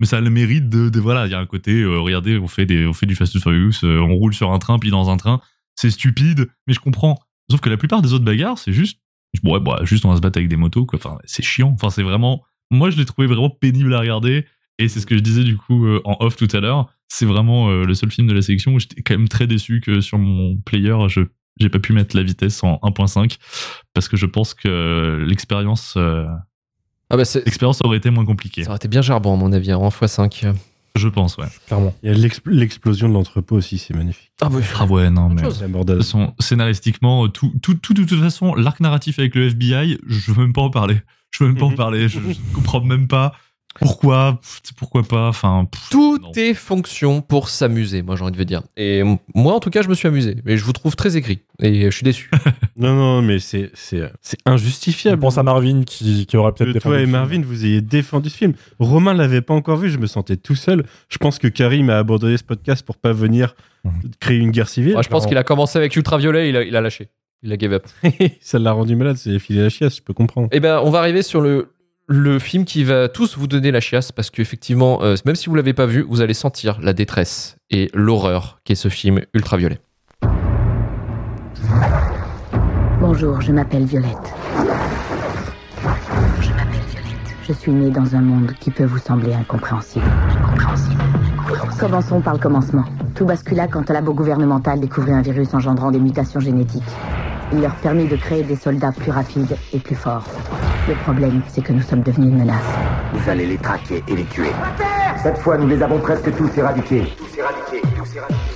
[0.00, 2.38] mais ça a le mérite de, de- voilà, il y a un côté, euh, regardez,
[2.38, 4.78] on fait des, on fait du Fast and Furious, euh, on roule sur un train
[4.78, 5.40] puis dans un train,
[5.74, 7.18] c'est stupide, mais je comprends.
[7.50, 9.00] Sauf que la plupart des autres bagarres, c'est juste,
[9.44, 10.98] ouais, bah, juste on va se battre avec des motos, quoi.
[10.98, 11.70] Enfin, c'est chiant.
[11.74, 14.46] Enfin, c'est vraiment, moi je l'ai trouvé vraiment pénible à regarder.
[14.78, 16.88] Et c'est ce que je disais du coup euh, en off tout à l'heure.
[17.08, 19.80] C'est vraiment euh, le seul film de la sélection où j'étais quand même très déçu
[19.80, 21.22] que sur mon player, je
[21.60, 23.36] j'ai pas pu mettre la vitesse en 1.5
[23.92, 26.24] parce que je pense que l'expérience euh,
[27.10, 28.62] Ah bah c'est- l'expérience aurait été moins compliquée.
[28.62, 30.54] ça aurait été bien gerbant, à mon avis, hein, en x5.
[30.96, 31.46] Je pense, ouais.
[31.66, 31.94] Clairement.
[32.02, 34.30] Il y a l'expl- l'explosion de l'entrepôt aussi, c'est magnifique.
[34.40, 35.42] Ah bah, Ah ouais, non, mais.
[35.42, 35.60] chose.
[35.60, 39.98] De toute façon, scénaristiquement, tout, tout, tout, de toute façon, l'arc narratif avec le FBI,
[40.06, 41.00] je veux même pas en parler.
[41.30, 42.08] Je veux même pas en parler.
[42.08, 43.34] Je, je comprends même pas
[43.80, 44.40] pourquoi,
[44.76, 45.28] pourquoi pas?
[45.28, 46.32] Enfin, pff, Tout non.
[46.34, 48.62] est fonction pour s'amuser, moi j'ai envie de dire.
[48.76, 49.02] Et
[49.34, 50.36] moi en tout cas, je me suis amusé.
[50.44, 51.40] Mais je vous trouve très écrit.
[51.62, 52.30] Et je suis déçu.
[52.80, 55.20] Non, non, mais c'est c'est c'est Je injustifiable.
[55.20, 57.10] pense à Marvin qui, qui aurait peut-être que défendu toi et film.
[57.10, 58.52] Marvin, vous ayez défendu ce film.
[58.78, 60.84] Romain l'avait pas encore vu, je me sentais tout seul.
[61.08, 63.92] Je pense que Karim a abandonné ce podcast pour pas venir Mhm.
[64.20, 64.92] créer une guerre civile.
[64.92, 67.08] Moi, je pense qu'il a commencé avec Ultraviolet, il a, il a lâché.
[67.42, 67.86] Il a give up.
[68.40, 70.48] Ça l'a rendu malade, c'est filé la chiasse, je peux comprendre.
[70.52, 71.72] Eh ben, on va arriver sur le,
[72.08, 75.54] le film qui va tous vous donner la chiasse parce qu'effectivement, euh, même si vous
[75.54, 79.78] l'avez pas vu, vous allez sentir la détresse et l'horreur qu'est ce film Ultraviolet.
[82.98, 84.16] Bonjour, je m'appelle Violette.
[86.40, 87.36] Je m'appelle Violette.
[87.46, 90.06] Je suis née dans un monde qui peut vous sembler incompréhensible.
[90.30, 91.02] Incompréhensible.
[91.78, 92.84] Commençons par le commencement.
[93.14, 96.82] Tout bascula quand un labo gouvernemental découvrit un virus engendrant des mutations génétiques.
[97.52, 100.24] Il leur permit de créer des soldats plus rapides et plus forts.
[100.88, 102.56] Le problème, c'est que nous sommes devenus une menace.
[103.12, 104.52] Vous allez les traquer et les tuer.
[105.22, 107.04] Cette fois, nous les avons presque tous éradiqués.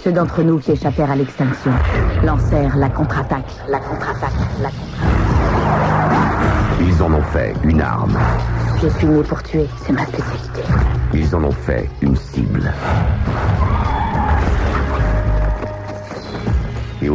[0.05, 1.73] Ceux d'entre nous qui échappèrent à l'extinction
[2.23, 4.31] lancèrent la contre-attaque, la contre-attaque,
[4.61, 5.23] la contre-attaque.
[6.81, 8.19] Ils en ont fait une arme.
[8.83, 10.63] Je suis né pour tuer, c'est ma spécialité.
[11.15, 12.73] Ils en ont fait une cible.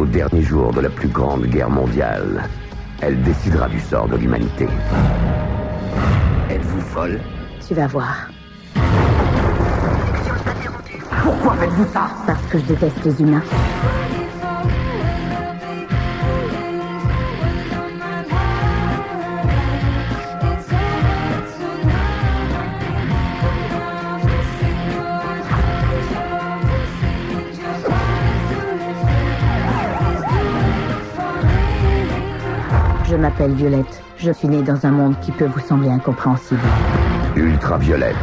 [0.08, 2.44] Dernier jour de la plus grande guerre mondiale,
[3.00, 4.66] elle décidera du sort de l'humanité.
[6.50, 7.20] Êtes-vous folle?
[7.66, 8.28] Tu vas voir.
[11.22, 12.08] Pourquoi faites-vous ça?
[12.26, 13.42] Parce que je déteste les humains.
[33.38, 34.02] M'appelle Violette.
[34.16, 36.60] Je suis née dans un monde qui peut vous sembler incompréhensible.
[37.36, 38.16] Ultraviolette.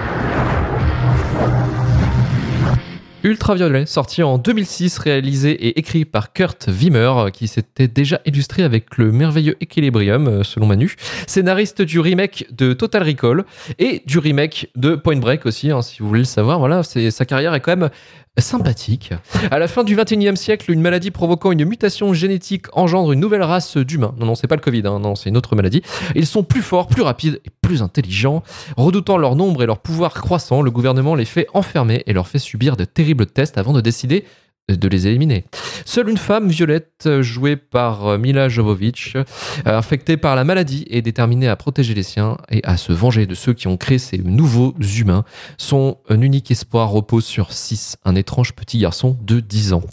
[3.24, 8.98] Ultraviolet, sorti en 2006, réalisé et écrit par Kurt Wimmer, qui s'était déjà illustré avec
[8.98, 10.96] le merveilleux Equilibrium, euh, selon Manu,
[11.26, 13.44] scénariste du remake de Total Recall
[13.80, 16.60] et du remake de Point Break aussi, hein, si vous voulez le savoir.
[16.60, 17.90] Voilà, c'est sa carrière est quand même
[18.38, 19.14] sympathique.
[19.52, 23.44] À la fin du 21e siècle, une maladie provoquant une mutation génétique engendre une nouvelle
[23.44, 24.14] race d'humains.
[24.18, 25.82] Non, non, c'est pas le Covid, hein, non, c'est une autre maladie.
[26.16, 28.44] Ils sont plus forts, plus rapides et plus intelligents.
[28.78, 32.40] Redoutant leur nombre et leur pouvoir croissant, le gouvernement les fait enfermer et leur fait
[32.40, 34.26] subir de terribles tests avant de décider
[34.68, 35.46] de les éliminer.
[35.86, 39.24] Seule une femme, Violette, jouée par euh, Mila Jovovich, euh,
[39.66, 43.36] infectée par la maladie et déterminée à protéger les siens et à se venger de
[43.36, 45.24] ceux qui ont créé ces nouveaux humains.
[45.60, 49.84] Son unique espoir repose sur Six, un étrange petit garçon de 10 ans.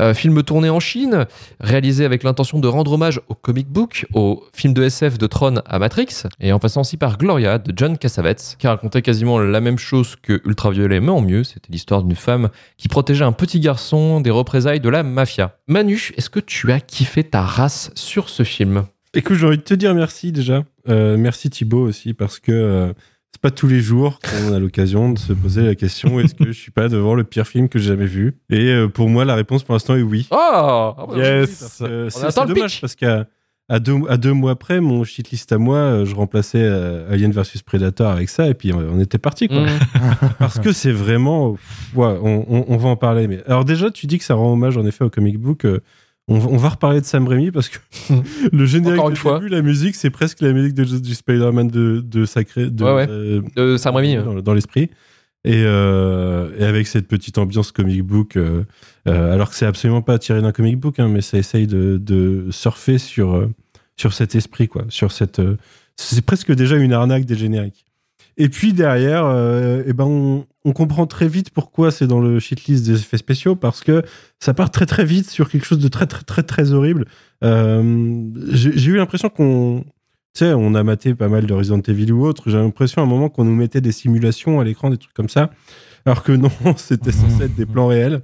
[0.00, 1.26] Euh, film tourné en Chine,
[1.60, 5.56] réalisé avec l'intention de rendre hommage au comic book, au film de SF de Tron
[5.66, 9.60] à Matrix, et en passant aussi par Gloria de John Cassavetes, qui racontait quasiment la
[9.60, 11.44] même chose que Ultraviolet, mais en mieux.
[11.44, 12.48] C'était l'histoire d'une femme
[12.78, 15.56] qui protégeait un petit garçon des représailles de la mafia.
[15.66, 18.84] Manu, est-ce que tu as kiffé ta race sur ce film
[19.14, 20.64] Écoute, j'ai envie de te dire merci déjà.
[20.88, 22.92] Euh, merci Thibaut aussi, parce que euh,
[23.32, 26.46] c'est pas tous les jours qu'on a l'occasion de se poser la question est-ce que
[26.46, 28.36] je suis pas devant le pire film que j'ai jamais vu?
[28.50, 30.26] Et euh, pour moi, la réponse pour l'instant est oui.
[30.30, 33.26] Oh Yes Euh, C'est dommage parce qu'à
[33.68, 37.32] à deux, à deux mois après, mon shitlist à moi, euh, je remplaçais euh, Alien
[37.32, 39.62] vs Predator avec ça et puis on, on était parti quoi.
[39.62, 39.78] Mm.
[40.38, 41.50] parce que c'est vraiment,
[41.94, 43.26] ouais, on, on- on va en parler.
[43.28, 45.64] Mais alors déjà, tu dis que ça rend hommage en effet au comic book.
[45.64, 45.80] euh,
[46.28, 47.78] on, on va reparler de Sam Raimi parce que
[48.52, 49.38] le générique Encore une de fois.
[49.38, 52.92] début, la musique, c'est presque la musique de, du Spider-Man de, de Sacré, de, Ouais,
[52.94, 53.06] ouais.
[53.08, 54.16] euh, De Sam Raimi.
[54.16, 54.90] dans, dans l'esprit.
[55.44, 58.64] Et, euh, et avec cette petite ambiance comic book, euh,
[59.06, 62.46] euh, alors que c'est absolument pas tiré d'un comic book, hein, mais ça essaye de,
[62.50, 63.52] surfer sur, euh,
[63.96, 64.84] sur cet esprit, quoi.
[64.88, 65.56] Sur cette, euh,
[65.96, 67.84] c'est presque déjà une arnaque des génériques.
[68.38, 69.24] Et puis derrière,
[69.86, 73.82] eh ben on, comprend très vite pourquoi c'est dans le shitlist des effets spéciaux, parce
[73.82, 74.02] que
[74.40, 77.06] ça part très très vite sur quelque chose de très très très très horrible.
[77.40, 79.84] J'ai j'ai eu l'impression qu'on,
[80.34, 82.50] tu sais, on a maté pas mal de Resident Evil ou autre.
[82.50, 85.30] J'ai l'impression à un moment qu'on nous mettait des simulations à l'écran, des trucs comme
[85.30, 85.48] ça.
[86.06, 88.20] Alors que non, c'était censé être des plans réels.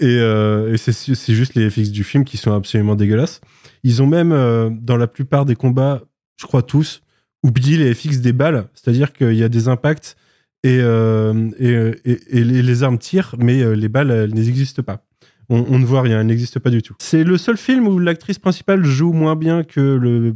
[0.00, 3.40] Et, euh, et c'est juste les FX du film qui sont absolument dégueulasses.
[3.84, 6.00] Ils ont même, euh, dans la plupart des combats,
[6.40, 7.02] je crois tous,
[7.42, 8.64] oublié les FX des balles.
[8.74, 10.16] C'est-à-dire qu'il y a des impacts
[10.64, 15.04] et, euh, et, et- et les, armes tirent, mais les balles, elles n'existent pas.
[15.50, 16.94] On, on ne voit rien, elles n'existent pas du tout.
[16.98, 20.34] C'est le seul film où l'actrice principale joue moins bien que le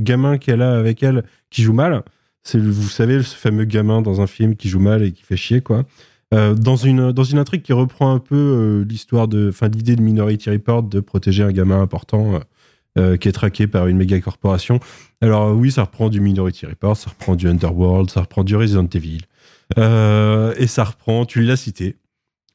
[0.00, 2.02] gamin qu'elle a avec elle qui joue mal.
[2.44, 5.36] C'est, vous savez, ce fameux gamin dans un film qui joue mal et qui fait
[5.36, 5.84] chier, quoi.
[6.32, 10.50] Euh, dans, une, intrigue qui reprend un peu euh, l'histoire de, enfin, l'idée de Minority
[10.50, 12.40] Report de protéger un gamin important
[12.98, 14.80] euh, qui est traqué par une méga corporation.
[15.20, 18.88] Alors oui, ça reprend du Minority Report, ça reprend du Underworld, ça reprend du Resident
[18.94, 19.20] Evil.
[19.76, 21.96] Et ça reprend, tu l'as cité,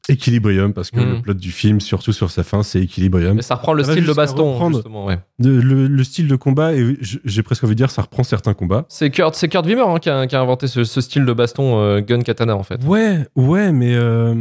[0.08, 3.36] Equilibrium, parce que le plot du film, surtout sur sa fin, c'est Equilibrium.
[3.36, 5.18] Mais ça reprend le Ça va style de baston, justement, ouais.
[5.38, 8.54] de- le, le style de combat, et j'ai presque envie de dire, ça reprend certains
[8.54, 8.86] combats.
[8.88, 11.32] C'est Kurt, c'est Kurt Wimmer hein, qui, a, qui a inventé ce, ce style de
[11.32, 12.82] baston euh, gun katana en fait.
[12.84, 14.34] Ouais, ouais, mais euh,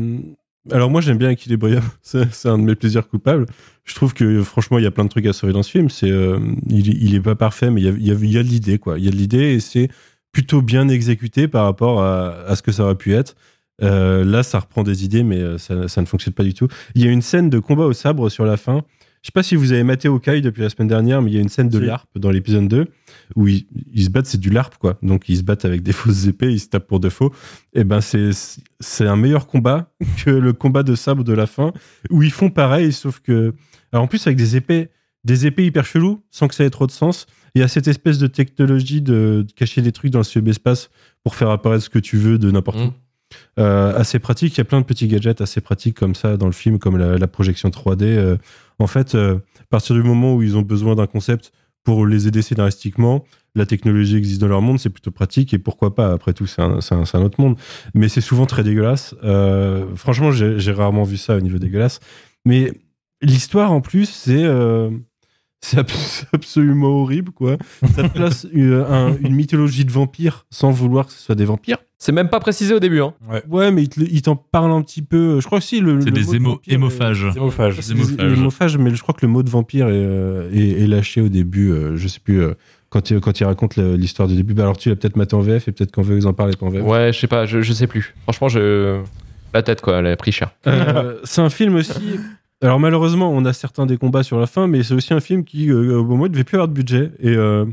[0.71, 3.45] alors moi j'aime bien Equilibrium, c'est c'est un de mes plaisirs coupables.
[3.83, 5.89] Je trouve que franchement il y a plein de trucs à sauver dans ce film.
[5.89, 6.39] C'est, euh,
[6.69, 8.43] il, il est pas parfait, mais il y a, il y a, il y a
[8.43, 8.97] de l'idée quoi.
[8.99, 9.89] Il y a de l'idée et c'est
[10.31, 13.35] plutôt bien exécuté par rapport à, à ce que ça aurait pu être.
[13.83, 16.67] Euh, là, ça reprend des idées, mais euh, ça, ça ne fonctionne pas du tout.
[16.95, 18.83] Il y a une scène de combat au sabre sur la fin.
[19.21, 21.37] Je sais pas si vous avez maté Hawkeye depuis la semaine dernière, mais il y
[21.37, 21.79] a une scène de.
[21.79, 22.85] LARP dans l'épisode 2
[23.35, 24.97] où ils, ils se battent, c'est du LARP quoi.
[25.01, 27.33] Donc ils se battent avec des fausses épées, ils se tapent pour de faux.
[27.73, 28.29] Et ben c'est
[28.79, 29.91] c'est un meilleur combat
[30.23, 31.73] que le combat de sabre de la fin
[32.09, 33.53] où ils font pareil, sauf que
[33.91, 34.89] alors en plus avec des épées
[35.23, 37.25] des épées hyper cheloues sans que ça ait trop de sens.
[37.53, 40.89] Il y a cette espèce de technologie de, de cacher des trucs dans le cyberespace
[41.23, 42.83] pour faire apparaître ce que tu veux de n'importe Mm.
[42.83, 42.93] où.
[43.59, 44.53] Euh, assez pratique.
[44.55, 46.97] Il y a plein de petits gadgets assez pratiques comme ça dans le film, comme
[46.97, 48.03] la, la projection 3D.
[48.03, 48.37] Euh,
[48.79, 51.51] en fait, euh, à partir du moment où ils ont besoin d'un concept
[51.83, 53.23] pour les aider scénaristiquement,
[53.55, 56.11] la technologie existe dans leur monde, c'est plutôt pratique et pourquoi pas?
[56.11, 57.57] Après tout, c'est un, autre monde.
[57.93, 59.15] Mais c'est souvent très dégueulasse.
[59.23, 61.99] Euh, franchement, j'ai rarement vu ça au niveau dégueulasse.
[62.45, 62.71] Mais
[63.21, 64.45] l'histoire, en plus, c'est.
[65.61, 67.57] c'est abs- c'est absolument horrible, quoi.
[67.95, 71.45] Ça te place une, un- une mythologie de vampires sans vouloir que ce soit des
[71.45, 71.79] vampires.
[71.99, 73.01] C'est même pas précisé au début.
[73.01, 73.13] Hein.
[73.49, 75.39] Ouais, mais il te- il t'en parle un petit peu.
[75.39, 75.99] Je crois que si le.
[75.99, 77.25] C'est le des mot de est- hémophages.
[77.35, 77.79] Hémophage.
[77.81, 78.37] c'est Des hémophages.
[78.37, 81.29] hémophages, mais je crois que le mot de vampire est, euh, est, est lâché au
[81.29, 81.71] début.
[81.71, 82.39] euh, je sais plus.
[82.41, 82.53] euh,
[82.89, 84.53] quand, il, quand il raconte le- l'histoire du début.
[84.53, 86.55] Bah, alors tu l'as peut-être maté en VF et peut-être qu'en VF ils en parlent
[86.55, 86.83] pas en VF.
[86.85, 88.13] Ouais, je sais pas, je, je sais plus.
[88.23, 89.01] Franchement, je...
[89.53, 90.51] la tête quoi, elle a pris cher.
[90.67, 91.91] Euh, c'est un film aussi.
[92.61, 95.43] Alors malheureusement, on a certains des combats sur la fin, mais c'est aussi un film
[95.43, 97.11] qui, euh, au moment, il devait plus avoir de budget.
[97.19, 97.65] Et euh,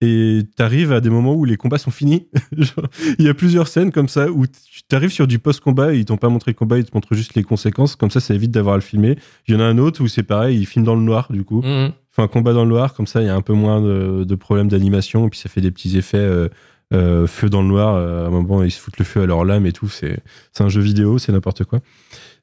[0.00, 2.26] et t'arrives à des moments où les combats sont finis.
[3.18, 4.46] Il y a plusieurs scènes comme ça où
[4.88, 7.34] t'arrives sur du post-combat et ils t'ont pas montré le combat, ils te montrent juste
[7.34, 7.96] les conséquences.
[7.96, 9.16] Comme ça, ça évite d'avoir à le filmer.
[9.46, 11.44] Il y en a un autre où c'est pareil, ils filment dans le noir du
[11.44, 11.60] coup.
[11.62, 11.92] Mhm.
[12.12, 14.24] Enfin, un combat dans le noir, comme ça, il y a un peu moins de,
[14.24, 16.48] de problèmes d'animation, et puis ça fait des petits effets euh,
[16.92, 17.94] euh, feu dans le noir.
[17.94, 19.88] euh, à un moment, ils se foutent le feu à leur lame et tout.
[19.88, 20.18] C'est
[20.52, 21.78] c'est un jeu vidéo, c'est n'importe quoi.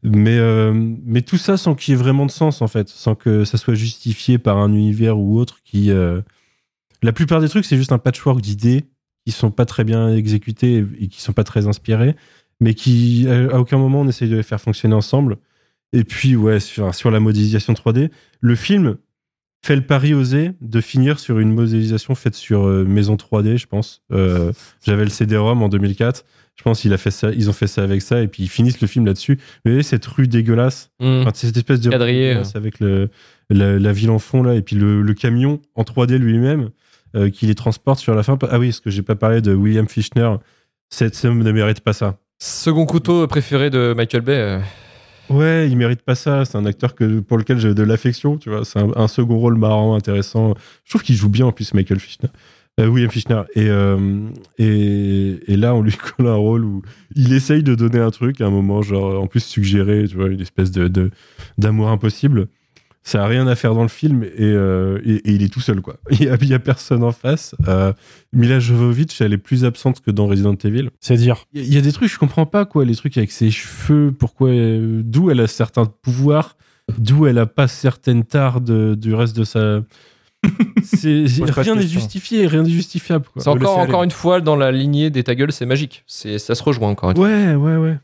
[0.04, 0.72] Mais, euh,
[1.06, 3.58] mais tout ça sans qu'il y ait vraiment de sens, en fait, sans que ça
[3.58, 5.92] soit justifié par un univers ou autre qui.
[7.04, 8.86] La plupart des trucs, c'est juste un patchwork d'idées
[9.26, 12.16] qui sont pas très bien exécutées et qui sont pas très inspirées,
[12.60, 15.38] mais qui, à aucun moment, on essaye de les faire fonctionner ensemble.
[15.94, 18.10] Et puis, ouais, sur, sur la modélisation 3D,
[18.42, 18.98] le film
[19.66, 23.68] fait le pari osé de finir sur une modélisation faite sur euh, maison 3D, je
[23.68, 24.02] pense.
[24.12, 24.52] Euh,
[24.86, 26.24] J'avais le CD-ROM en 2004.
[26.56, 28.82] Je pense qu'ils fait ça, ils ont fait ça avec ça et puis ils finissent
[28.82, 29.36] le film là-dessus.
[29.36, 31.22] Vous voyez cette rue dégueulasse, Mm.
[31.22, 31.96] Enfin, cette espèce de rue
[32.30, 33.10] dégueulasse avec le,
[33.50, 36.70] la, la ville en fond là et puis le, le camion en 3D lui-même
[37.16, 38.38] euh, qui les transporte sur la fin.
[38.50, 40.36] Ah oui, ce que j'ai pas parlé de William Fichtner,
[40.90, 42.18] cet homme ne mérite pas ça.
[42.40, 44.36] Second couteau préféré de Michael Bay.
[44.38, 44.60] euh,
[45.30, 46.46] Ouais, il mérite pas ça.
[46.46, 48.64] C'est un acteur que, pour lequel j'ai de l'affection, tu vois.
[48.64, 50.54] C'est un, un second rôle marrant, intéressant.
[50.86, 52.30] Je trouve qu'il joue bien en plus, Michael Fichtner.
[52.80, 53.42] Euh, William Fichtner.
[53.56, 53.98] Et, euh,
[54.58, 56.82] et, et là, on lui colle un rôle où
[57.16, 60.28] il essaye de donner un truc à un moment, genre, en plus suggéré, tu vois,
[60.30, 61.10] une espèce de-
[61.58, 62.48] d'amour impossible.
[63.08, 65.62] Ça a rien à faire dans le film et, euh, et, et il est tout
[65.62, 65.96] seul, quoi.
[66.12, 67.56] Il y a, il y a personne en face.
[67.70, 67.94] Euh,
[68.34, 70.90] Mila Jovovich, elle est plus absente que dans Resident Evil.
[71.00, 72.84] C'est-à-dire Il y, a- il y a des trucs, je comprends pas, quoi.
[72.84, 76.58] Les trucs avec ses cheveux, pourquoi, euh, d'où elle a certains pouvoirs,
[76.98, 79.84] d'où elle a pas certaines tares de- du reste de sa.
[80.84, 83.42] C'est, rien n'est justifié, rien n'est justifiable, quoi.
[83.42, 86.04] C'est encore, encore une fois dans la lignée des ta gueule, c'est magique.
[86.08, 87.26] C'est, ça se rejoint encore une fois.
[87.26, 87.98] Ouais, ouais, ouais.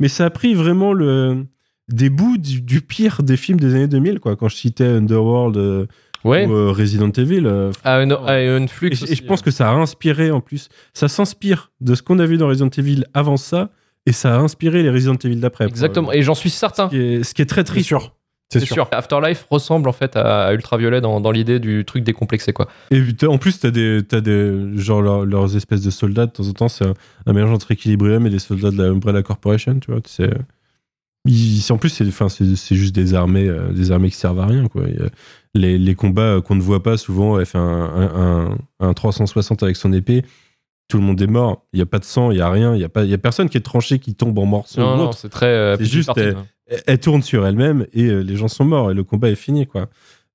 [0.00, 1.46] Mais ça a pris vraiment le
[1.92, 4.36] des bouts du, du pire des films des années 2000, quoi.
[4.36, 5.86] Quand je citais Underworld euh,
[6.22, 6.46] Ouais.
[6.46, 7.46] ou euh, Resident Evil.
[7.46, 7.96] euh, Ah,
[8.26, 8.88] ah, flux.
[8.92, 10.68] et, je- et je pense que ça a inspiré en plus.
[10.92, 13.70] Ça s'inspire de ce qu'on a vu dans Resident Evil avant ça,
[14.06, 15.64] et ça a inspiré les Resident Evil d'après.
[15.66, 16.12] Exactement.
[16.12, 16.90] Et j'en suis certain.
[16.90, 17.86] Ce qui est, ce qui est très C'est triste.
[17.86, 18.14] sûr.
[18.52, 18.88] C'est sûr.
[18.90, 22.66] Afterlife ressemble en fait à, Ultraviolet dans, dans l'idée du truc décomplexé quoi.
[22.90, 26.48] Et en plus, t'as des, t'as des, genre leur- leurs espèces de soldats de temps
[26.48, 26.94] en temps, c'est un,
[27.26, 30.00] un mélange entre Equilibrium et des soldats de la Umbrella Corporation, tu vois.
[30.04, 30.30] C'est,
[31.26, 32.28] ils, en plus, c'est, enfin,
[32.70, 34.84] juste des armées, euh, des armées qui servent à rien, quoi.
[35.54, 38.94] Les, les combats euh, qu'on ne voit pas souvent, elle fait un, un, un- un
[38.94, 40.24] 360 avec son épée.
[40.88, 41.66] Tout le monde est mort.
[41.72, 42.74] Il y a pas de sang, il y a rien.
[42.74, 44.80] Il y a pas, il y a personne qui est tranché, qui tombe en morceaux.
[44.80, 45.46] Non, non, c'est très.
[45.46, 46.46] euh, C'est juste, partie, elle, hein.
[46.66, 49.66] elle- elle tourne sur elle-même et les gens sont morts et le combat est fini,
[49.66, 49.88] quoi.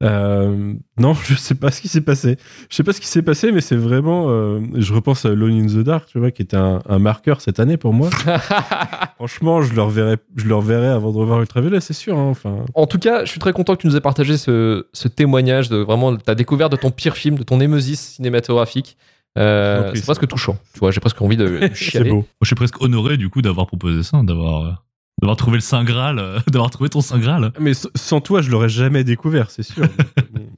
[0.04, 2.38] Euh, non, je sais pas ce qui s'est passé.
[2.70, 4.26] Je sais pas ce qui s'est passé, mais c'est vraiment.
[4.30, 7.42] euh, je repense à Alone in the Dark, tu vois, qui était un, un marqueur
[7.42, 8.10] cette année pour moi.
[9.16, 12.18] Franchement, je le reverrai, je le reverrai avant de revoir Ultraviolet, c'est sûr.
[12.18, 14.88] hein, enfin, En tout cas, je suis très content que tu nous aies partagé ce,
[14.94, 18.98] ce témoignage de vraiment ta découverte de ton pire film, de ton émesis cinématographique.
[19.38, 20.58] Euh, c'est presque touchant.
[20.74, 22.10] Tu vois, j'ai presque envie de, chialer.
[22.10, 22.16] beau.
[22.18, 24.72] Moi, je suis presque honoré du coup d'avoir proposé ça, d'avoir euh,
[25.22, 27.52] d'avoir trouvé le Saint Graal, euh, d'avoir trouvé ton Saint Graal.
[27.60, 29.86] mais sans toi, je l'aurais jamais découvert, c'est sûr.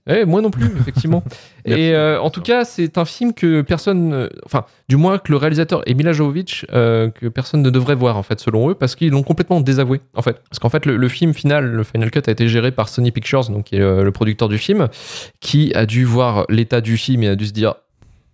[0.09, 1.23] Eh, moi non plus, effectivement.
[1.65, 5.31] Et euh, en tout cas, c'est un film que personne, euh, enfin, du moins que
[5.31, 8.73] le réalisateur et Mila Jovovich, euh, que personne ne devrait voir en fait, selon eux,
[8.73, 10.41] parce qu'ils l'ont complètement désavoué en fait.
[10.49, 13.11] Parce qu'en fait, le, le film final, le Final Cut, a été géré par Sony
[13.11, 14.88] Pictures, donc qui est euh, le producteur du film,
[15.41, 17.75] qui a dû voir l'état du film et a dû se dire.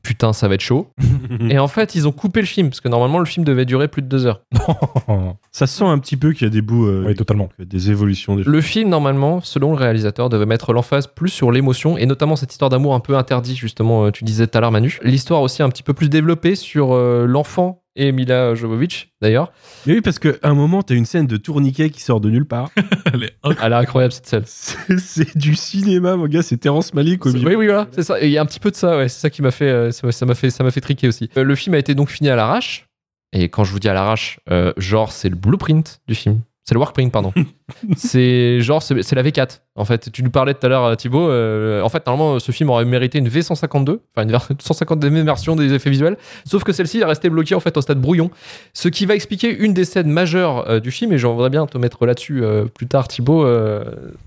[0.04, 0.90] Putain, ça va être chaud.
[1.50, 3.88] et en fait, ils ont coupé le film, parce que normalement, le film devait durer
[3.88, 4.42] plus de deux heures.
[5.52, 7.50] Ça sent un petit peu qu'il y a des bouts, euh, Oui, totalement.
[7.60, 8.36] des évolutions.
[8.36, 12.36] Des Le film, normalement, selon le réalisateur, devait mettre l'emphase plus sur l'émotion et notamment
[12.36, 15.00] cette histoire d'amour un peu interdit, justement, euh, tu disais tout à l'heure, Manu.
[15.04, 19.52] L'histoire aussi un petit peu plus développée sur euh, l'enfant et Mila Jovovich, d'ailleurs.
[19.86, 22.46] Mais oui, parce qu'à un moment, t'as une scène de tourniquet qui sort de nulle
[22.46, 22.70] part.
[23.14, 24.44] Elle est Elle est incroyable, cette scène.
[24.46, 27.50] C'est c'est du cinéma, mon gars, c'est Terrence Malick au C'est- milieu.
[27.50, 28.22] Oui, oui, voilà, c'est ça.
[28.22, 29.10] Et il y a un petit peu de ça, ouais.
[29.10, 31.30] C'est ça qui m'a fait, euh, ça ça m'a fait, ça m'a fait triquer aussi.
[31.38, 32.88] Euh, le film a été donc fini à l'arrache.
[33.32, 36.42] Et quand je vous dis à l'arrache, euh, genre, c'est le blueprint du film.
[36.66, 37.34] C'est le workprint, pardon.
[37.98, 39.60] c'est genre, c'est la V4.
[39.76, 41.28] En fait, tu nous parlais tout à l'heure, Thibaut.
[41.30, 45.56] euh, en fait, normalement, ce film aurait mérité une V152, enfin une ver- 152e version
[45.56, 46.16] des effets visuels.
[46.46, 48.30] Sauf que celle-ci est restée bloquée en fait au stade brouillon.
[48.74, 51.12] Ce qui va expliquer une des scènes majeures euh, du film.
[51.14, 53.46] Et j'en voudrais bien te mettre là-dessus euh, plus tard, Thibaut.
[53.46, 53.84] euh,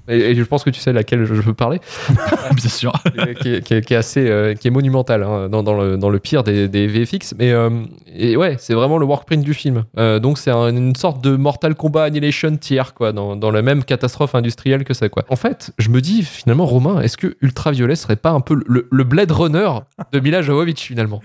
[0.09, 1.81] et, et je pense que tu sais laquelle je, veux parler.
[2.55, 2.93] bien sûr.
[3.41, 5.97] qui, est, qui est- qui est assez euh, qui est monumental hein, dans, dans le,
[5.97, 7.71] dans le pire des, des VFX mais euh,
[8.15, 11.37] et ouais c'est vraiment le workprint du film Euh, donc c'est un- une sorte de
[11.37, 15.37] Mortal Kombat Annihilation tiers quoi dans, dans la même catastrophe industrielle que ça quoi en
[15.37, 19.05] fait je me dis finalement Romain est-ce que Ultraviolet serait pas un peu le, le
[19.05, 19.71] Blade Runner
[20.13, 21.23] de Mila Jovovich finalement?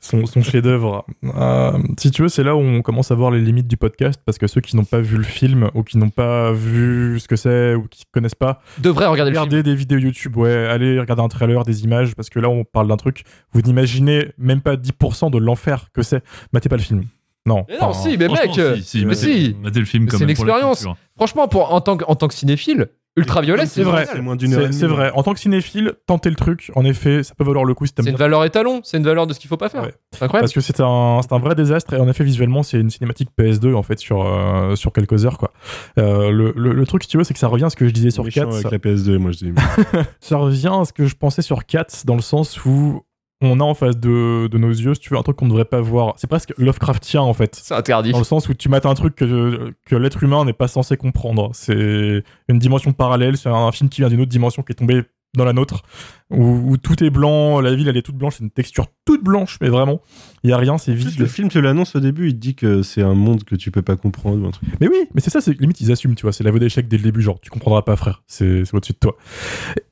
[0.00, 1.04] Son, son chef-d'œuvre.
[1.24, 4.20] Euh, si tu veux, c'est là où on commence à voir les limites du podcast
[4.24, 7.26] parce que ceux qui n'ont pas vu le film ou qui n'ont pas vu ce
[7.26, 10.36] que c'est ou qui connaissent pas, devrait regarder le film regardez des vidéos YouTube.
[10.36, 13.24] Ouais, allez regarder un trailer, des images parce que là on parle d'un truc.
[13.52, 16.22] Vous n'imaginez même pas 10% de l'enfer que c'est.
[16.52, 17.02] Matez pas le film.
[17.48, 17.64] Non.
[17.68, 19.56] Mais non, Enfin, si, mais mec, si, si, mais si.
[19.62, 20.86] le film c'est une expérience.
[21.16, 24.06] franchement pour en tant que, en tant que cinéphile Ultraviolet C'est vrai.
[24.12, 24.78] C'est moins d'une heure et C'est demie.
[24.78, 25.10] c'est vrai.
[25.12, 26.70] En tant que cinéphile, tentez le truc.
[26.76, 29.26] En effet, ça peut valoir le coup si c'est une valeur étalon c'est une valeur
[29.26, 29.92] de ce qu'il faut pas faire Ouais.
[30.12, 32.78] c'est incroyable Parce que c'est un, c'est un vrai désastre et en effet visuellement c'est
[32.78, 35.50] une cinématique PS2 en fait sur, euh, sur quelques heures quoi.
[35.98, 37.88] Euh, le, le, le truc si tu veux c'est que ça revient à ce que
[37.88, 39.52] je disais sur 4 avec la PS2, moi je dis.
[40.20, 43.02] ça revient à ce que je pensais sur 4 dans le sens où
[43.40, 45.50] on a en face de, de nos yeux, si tu veux, un truc qu'on ne
[45.50, 46.14] devrait pas voir.
[46.16, 47.54] C'est presque Lovecraftien en fait.
[47.54, 48.10] C'est interdit.
[48.10, 50.96] Dans le sens où tu mates un truc que, que l'être humain n'est pas censé
[50.96, 51.50] comprendre.
[51.52, 55.02] C'est une dimension parallèle, c'est un film qui vient d'une autre dimension qui est tombé
[55.36, 55.82] dans la nôtre,
[56.30, 59.22] où, où tout est blanc, la ville elle est toute blanche, c'est une texture toute
[59.22, 60.00] blanche, mais vraiment,
[60.42, 61.18] il y a rien, c'est vide.
[61.18, 63.70] le film te l'annonce au début, il te dit que c'est un monde que tu
[63.70, 64.68] peux pas comprendre ou un truc.
[64.80, 66.96] Mais oui, mais c'est ça, c'est limite ils assument, tu vois, c'est l'aveu d'échec dès
[66.96, 69.16] le début, genre tu comprendras pas frère, c'est au-dessus de toi.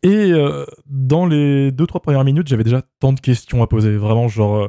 [0.02, 3.96] Et euh, dans les deux trois premières minutes, j'avais déjà tant de questions à poser,
[3.96, 4.68] vraiment genre euh,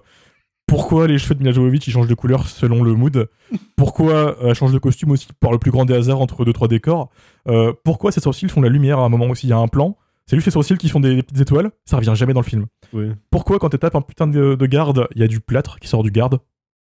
[0.68, 3.30] pourquoi les cheveux de Mila Jovovich ils changent de couleur selon le mood?
[3.78, 6.52] Pourquoi euh, elle change de costume aussi par le plus grand des hasards entre deux
[6.52, 7.10] trois décors?
[7.48, 9.48] Euh, Pourquoi ses sourcils font la lumière à un moment aussi?
[9.48, 9.98] Il y a un plan,
[10.28, 12.46] c'est juste ses sourcils qui font des, des petites étoiles, ça revient jamais dans le
[12.46, 12.66] film.
[12.94, 13.08] Oui.
[13.32, 15.88] Pourquoi quand tu tapes un putain de, de garde, il y a du plâtre qui
[15.88, 16.40] sort du garde?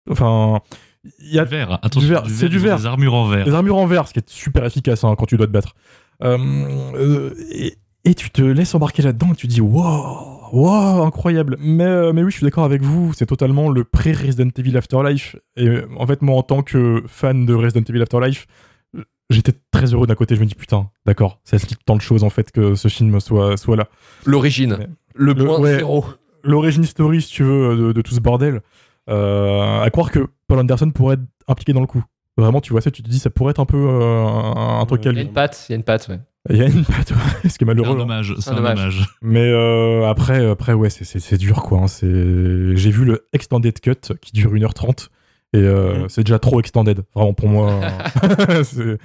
[0.10, 0.60] Enfin,
[1.20, 2.78] il y a Du verre, attention, verre, c'est du verre.
[2.78, 3.46] Des armures en verre.
[3.46, 5.74] des armures en verre, ce qui est super efficace hein, quand tu dois te battre.
[6.24, 6.38] Euh,
[6.96, 11.58] euh, et, et tu te laisses embarquer là-dedans et tu dis wow, wow, incroyable.
[11.60, 15.36] Mais, euh, mais oui, je suis d'accord avec vous, c'est totalement le pré-Resident Evil Afterlife.
[15.56, 18.54] Et en fait, moi, en tant que fan de Resident Evil Afterlife, euh,
[19.30, 20.36] j'étais très heureux d'un côté.
[20.36, 23.20] Je me dis putain, d'accord, ça explique tant de choses en fait que ce film
[23.20, 23.88] soit, soit là.
[24.26, 24.78] L'origine.
[25.16, 25.78] Le Le- point ouais.
[25.78, 26.06] zéro.
[26.44, 28.62] L'origine story, si tu veux, de, de tout ce bordel.
[29.10, 32.04] Euh, à croire que Paul Anderson pourrait être impliqué dans le coup.
[32.38, 34.86] Vraiment, tu vois ça, tu te dis, ça pourrait être un peu euh, un, un
[34.86, 36.20] truc à Il y a une patte, il y a une patte, ouais.
[36.50, 37.90] Il y a une patte, ouais, ce qui est C'est un malheureux.
[37.96, 37.96] hein.
[37.98, 38.78] dommage, c'est un un dommage.
[38.78, 39.08] dommage.
[39.22, 41.80] Mais euh, après, après, ouais, c'est- dur, quoi.
[41.80, 41.88] hein.
[41.88, 45.10] C'est- J'ai vu le Extended Cut qui dure 1h30.
[45.54, 47.80] Et euh, c'est déjà trop extended, vraiment pour moi.
[48.64, 48.98] c'est-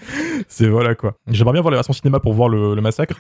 [0.49, 1.15] c'est voilà quoi.
[1.29, 3.17] J'aimerais bien voir les versions cinéma pour voir le, le massacre,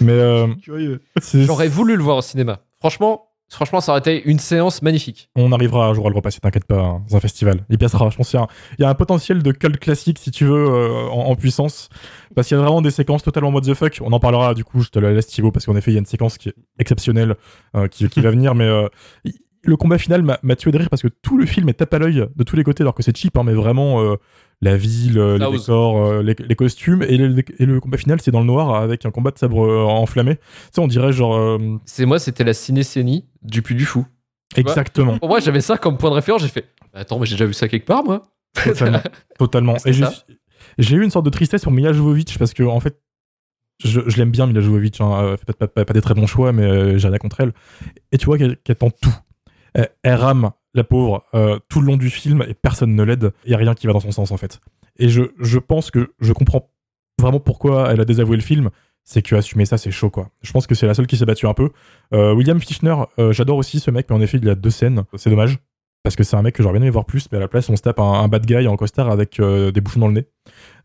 [0.00, 1.00] mais euh, Curieux.
[1.20, 2.58] c'est- J'aurais voulu le voir au cinéma.
[2.80, 5.30] Franchement, franchement, ça aurait été une séance magnifique.
[5.36, 7.64] on arrivera un jour à le repasser, t'inquiète pas, hein, dans un festival.
[7.70, 8.48] Il passera, je pense qu'il y a un-
[8.78, 11.88] il y, a un potentiel de cult classique, si tu veux, euh, en, en puissance.
[12.34, 13.98] Parce qu'il y a vraiment des séquences totalement what the fuck.
[14.02, 15.96] On en parlera, du coup, je te la laisse, Thibaut, parce qu'en effet, il y
[15.96, 17.36] a une séquence qui est exceptionnelle,
[17.74, 18.88] euh, qui, qui va venir, mais euh,
[19.66, 21.98] le combat final m'a tué de rire parce que tout le film est tape à
[21.98, 24.16] l'œil de tous les côtés, alors que c'est cheap, hein, mais vraiment euh,
[24.60, 27.98] la ville, euh, les Ça décors, euh, les, les costumes, et le, et le combat
[27.98, 30.36] final, c'est dans le noir avec un combat de sabre enflammé.
[30.36, 31.58] Tu sais, on dirait genre.
[31.84, 34.06] C'est moi, c'était la cinécénie du Puy du Fou.
[34.56, 35.18] exactement.
[35.18, 36.42] Pour moi, j'avais ça comme point de référence.
[36.42, 38.22] J'ai fait, bah, attends, mais j'ai déjà vu ça quelque part, moi.
[38.64, 39.00] Totalement.
[39.38, 39.76] Totalement.
[39.84, 40.96] Et j'ai ça.
[40.96, 43.00] eu une sorte de tristesse pour Mila Jovovich parce que, en fait,
[43.84, 45.00] je, je l'aime bien, Mila Jovovich.
[45.00, 45.36] Hein.
[45.46, 47.52] Pas, pas- pas- pas des très bons choix, mais j'ai rien contre elle.
[48.12, 49.14] Et tu vois qu'elle tente tout.
[49.76, 53.32] Elle, elle rame, la pauvre, euh, tout le long du film et personne ne l'aide.
[53.44, 54.60] Il y a rien qui va dans son sens, en fait.
[54.98, 56.70] Et je, je pense que je comprends
[57.20, 58.70] vraiment pourquoi elle a désavoué le film.
[59.04, 60.30] C'est que assumer ça, c'est chaud, quoi.
[60.42, 61.70] Je pense que c'est la seule qui s'est battue un peu.
[62.12, 64.70] Euh, William Fichtner, euh, j'adore aussi ce mec, mais en effet, il y a deux
[64.70, 65.04] scènes.
[65.16, 65.58] C'est dommage.
[66.02, 67.68] Parce que c'est un mec que j'aurais bien aimé voir plus, mais à la place,
[67.68, 70.14] on se tape un, un bad guy en costard avec euh, des bouchons dans le
[70.14, 70.26] nez.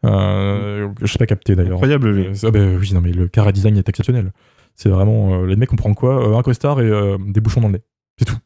[0.05, 1.73] Euh, Je sais pas capté d'ailleurs.
[1.73, 2.27] Incroyable, lui.
[2.27, 4.31] Euh, ah bah oui, non, mais le cara design est exceptionnel.
[4.76, 5.41] C'est vraiment.
[5.41, 7.73] euh, les mecs, on prend quoi Euh, Un costard et euh, des bouchons dans le
[7.73, 7.81] nez.
[8.18, 8.38] C'est tout.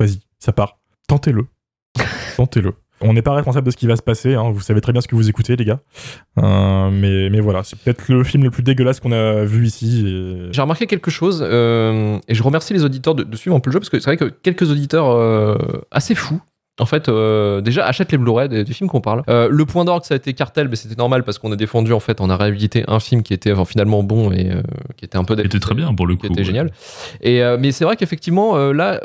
[0.00, 0.78] Vas-y, ça part.
[1.08, 1.46] Tentez-le.
[2.36, 2.74] Tentez-le.
[3.02, 4.34] On n'est pas responsable de ce qui va se passer.
[4.34, 4.50] hein.
[4.50, 5.80] Vous savez très bien ce que vous écoutez, les gars.
[6.38, 10.04] Euh, mais, mais voilà, c'est peut-être le film le plus dégueulasse qu'on a vu ici.
[10.06, 13.60] et- J'ai remarqué quelque chose, euh, et je remercie les auditeurs de, de suivre un
[13.60, 15.56] peu le jeu, parce que c'est vrai que quelques auditeurs euh,
[15.90, 16.40] assez fous,
[16.80, 19.22] en fait, euh, déjà achètent les Blu-ray des, des films qu'on parle.
[19.28, 21.92] Euh, le point d'orgue, ça a été Cartel, mais c'était normal parce qu'on a défendu,
[21.92, 24.62] en fait, on a réhabilité un film qui était enfin, finalement bon et euh,
[24.96, 26.22] qui était un peu Qui était très bien pour le coup.
[26.22, 26.44] qui était ouais.
[26.44, 26.72] génial.
[27.20, 29.02] Et, euh, mais c'est vrai qu'effectivement, euh, là,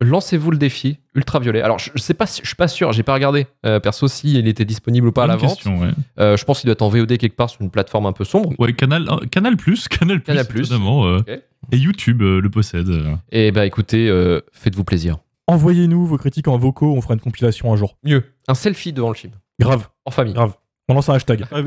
[0.00, 1.62] lancez-vous le défi ultraviolet.
[1.62, 4.08] Alors, je, je sais pas, si- je suis pas sûr, j'ai pas regardé euh, perso
[4.08, 5.64] si il était disponible ou pas à la vente.
[5.64, 5.90] ouais.
[6.18, 8.24] Euh, je pense qu'il doit être en VOD quelque part sur une plateforme un peu
[8.24, 8.52] sombre.
[8.58, 10.82] Ouais, Canal, euh, Canal Plus, Canal Plus, Canal+.
[10.86, 11.28] euh, Ok.
[11.72, 12.88] et YouTube euh, le possède.
[13.32, 15.18] Et bah écoutez, euh, faites-vous plaisir.
[15.46, 17.96] Envoyez-nous vos critiques en vocaux, on fera une compilation un jour.
[18.04, 20.32] Mieux, un selfie devant le film, Grave, en famille.
[20.34, 20.54] grave.
[20.88, 21.44] On lance un hashtag.
[21.50, 21.60] Ah,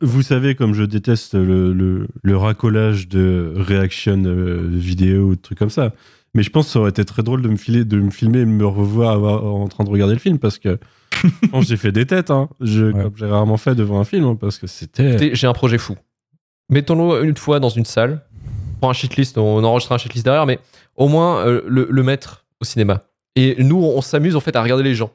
[0.00, 5.40] Vous, savez, comme je déteste le, le, le racolage de réaction euh, vidéo ou de
[5.40, 5.92] trucs comme ça.
[6.36, 8.38] Mais je pense que ça aurait été très drôle de me, filer, de me filmer
[8.40, 10.78] et de me revoir avoir- en train de regarder le film parce que
[11.62, 12.30] j'ai fait des têtes.
[12.30, 12.48] Hein.
[12.60, 13.02] Je, Ouais.
[13.04, 15.34] Comme j'ai rarement fait devant un film hein, parce que c'était.
[15.34, 15.96] J'ai un projet fou.
[16.68, 18.22] Mettons-le une fois dans une salle,
[18.74, 20.58] on prend un shitlist, on enregistre un shitlist derrière, mais
[20.96, 23.04] au moins euh, le, le mettre au cinéma.
[23.34, 25.10] Et nous, on s'amuse en fait à regarder les gens.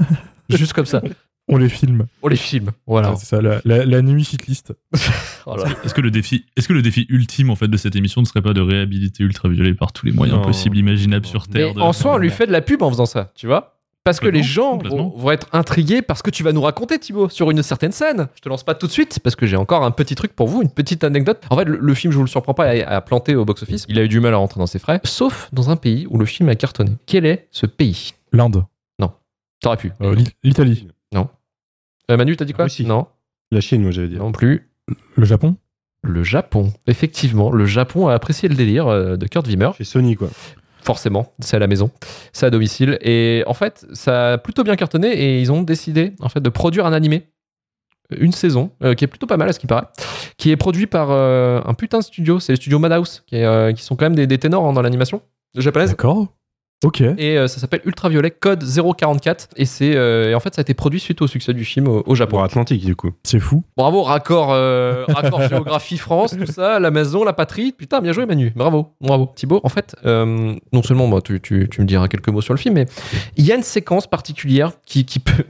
[0.50, 1.00] Juste comme ça.
[1.48, 2.06] On les filme.
[2.22, 2.72] On les filme.
[2.86, 3.14] Voilà.
[3.16, 4.72] C'est ça, la, la- la nuit shitlist.
[5.48, 5.64] Oh là.
[5.84, 8.26] Est-ce que le défi, est-ce que le défi ultime en fait de cette émission ne
[8.26, 10.44] serait pas de réhabiliter Ultraviolet par tous les moyens Non.
[10.44, 12.90] possibles, imaginables sur Mais Terre de- en soi, on lui fait de la pub en
[12.90, 16.44] faisant ça, tu vois parce que les gens vont, vont être intrigués parce que tu
[16.44, 18.28] vas nous raconter, Thibaut, sur une certaine scène.
[18.36, 20.46] Je te lance pas tout de suite parce que j'ai encore un petit truc pour
[20.46, 21.42] vous, une petite anecdote.
[21.50, 23.84] En fait, le, le film, je vous le surprends pas, a, a planté au box-office.
[23.88, 26.18] Il a eu du mal à rentrer dans ses frais, sauf dans un pays où
[26.18, 26.92] le film a cartonné.
[27.06, 28.12] Quel est ce pays?
[28.32, 28.64] L'Inde.
[29.60, 29.90] T'aurais pu.
[30.02, 30.86] Euh, l'I- L'Italie.
[32.10, 32.84] Euh, Manu, t'as dit quoi Russie.
[32.84, 33.06] Non,
[33.50, 34.20] La Chine, moi, j'allais dire.
[34.20, 34.70] non plus.
[35.16, 35.56] Le Japon?
[36.02, 36.72] Le Japon.
[36.86, 39.70] Effectivement, le Japon a apprécié le délire euh, de Kurt Wimmer.
[39.76, 40.28] Chez Sony, quoi.
[40.82, 41.90] Forcément, c'est à la maison,
[42.32, 42.96] c'est à domicile.
[43.00, 46.48] Et en fait, ça a plutôt bien cartonné et ils ont décidé en fait de
[46.48, 47.26] produire un animé,
[48.16, 49.88] une saison, euh, qui est plutôt pas mal à ce qui paraît,
[50.36, 53.44] qui est produit par euh, un putain de studio, c'est le studio Madhouse, qui, est,
[53.44, 55.22] euh, qui sont quand même des, des ténors hein, dans l'animation
[55.56, 55.90] japonaise.
[55.90, 56.28] D'accord.
[56.84, 57.00] Ok.
[57.00, 59.48] Et euh, ça s'appelle Ultraviolet Code 044.
[59.56, 61.88] Et c'est euh, et en fait, ça a été produit suite au succès du film
[61.88, 62.36] au, au Japon.
[62.36, 63.12] Pour Atlantique, du coup.
[63.22, 63.62] C'est fou.
[63.78, 67.72] Bravo, raccord, euh, raccord géographie France, tout ça, la maison, la patrie.
[67.72, 68.52] Putain, bien joué, Manu.
[68.54, 69.32] Bravo, bravo.
[69.34, 72.52] Thibaut, en fait, euh, non seulement moi, tu, tu, tu me diras quelques mots sur
[72.52, 72.84] le film, mais
[73.36, 75.44] il y a une séquence particulière qui, qui peut,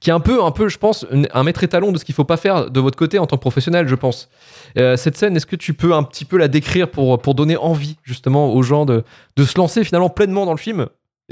[0.00, 1.04] qui est un peu, un peu, je pense,
[1.34, 3.42] un maître étalon de ce qu'il faut pas faire de votre côté en tant que
[3.42, 4.30] professionnel, je pense.
[4.78, 7.58] Euh, cette scène, est-ce que tu peux un petit peu la décrire pour, pour donner
[7.58, 9.04] envie, justement, aux gens de,
[9.36, 10.69] de se lancer finalement pleinement dans le film?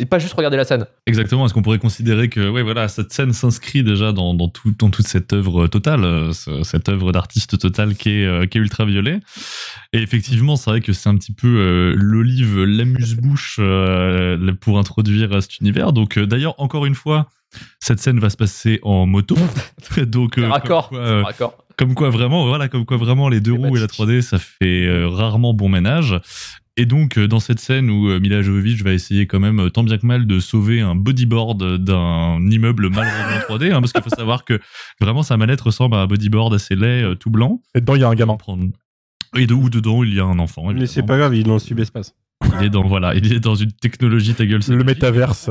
[0.01, 1.44] Et pas juste regarder la scène Exactement.
[1.44, 4.90] Est-ce qu'on pourrait considérer que, ouais, voilà, cette scène s'inscrit déjà dans, dans, tout, dans
[4.90, 9.19] toute cette œuvre totale, ce- cette œuvre d'artiste total qui est, euh, qui est ultraviolet.
[9.93, 15.43] Et effectivement, c'est vrai que c'est un petit peu euh, l'olive, l'amuse-bouche euh, pour introduire
[15.43, 15.93] cet univers.
[15.93, 17.28] Donc, euh, d'ailleurs, encore une fois,
[17.81, 19.35] cette scène va se passer en moto.
[20.06, 21.65] Donc, Raccord, comme quoi, raccord.
[21.77, 24.89] comme quoi vraiment, voilà, comme quoi vraiment les deux roues et la 3D, ça fait
[25.06, 26.20] rarement bon ménage.
[26.79, 29.69] Et donc, euh, dans cette scène où euh, Mila Jovovich va essayer quand même, euh,
[29.69, 33.81] tant bien que mal, de sauver un bodyboard d'un immeuble mal rendu en 3D, hein,
[33.81, 34.61] parce qu'il faut savoir que
[35.01, 37.61] vraiment sa manette ressemble à un bodyboard assez laid, tout blanc.
[37.75, 38.39] Et dedans, il y a un gamin.
[39.37, 40.73] Et de où dedans, il y a un enfant.
[40.73, 42.15] Mais c'est pas grave, il est dans le subespace.
[42.61, 44.61] Il est dans, voilà, il est dans une technologie ta gueule.
[44.69, 45.51] Le métaverse.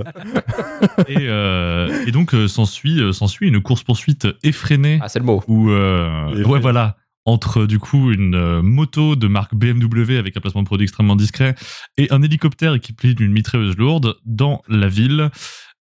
[1.09, 4.99] et, euh, et donc euh, s'ensuit euh, s'ensuit une course poursuite effrénée.
[5.01, 5.43] Ah c'est le mot.
[5.47, 6.95] Où euh, ouais voilà
[7.27, 11.17] entre du coup une euh, moto de marque BMW avec un placement de produit extrêmement
[11.17, 11.55] discret
[11.97, 15.29] et un hélicoptère équipé d'une mitrailleuse lourde dans la ville.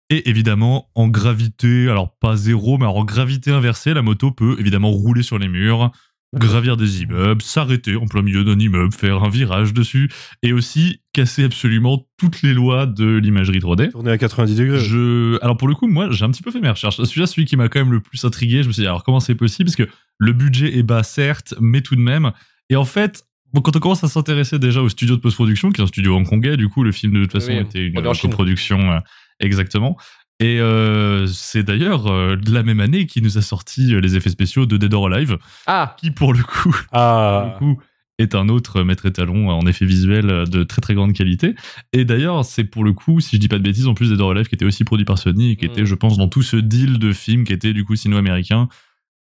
[0.08, 4.90] Et évidemment, en gravité, alors pas zéro, mais en gravité inversée, la moto peut évidemment
[4.90, 5.92] rouler sur les murs,
[6.34, 10.10] gravir des immeubles, s'arrêter en plein milieu d'un immeuble, faire un virage dessus,
[10.42, 13.90] et aussi casser absolument toutes les lois de l'imagerie 3D.
[13.90, 14.78] Tourner à 90 degrés.
[14.78, 15.38] Je...
[15.42, 16.96] Alors pour le coup, moi, j'ai un petit peu fait mes recherches.
[16.96, 19.20] Celui-là, celui qui m'a quand même le plus intrigué, je me suis dit, alors comment
[19.20, 19.66] c'est possible?
[19.66, 19.88] Parce que
[20.18, 22.32] le budget est bas, certes, mais tout de même.
[22.70, 25.80] Et en fait, bon, quand on commence à s'intéresser déjà au studio de post-production, qui
[25.80, 28.92] est un studio hongkongais, du coup, le film de toute façon Oui, était une coproduction
[28.92, 28.98] euh,
[29.40, 29.96] exactement.
[30.40, 34.16] Et euh, c'est d'ailleurs euh, de la même année qui nous a sorti euh, les
[34.16, 37.56] effets spéciaux de Dead or Alive, Ah qui pour le coup, Ah.
[37.58, 37.82] pour le coup,
[38.18, 41.54] est un autre maître étalon en effet visuel de très très grande qualité.
[41.92, 44.20] Et d'ailleurs, c'est pour le coup, si je dis pas de bêtises, en plus Dead
[44.20, 46.42] or Alive qui était aussi produit par Sony et qui était, je pense, dans tout
[46.42, 48.68] ce deal de films qui était du coup sino-américain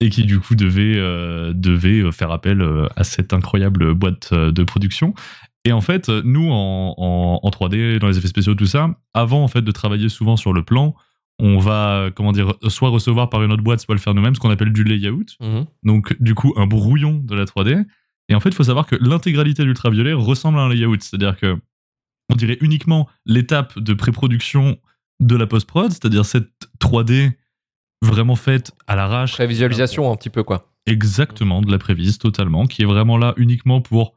[0.01, 2.67] et qui du coup devait, euh, devait faire appel
[2.97, 5.15] à cette incroyable boîte de production.
[5.65, 9.45] Et en fait, nous, en, en, en 3D, dans les effets spéciaux, tout ça, avant
[9.45, 10.95] en fait de travailler souvent sur le plan,
[11.39, 14.41] on va, comment dire, soit recevoir par une autre boîte, soit le faire nous-mêmes, ce
[14.41, 15.25] qu'on appelle du layout.
[15.41, 15.67] Mhm.
[15.85, 17.85] Donc, du coup, un brouillon de la 3D.
[18.29, 21.01] Et en fait, il faut savoir que l'intégralité d'Ultraviolet ressemble à un layout.
[21.01, 21.59] C'est-à-dire que
[22.31, 24.79] on dirait uniquement l'étape de pré-production
[25.19, 27.33] de la post-prod, c'est-à-dire cette 3D
[28.03, 29.33] vraiment faite à l'arrache.
[29.33, 30.69] Prévisualisation un petit peu quoi.
[30.87, 34.15] Exactement, de la prévise totalement, qui est vraiment là uniquement pour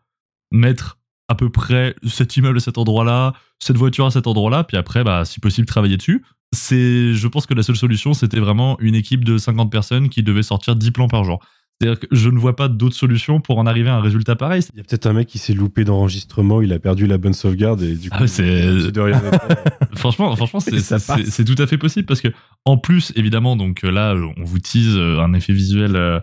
[0.52, 4.78] mettre à peu près cet immeuble à cet endroit-là, cette voiture à cet endroit-là, puis
[4.78, 6.24] après, bah, si possible, travailler dessus.
[6.54, 10.22] C'est, je pense que la seule solution, c'était vraiment une équipe de 50 personnes qui
[10.22, 11.40] devait sortir 10 plans par jour.
[11.82, 14.62] C'est-à-dire que je ne vois pas d'autre solution pour en arriver à un résultat pareil.
[14.74, 17.34] Il y a peut-être un mec qui s'est loupé d'enregistrement, il a perdu la bonne
[17.34, 18.16] sauvegarde et du coup.
[18.20, 19.20] Ah ouais, c'est de rien
[19.96, 22.28] franchement, franchement, c'est tout à fait possible parce que
[22.66, 25.96] en plus, évidemment, donc euh, là, on vous tease euh, un effet visuel.
[25.96, 26.20] euh,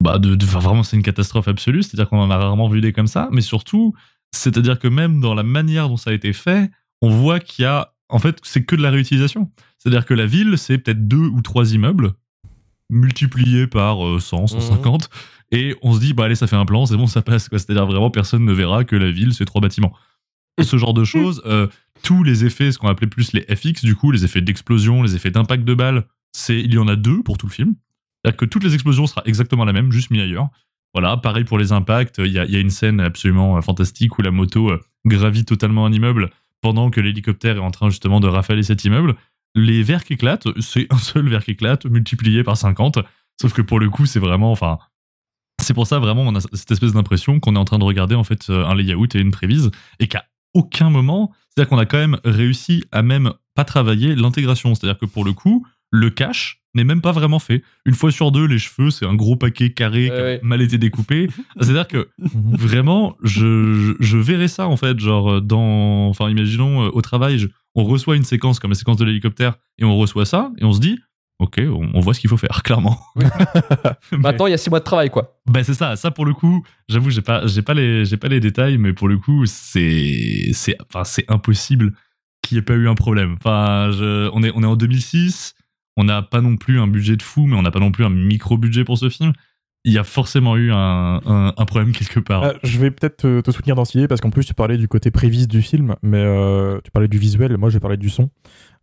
[0.00, 1.82] bah, de, vraiment, c'est une catastrophe absolue.
[1.82, 3.28] C'est-à-dire qu'on en a rarement vu des comme ça.
[3.30, 3.94] Mais surtout,
[4.32, 7.66] c'est-à-dire que même dans la manière dont ça a été fait, on voit qu'il y
[7.66, 9.50] a, en fait, c'est que de la réutilisation.
[9.78, 12.12] C'est-à-dire que la ville, c'est peut-être deux ou trois immeubles
[12.90, 15.08] multipliés par euh, 100, 150.
[15.50, 17.48] Et on se dit, bah allez, ça fait un plan, c'est bon, ça passe.
[17.50, 19.92] C'est-à-dire vraiment, personne ne verra que la ville, c'est trois bâtiments.
[20.60, 21.66] Ce genre de choses, euh,
[22.02, 25.16] tous les effets, ce qu'on appelait plus les FX, du coup, les effets d'explosion, les
[25.16, 27.74] effets d'impact de balles, c'est il y en a deux pour tout le film.
[28.22, 30.48] C'est-à-dire que toutes les explosions sera exactement la même, juste mis ailleurs.
[30.94, 34.30] Voilà, pareil pour les impacts, il y a, une scène absolument euh, fantastique où la
[34.30, 38.62] moto euh, gravit totalement un immeuble pendant que l'hélicoptère est en train justement de rafaler
[38.62, 39.16] cet immeuble.
[39.54, 42.98] Les verres qui éclatent, c'est un seul verre qui éclate multiplié par 50.
[43.40, 44.78] Sauf que pour le coup, c'est vraiment, enfin,
[45.60, 48.14] c'est pour ça vraiment on a cette espèce d'impression qu'on est en train de regarder
[48.14, 51.86] en fait euh, un layout et une prévise et qu'à aucun moment, c'est-à-dire qu'on a
[51.86, 54.74] quand même réussi à même pas travailler l'intégration.
[54.74, 57.62] C'est-à-dire que pour le coup, le cache n'est même pas vraiment fait.
[57.84, 60.78] Une fois sur deux, les cheveux, c'est un gros paquet carré qui a mal été
[60.78, 61.28] découpé.
[61.60, 66.90] C'est-à-dire que vraiment, je, je, je verrais ça en fait, genre dans, enfin, imaginons euh,
[66.92, 70.26] au travail, je- on reçoit une séquence comme la séquence de l'hélicoptère et on reçoit
[70.26, 70.98] ça et on se dit,
[71.38, 72.98] ok, on, on voit ce qu'il faut faire, clairement.
[74.12, 75.38] Maintenant, il y a six mois de travail, quoi.
[75.46, 78.28] Bah c'est ça, ça pour le coup, j'avoue, j'ai pas, j'ai pas les, j'ai pas
[78.28, 81.92] les détails, mais pour le coup, c'est, c'est, enfin, c'est impossible
[82.42, 83.36] qu'il n'y ait pas eu un problème.
[83.40, 85.54] Enfin, je- on est, on est en 2006,
[85.96, 88.04] on n'a pas non plus un budget de fou, mais on n'a pas non plus
[88.04, 89.32] un micro budget pour ce film.
[89.84, 92.44] Il y a forcément eu un, un, un problème quelque part.
[92.44, 94.78] Ah, je vais peut-être te, te soutenir dans ce idée parce qu'en plus tu parlais
[94.78, 97.96] du côté prévise du film, mais euh, tu parlais du visuel, moi je vais parler
[97.96, 98.30] du son.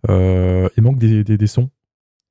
[0.09, 1.69] Euh, il manque des, des, des sons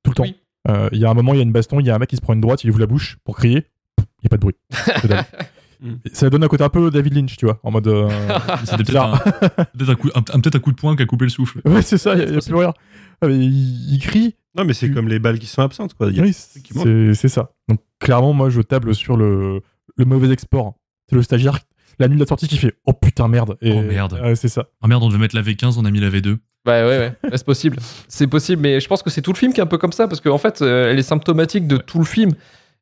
[0.03, 0.23] tout le temps.
[0.23, 0.35] Oui.
[0.67, 1.99] Euh, Il y a un moment, il y a une baston, il y a un
[1.99, 3.65] mec qui se prend une droite, il ouvre la bouche pour crier,
[3.97, 4.55] il n'y a pas de bruit.
[5.81, 5.97] Dalle.
[6.13, 7.87] Ça donne un côté un peu David Lynch, tu vois, en mode.
[7.87, 8.09] euh,
[8.65, 9.27] C'était peut-être bizarre.
[9.27, 9.31] un,
[9.65, 11.61] peut-être un coup, un- un- peut-être un coup de poing qui a coupé le souffle.
[11.65, 12.73] ouais, c'est ça, il n'y a, plus rien.
[13.21, 14.35] Ah, mais il, il crie.
[14.57, 16.07] Non, mais c'est comme les balles qui sont absentes, quoi.
[16.07, 17.51] Oui, c'est ça.
[17.67, 19.61] Donc clairement, moi je table sur le,
[19.95, 20.75] le mauvais export.
[21.09, 21.59] C'est le stagiaire,
[21.99, 23.57] la nuit de la sortie qui fait Oh putain, merde.
[23.61, 24.19] Et, Oh, merde.
[24.21, 24.67] ouais, c'est ça.
[24.81, 26.37] Ah merde, on devait mettre la V15, on a mis la V2.
[26.65, 27.77] Bah ouais, ouais, Ouais, c'est possible.
[28.09, 29.93] C'est possible, mais je pense que c'est tout le film qui est un peu comme
[29.93, 32.31] ça, parce qu'en fait, euh, elle est symptomatique de tout le film.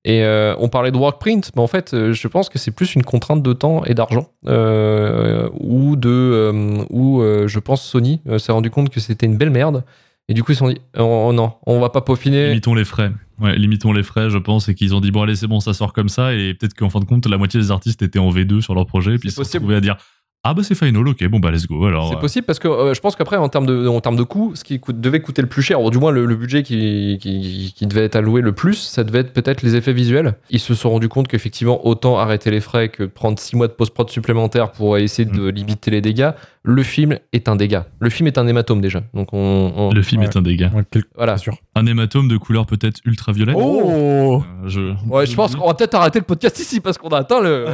[0.08, 2.96] Et euh, on parlait de workprint, mais en fait, euh, je pense que c'est plus
[2.96, 4.30] une contrainte de temps et d'argent.
[4.48, 6.10] Euh, ou de.
[6.10, 9.84] euh, ou je pense Sony s'est rendu compte que c'était une belle merde.
[10.30, 12.50] Et du coup, ils se sont dit oh, non, on va pas peaufiner.
[12.50, 13.12] Limitons les frais.
[13.42, 15.74] Ouais, limitons les frais, je pense, et qu'ils ont dit bon allez c'est bon, ça
[15.74, 18.32] sort comme ça, et peut-être qu'en fin de compte la moitié des artistes étaient en
[18.32, 19.98] V2 sur leur projet, et puis ils se sont à dire
[20.44, 22.08] ah bah c'est final, ok, bon bah let's go alors.
[22.10, 24.24] C'est euh, possible parce que euh, je pense qu'après, en termes de, en termes de
[24.24, 26.64] coût, ce qui coûte- devait coûter le plus cher, ou du moins le, le budget
[26.64, 30.36] qui, qui, qui devait être alloué le plus, ça devait être peut-être les effets visuels.
[30.50, 33.74] Ils se sont rendus compte qu'effectivement, autant arrêter les frais que prendre 6 mois de
[33.74, 36.32] post-prod supplémentaires pour essayer de limiter les dégâts.
[36.69, 37.88] Le film est un dégât.
[38.02, 39.02] Le film est un hématome déjà.
[39.14, 40.27] Donc on, on- Le film Ouais.
[40.27, 40.69] est un dégât.
[40.73, 41.38] Ouais, quel- voilà.
[41.38, 41.56] sûr.
[41.76, 43.56] Un hématome de couleur peut-être ultraviolette.
[43.57, 44.94] Oh Euh, je...
[45.07, 47.68] Ouais, je pense qu'on va peut-être arrêter le podcast ici parce qu'on a atteint le.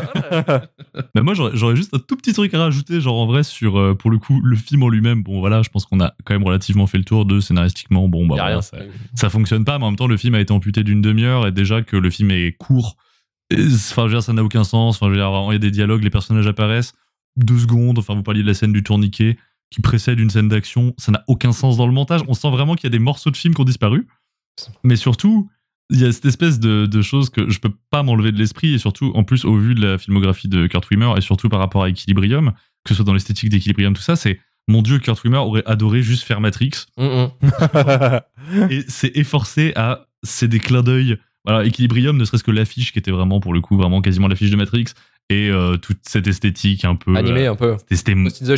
[1.15, 3.95] Mais moi j'aurais juste un tout petit truc à rajouter, genre en vrai sur euh,
[3.95, 5.23] pour le coup le film en lui-même.
[5.23, 8.07] Bon voilà, je pense qu'on a quand même relativement fait le tour de scénaristiquement.
[8.07, 8.61] Bon bah voilà, rien.
[8.61, 8.77] ça,
[9.15, 11.51] ça fonctionne pas, mais en même temps le film a été amputé d'une demi-heure et
[11.51, 12.95] déjà que le film est court.
[13.49, 14.97] et- Enfin, je veux dire, ça n'a aucun sens.
[14.97, 16.93] Enfin, je veux dire, il y a des dialogues, les personnages apparaissent
[17.38, 17.99] deux secondes.
[17.99, 19.38] Enfin, vous parliez de la scène du tourniquet
[19.69, 20.93] qui précède une scène d'action.
[20.97, 22.22] Ça n'a aucun sens dans le montage.
[22.27, 24.07] On sent vraiment qu'il y a des morceaux de film qui ont disparu.
[24.84, 25.49] Mais surtout,
[25.89, 28.73] il y a cette espèce de, de chose que je peux pas m'enlever de l'esprit,
[28.73, 31.60] et surtout, en plus, au vu de la filmographie de Kurt Wimmer, et surtout par
[31.60, 32.53] rapport à Equilibrium,
[32.84, 36.01] que ce soit dans l'esthétique d'Equilibrium, tout ça, c'est mon dieu, Kurt Wimmer aurait adoré
[36.01, 36.85] juste faire Matrix.
[36.97, 38.69] Mm, mm.
[38.72, 40.07] et c'est efforcé à.
[40.26, 41.18] C'est des clins d'œil.
[41.45, 44.49] Voilà, Equilibrium, ne serait-ce que l'affiche qui était vraiment, pour le coup, vraiment quasiment l'affiche
[44.49, 44.85] de Matrix,
[45.29, 47.15] et euh, toute cette esthétique un peu.
[47.15, 47.75] Euh, un peu.
[47.89, 48.15] c'était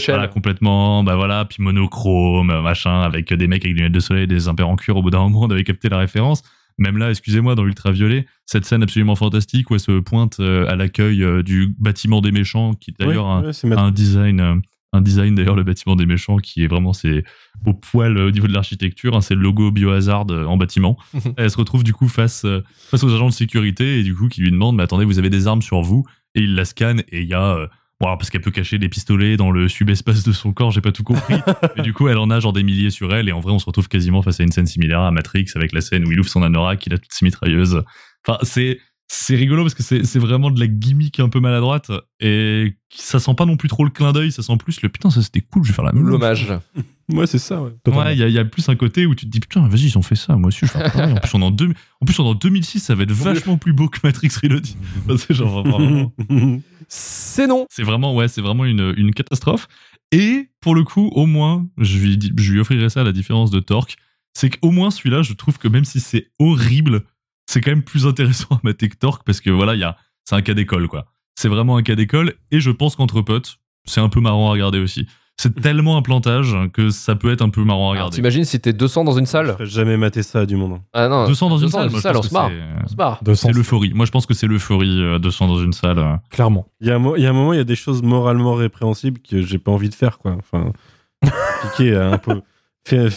[0.07, 4.27] voilà, complètement, bah voilà, puis monochrome, machin, avec des mecs avec des lunettes de soleil,
[4.27, 6.43] des impairs en cuir, au bout d'un moment, on avait capté la référence.
[6.77, 10.75] Même là, excusez-moi, dans Ultraviolet, cette scène absolument fantastique où elle se pointe euh, à
[10.75, 14.55] l'accueil euh, du bâtiment des méchants, qui est d'ailleurs Ouais, un, ouais, design, euh,
[14.95, 17.23] un design d'ailleurs, le bâtiment des méchants, qui est vraiment, c'est
[17.65, 20.97] au poil euh, au niveau de l'architecture, hein, c'est le logo Biohazard euh, en bâtiment.
[21.37, 24.27] elle se retrouve du coup face, euh, face aux agents de sécurité et du coup
[24.27, 26.03] qui lui demandent, mais attendez, vous avez des armes sur vous
[26.33, 27.69] Et il la scanne et il y a...
[28.01, 30.81] Bon, alors parce qu'elle peut cacher des pistolets dans le subespace de son corps, j'ai
[30.81, 31.35] pas tout compris.
[31.77, 33.59] Mais du coup, elle en a genre des milliers sur elle, et en vrai, on
[33.59, 36.19] se retrouve quasiment face à une scène similaire à Matrix avec la scène où il
[36.19, 37.83] ouvre son anorak, il a toutes ses mitrailleuses.
[38.27, 41.91] Enfin, c'est c'est rigolo parce que c'est c'est vraiment de la gimmick un peu maladroite
[42.19, 45.09] et ça sent pas non plus trop le clin d'œil, ça sent plus le putain,
[45.11, 46.07] ça c'était cool, je vais faire la même.
[46.07, 46.47] L'hommage.
[47.13, 47.69] Ouais, c'est ça, ouais.
[47.87, 49.67] Ouais, il y, a- il y a plus un côté où tu te dis putain,
[49.67, 51.13] vas-y, ils ont fait ça, moi aussi je vais faire pareil.
[51.13, 51.71] En plus, on est en, deux-
[52.01, 54.65] en plus, on est en 2006, ça va être vachement plus beau que Matrix Reloaded.
[55.05, 56.11] Enfin, c'est genre vraiment.
[56.87, 57.67] C'est non.
[57.69, 59.67] C'est vraiment, ouais, c'est vraiment une, une catastrophe.
[60.11, 63.51] Et pour le coup, au moins, je lui, je lui offrirai ça à la différence
[63.51, 63.97] de Torque,
[64.33, 67.03] c'est qu'au moins celui-là, je trouve que même si c'est horrible,
[67.45, 69.97] c'est quand même plus intéressant à mater que Torque parce que voilà, il y a,
[70.23, 71.05] c'est un cas d'école, quoi.
[71.35, 74.51] C'est vraiment un cas d'école et je pense qu'entre potes, c'est un peu marrant à
[74.53, 75.07] regarder aussi.
[75.37, 78.15] C'est tellement un plantage que ça peut être un peu marrant à Alors, regarder.
[78.15, 80.79] T'imagines si t'es 200 dans une salle J'ai jamais maté ça du monde.
[80.93, 81.27] Ah non.
[81.27, 82.49] 200 dans une salle, je on se marre.
[82.49, 83.19] c'est- On se marre.
[83.35, 83.91] C'est l'euphorie.
[83.93, 85.99] Moi, je pense que c'est l'euphorie, euh, 200 dans une salle.
[85.99, 86.15] euh.
[86.29, 86.67] Clairement.
[86.79, 88.01] Il y, a un mo- il y a un moment, il y a des choses
[88.01, 90.37] moralement répréhensibles que j'ai pas envie de faire, quoi.
[90.39, 90.71] Enfin,
[91.63, 92.41] piquer, un peu,
[92.87, 93.09] fait-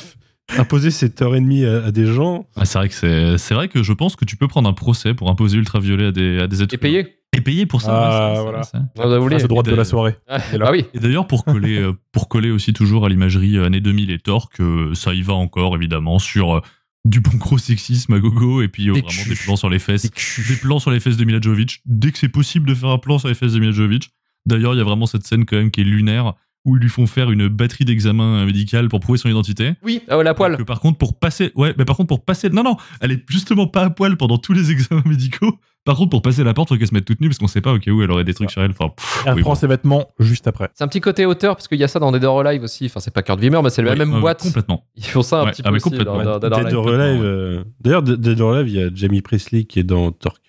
[0.56, 2.46] imposer cette heure et demie à, à des gens.
[2.56, 4.72] Ah, c'est vrai que c'est, c'est vrai que je pense que tu peux prendre un
[4.72, 7.14] procès pour imposer ultraviolet à des, à des êtres Et payer.
[7.36, 7.90] Et payer pour ça.
[7.92, 8.62] Ah, ouais, c'est- voilà.
[8.62, 9.34] c'est- c'est- On a voulu.
[9.36, 10.16] Ah, c'est droit de la d'ailleurs- soirée.
[10.26, 10.86] Ah, Et ah oui.
[10.94, 14.18] Et d'ailleurs, pour coller, euh, pour coller aussi toujours à l'imagerie euh, années 2000 et
[14.18, 14.62] Torque,
[14.94, 16.60] ça y va encore, évidemment, sur euh,
[17.04, 19.28] du bon gros sexisme à gogo, et puis Des vraiment culs.
[19.28, 20.02] des plans sur les fesses.
[20.02, 20.08] Des.
[20.54, 21.80] Des plans sur les fesses de Mila Jovovich.
[21.84, 24.08] Dès que c'est possible de faire un plan sur les fesses de Mila Jovovich.
[24.46, 26.32] D'ailleurs, il y a vraiment cette scène quand même qui est lunaire,
[26.68, 29.72] où ils lui font faire une batterie d'examen médical pour prouver son identité.
[29.82, 30.56] Oui, ah ouais, la poêle.
[30.56, 33.22] Que par contre, pour passer, ouais, mais par contre, pour passer, non, non, elle est
[33.28, 35.58] justement pas à poil pendant tous les examens médicaux.
[35.84, 37.62] Par contre, pour passer la porte, faut qu'elle se mette toute nue parce qu'on sait
[37.62, 38.72] pas au cas où elle aurait des trucs sur elle.
[38.72, 39.54] Enfin, pff, Elle oui, bon.
[39.54, 40.68] ses vêtements juste après.
[40.74, 42.86] C'est un petit côté auteur parce qu'il y a ça dans Dead or Alive aussi.
[42.86, 44.42] Enfin, c'est pas Kurt Wimmer, mais c'est la Oui, même euh, boîte.
[44.42, 44.84] Complètement.
[44.96, 46.22] Ils font ça un Ouais, petit ah, peu aussi complètement.
[46.22, 46.76] dans, dans Dead or Dead Alive.
[46.78, 49.84] or Alive, euh, D'ailleurs, De- Dead or Alive, il y a Jamie Presley qui est
[49.84, 50.42] dans Torque.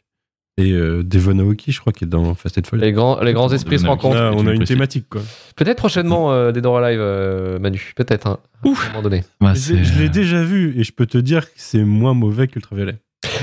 [0.60, 2.84] Et euh, Devon Aoki, je crois, qui est dans Fast and Furious.
[2.86, 4.16] Les grands, les grands esprits se rencontrent.
[4.18, 5.22] Là, on a une thématique, quoi.
[5.56, 7.94] Peut-être prochainement euh, Dead or Alive, euh, Manu.
[7.96, 9.24] Peut-être, hein, à un moment donné.
[9.56, 12.96] C'est- je l'ai déjà vu et je peux te dire que c'est moins mauvais qu'Ultraviolet.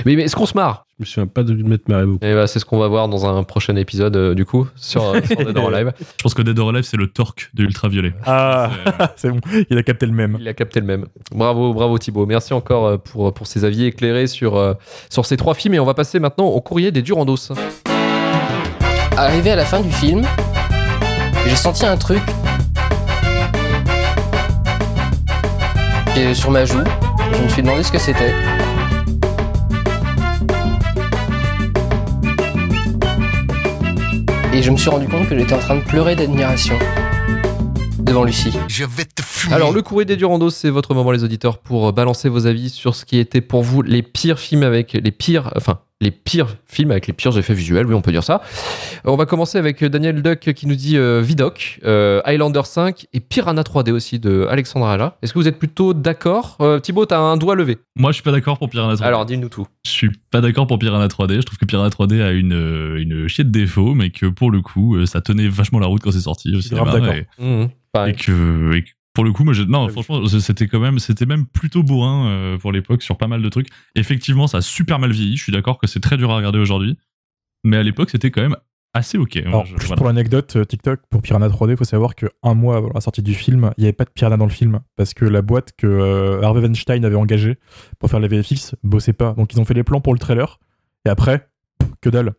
[0.05, 0.87] Mais, mais est-ce qu'on se marre?
[0.99, 2.25] Je me souviens pas de lui mettre marrer beaucoup.
[2.25, 5.05] Et bah, c'est ce qu'on va voir dans un prochain épisode, euh, du coup, sur,
[5.05, 5.93] euh, sur Dead or Alive.
[5.99, 8.15] Je pense que Dead or Alive, c'est le torque de Ultraviolet.
[8.25, 8.71] Ah,
[9.17, 10.39] c'est bon, il a capté le même.
[10.41, 11.07] Il a capté le même.
[11.31, 12.25] Bravo, bravo Thibaut.
[12.25, 14.73] Merci encore euh, pour, pour ces avis éclairés sur, euh,
[15.11, 15.75] sur ces trois films.
[15.75, 17.53] Et on va passer maintenant au courrier des Durandos.
[19.19, 20.23] Arrivé à la fin du film,
[21.47, 22.23] j'ai senti un truc
[26.17, 26.83] et sur ma joue.
[27.33, 28.33] Je me suis demandé ce que c'était.
[34.57, 36.79] Et je me suis rendu compte que j'étais en train de pleurer d'admiration
[38.07, 38.53] devant Lucie.
[38.69, 39.55] Je vais te fumer.
[39.55, 42.71] Alors, le courrier des Durandos, c'est votre moment, les auditeurs, pour euh, balancer vos avis
[42.71, 45.53] sur ce qui était pour vous les pires films avec les pires.
[45.57, 48.43] Enfin, les pires films avec les pires effets visuels, oui, on peut dire ça.
[49.07, 53.07] Euh, On va commencer avec Daniel Duck qui nous dit euh, Vidoc, euh, Highlander 5
[53.15, 55.17] et Piranha 3D aussi de Alexandra Ala.
[55.23, 57.79] Est-ce que vous êtes plutôt d'accord euh, Thibaut, t'as un doigt levé?
[57.97, 59.03] Moi, je suis pas d'accord pour Piranha 3D.
[59.05, 59.67] Alors, dis-nous tout.
[59.87, 61.37] Je suis pas d'accord pour Piranha 3D.
[61.37, 64.51] Je trouve que Piranha 3D a une, euh, une chier de défaut, mais que pour
[64.51, 67.07] le coup, euh, ça tenait vachement la route quand c'est sorti au suis grave cinéma.
[67.07, 67.15] d'accord.
[67.17, 68.13] Et, Mmh, pareil.
[68.15, 71.27] et que, et que pour le coup, moi, je- non, franchement, c'était quand même, c'était
[71.27, 73.69] même plutôt bourrin euh, pour l'époque sur pas mal de trucs.
[73.95, 75.37] Effectivement, ça a super mal vieilli.
[75.37, 76.99] Je suis d'accord que c'est très dur à regarder aujourd'hui,
[77.65, 78.57] mais à l'époque, c'était quand même
[78.93, 79.37] assez ok.
[79.39, 79.97] Alors, je- juste voilà.
[79.97, 83.23] pour l'anecdote, euh, TikTok, pour Piranha 3D, il faut savoir qu'un mois avant la sortie
[83.23, 84.81] du film, il n'y avait pas de Piranha dans le film.
[84.97, 87.59] Parce que la boîte que euh, Harvey Weinstein avait engagée
[87.99, 89.33] pour faire les VFX bossait pas.
[89.33, 90.59] Donc, ils ont fait les plans pour le trailer.
[91.07, 91.49] Et après,
[92.01, 92.33] que dalle.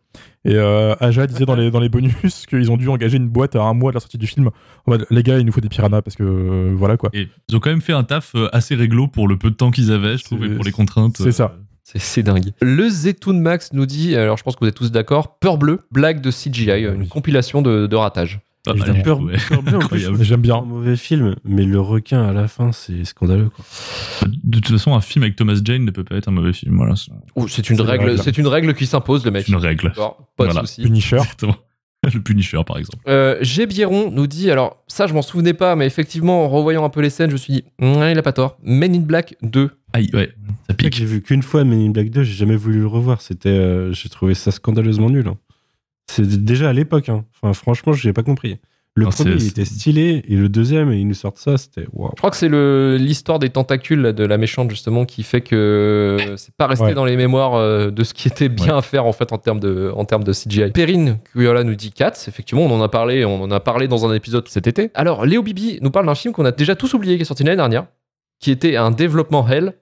[0.45, 3.55] Et euh, Aja disait dans les, dans les bonus qu'ils ont dû engager une boîte
[3.55, 4.47] à un mois de la sortie du film.
[4.85, 7.09] En mode, les gars, il nous faut des Piranhas parce que euh, voilà quoi.
[7.13, 9.55] Et ils ont quand même fait un taf euh, assez réglo pour le peu de
[9.55, 11.17] temps qu'ils avaient, je trouve, et pour les contraintes.
[11.17, 11.55] C'est ça.
[11.83, 12.51] C'est- dingue.
[12.61, 15.87] Le Zetoun Max nous dit, alors je pense que vous êtes tous d'accord, Peur Bleu,
[15.91, 18.41] blague de CGI, une compilation de, de ratage.
[19.03, 19.35] Peur, ouais.
[19.49, 20.23] Peur Incroyable.
[20.23, 20.55] J'aime bien.
[20.57, 23.49] un mauvais film, mais le requin à la fin, c'est scandaleux.
[23.49, 23.65] Quoi.
[24.43, 26.75] De toute façon, un film avec Thomas Jane ne peut pas être un mauvais film.
[26.75, 26.95] Voilà,
[27.47, 28.21] c'est une règle, règle.
[28.23, 29.47] c'est une règle qui s'impose, le mec.
[29.47, 29.87] une règle.
[29.89, 30.61] D'accord, pas Voilà.
[30.61, 30.81] de souci.
[30.83, 31.17] Punisher.
[31.17, 31.55] Exactement.
[32.13, 33.03] Le Punisher, par exemple.
[33.09, 33.67] Euh, G.
[34.11, 37.09] Nous dit, alors ça je m'en souvenais pas, mais effectivement en revoyant un peu les
[37.09, 38.57] scènes, je me suis dit, Hum, il a pas tort.
[38.63, 39.71] Men in Black 2.
[39.93, 40.29] Aïe, ouais,
[40.69, 40.95] ça pique.
[40.95, 43.19] j'ai vu qu'une fois Men in Black 2, j'ai jamais voulu le revoir.
[43.21, 45.27] C'était, euh, j'ai trouvé ça scandaleusement nul.
[45.27, 45.37] hein.
[46.09, 47.09] C'est déjà à l'époque.
[47.09, 47.25] hein.
[47.41, 48.57] Enfin, franchement, j'ai pas compris.
[48.95, 52.09] Le Non, premier, il était stylé, et le deuxième, ils nous sortent ça, c'était waouh.
[52.15, 52.49] Je crois que c'est
[52.97, 56.93] l'histoire des tentacules là, de la méchante justement qui fait que c'est pas resté Ouais.
[56.95, 59.59] dans les mémoires euh, de ce qui était bien à faire en fait en termes
[59.59, 60.71] de, en termes de CGI.
[60.71, 64.09] Perrine Cuyola nous dit Cats, effectivement on en a parlé, on en a parlé dans
[64.09, 64.89] un épisode cet été.
[64.95, 67.43] Alors Léo Bibi nous parle d'un film qu'on a déjà tous oublié qui est sorti
[67.43, 67.85] l'année dernière,
[68.39, 69.73] qui était un développement Hell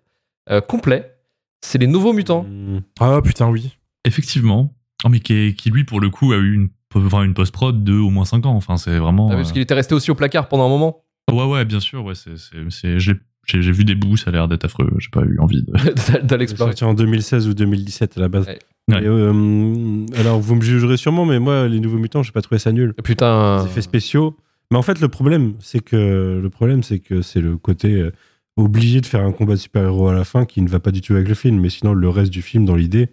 [0.52, 1.14] euh, complet.
[1.62, 2.42] C'est les nouveaux mutants.
[2.42, 3.78] Hum, Ah putain, oui.
[4.04, 4.74] Effectivement.
[5.06, 7.94] Oh, mais qui, qui, lui, pour le coup, a eu une, enfin, une post-prod de
[7.94, 8.56] au moins 5 ans.
[8.56, 9.30] Enfin, c'est vraiment.
[9.32, 11.04] Ah parce qu'il était resté aussi au placard pendant un moment.
[11.32, 12.04] euh, Ouais, ouais, bien sûr.
[12.04, 13.14] Ouais, c'est, c'est, c'est- j'ai,
[13.46, 14.90] j'ai- j'ai vu des bouts, ça a l'air d'être affreux.
[15.00, 15.72] J'ai pas eu envie de.
[16.38, 16.72] l'explorer.
[16.72, 18.48] sorti en 2016 ou 2017 à la base.
[18.48, 18.60] Ouais.
[18.88, 19.04] Ouais.
[19.04, 22.60] Et, euh, alors, vous me jugerez sûrement, mais moi, les Nouveaux Mutants, j'ai pas trouvé
[22.60, 22.94] ça nul.
[23.04, 23.60] Putain.
[23.64, 24.38] Les effets spéciaux.
[24.72, 28.12] Mais en fait, le problème, c'est que le problème, c'est que c'est le côté euh,
[28.58, 31.02] obligé de faire un combat de super-héros à la fin qui ne va pas du
[31.02, 31.60] tout avec le film.
[31.60, 33.10] Mais sinon, le reste du film, dans l'idée,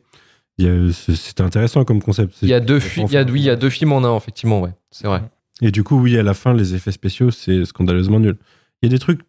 [0.58, 2.36] c'est intéressant comme concept.
[2.42, 4.16] Il y a deux, il y a, oui, il y a deux films en un,
[4.16, 4.70] effectivement, ouais.
[4.90, 5.22] C'est vrai.
[5.60, 8.36] Et du coup, oui, à la fin, les effets spéciaux, c'est scandaleusement nul.
[8.82, 9.20] Il y a des trucs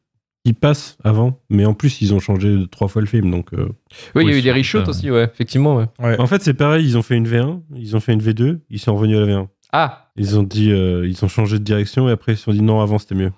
[0.46, 3.32] qui passent avant, mais en plus, ils ont changé trois fois le film.
[3.32, 3.70] Donc, euh,
[4.16, 5.86] Oui, il y a eu des reshoots aussi, ouais, effectivement, ouais.
[6.00, 6.20] Ouais.
[6.20, 8.80] En fait, c'est pareil, ils ont fait une V1, ils ont fait une V2, ils
[8.80, 9.48] sont revenus à la V1.
[9.72, 12.52] Ah, Ils ont dit, euh, ils ont changé de direction et après ils se sont
[12.52, 13.30] dit non, avant c'était mieux.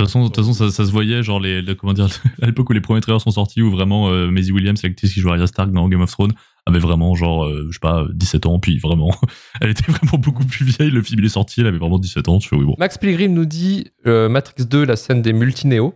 [0.00, 2.08] De toute façon, de toute façon ça, ça se voyait, genre, les, les- comment dire,
[2.42, 5.20] à l'époque où les premiers trailers sont sortis, où vraiment euh, Maisie Williams, l'actrice qui
[5.20, 6.32] joue Arya Stark dans Game of Thrones,
[6.68, 9.12] avait vraiment, genre, euh, je sais pas, 17 ans, puis vraiment,
[9.60, 10.90] elle était vraiment beaucoup plus vieille.
[10.90, 12.38] Le film, il est sorti, elle avait vraiment 17 ans.
[12.38, 12.74] Tu fais, oui, bon.
[12.78, 15.94] Max Pilgrim nous dit euh, Matrix 2, la scène des multi-néo.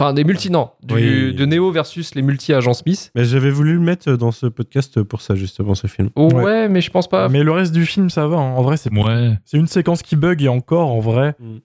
[0.00, 1.34] Enfin, des multi, non, du- Oui.
[1.34, 3.10] de Néo versus les multi-agents Smith.
[3.16, 6.10] Mais j'avais voulu le mettre dans ce podcast pour ça, justement, ce film.
[6.14, 6.68] Ouais, Ouais.
[6.68, 7.28] mais je pense pas.
[7.28, 8.36] Mais le reste du film, ça va.
[8.36, 8.54] hein.
[8.54, 9.32] En vrai, c'est Ouais.
[9.44, 11.56] c'est une séquence qui bug et encore, en vrai, Mm.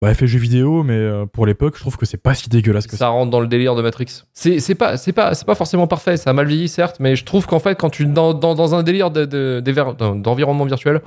[0.00, 2.48] Bah, elle fait jeu vidéo, mais euh, pour l'époque, je trouve que c'est pas si
[2.48, 2.98] dégueulasse que ça.
[2.98, 4.22] ça rentre dans le délire de Matrix.
[4.32, 7.16] C'est c'est pas, c'est pas, c'est pas forcément parfait, ça a mal vieilli certes, mais
[7.16, 9.60] je trouve qu'en fait, quand tu dans, dans, dans un délire de- de-
[10.14, 11.00] d'environnement virtuel,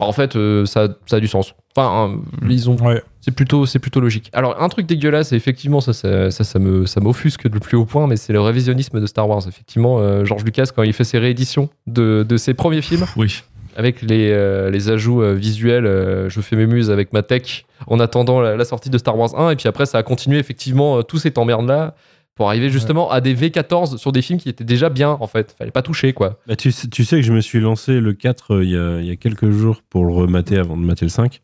[0.00, 1.54] Bah, en fait, euh, ça, ça a du sens.
[1.76, 2.76] Enfin, hein, ils ont.
[2.76, 3.02] Ouais.
[3.20, 4.30] C'est plutôt, c'est plutôt logique.
[4.32, 7.76] Alors, un truc dégueulasse, et effectivement, ça, ça, ça, ça me, ça m'offusque de plus
[7.76, 9.42] haut point, mais c'est le révisionnisme de Star Wars.
[9.46, 13.44] Effectivement, euh, George Lucas, quand il fait ses rééditions de, de ses premiers films, Oui.
[13.76, 17.64] Avec les, euh, les ajouts euh, visuels, euh, je fais mes muses avec ma tech
[17.86, 20.38] en attendant la, la sortie de Star Wars 1, et puis après, ça a continué
[20.38, 21.94] effectivement tout cet emmerde-là
[22.34, 25.54] pour arriver justement à des V14 sur des films qui étaient déjà bien, en fait.
[25.58, 26.38] Fallait pas toucher, quoi.
[26.46, 28.76] Bah, tu, sais- tu sais que je me suis lancé le 4 euh, il y,
[28.76, 31.40] a, il y a quelques jours pour le remater avant de mater le 5.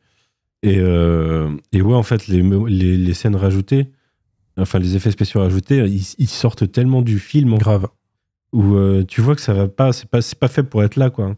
[0.63, 0.79] Et,
[1.73, 3.93] et ouais, en fait, les, les, les scènes rajoutées,
[4.59, 7.87] enfin les effets spéciaux rajoutés, ils, ils sortent tellement du film Grave.
[8.53, 8.77] où
[9.07, 11.37] tu vois que ça va pas, c'est pas, pas fait pour être là, quoi.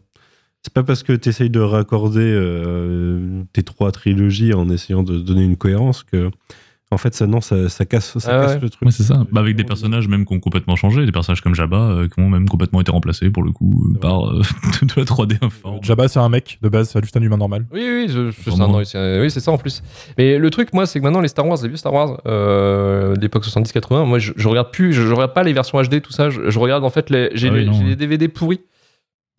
[0.63, 5.17] C'est pas parce que tu essayes de raccorder euh, tes trois trilogies en essayant de
[5.17, 6.29] donner une cohérence que,
[6.91, 8.59] en fait, ça, non, ça, ça casse, ça Ah casse ouais.
[8.61, 8.85] le truc.
[8.85, 9.25] Ouais, c'est ça.
[9.31, 12.19] Bah, avec des personnages même qui ont complètement changé, des personnages comme Jabba euh, qui
[12.19, 14.41] ont même complètement été remplacés pour le coup euh, par euh,
[14.83, 15.79] de la 3D informe.
[15.81, 17.65] Jabba, c'est un mec de base, c'est juste un humain normal.
[17.73, 18.51] Oui, oui, je- je-
[18.85, 19.81] c'est un- oui, ça en plus.
[20.19, 23.15] Mais le truc, moi, c'est que maintenant, les Star Wars, les vieux Star Wars, euh,
[23.15, 26.11] d'époque 70-80, moi, je, je regarde plus, je, je regarde pas les versions HD, tout
[26.11, 26.29] ça.
[26.29, 27.89] Je, je regarde en fait, les, j'ai Ah oui, les, j'ai ouais.
[27.89, 28.59] les DVD pourris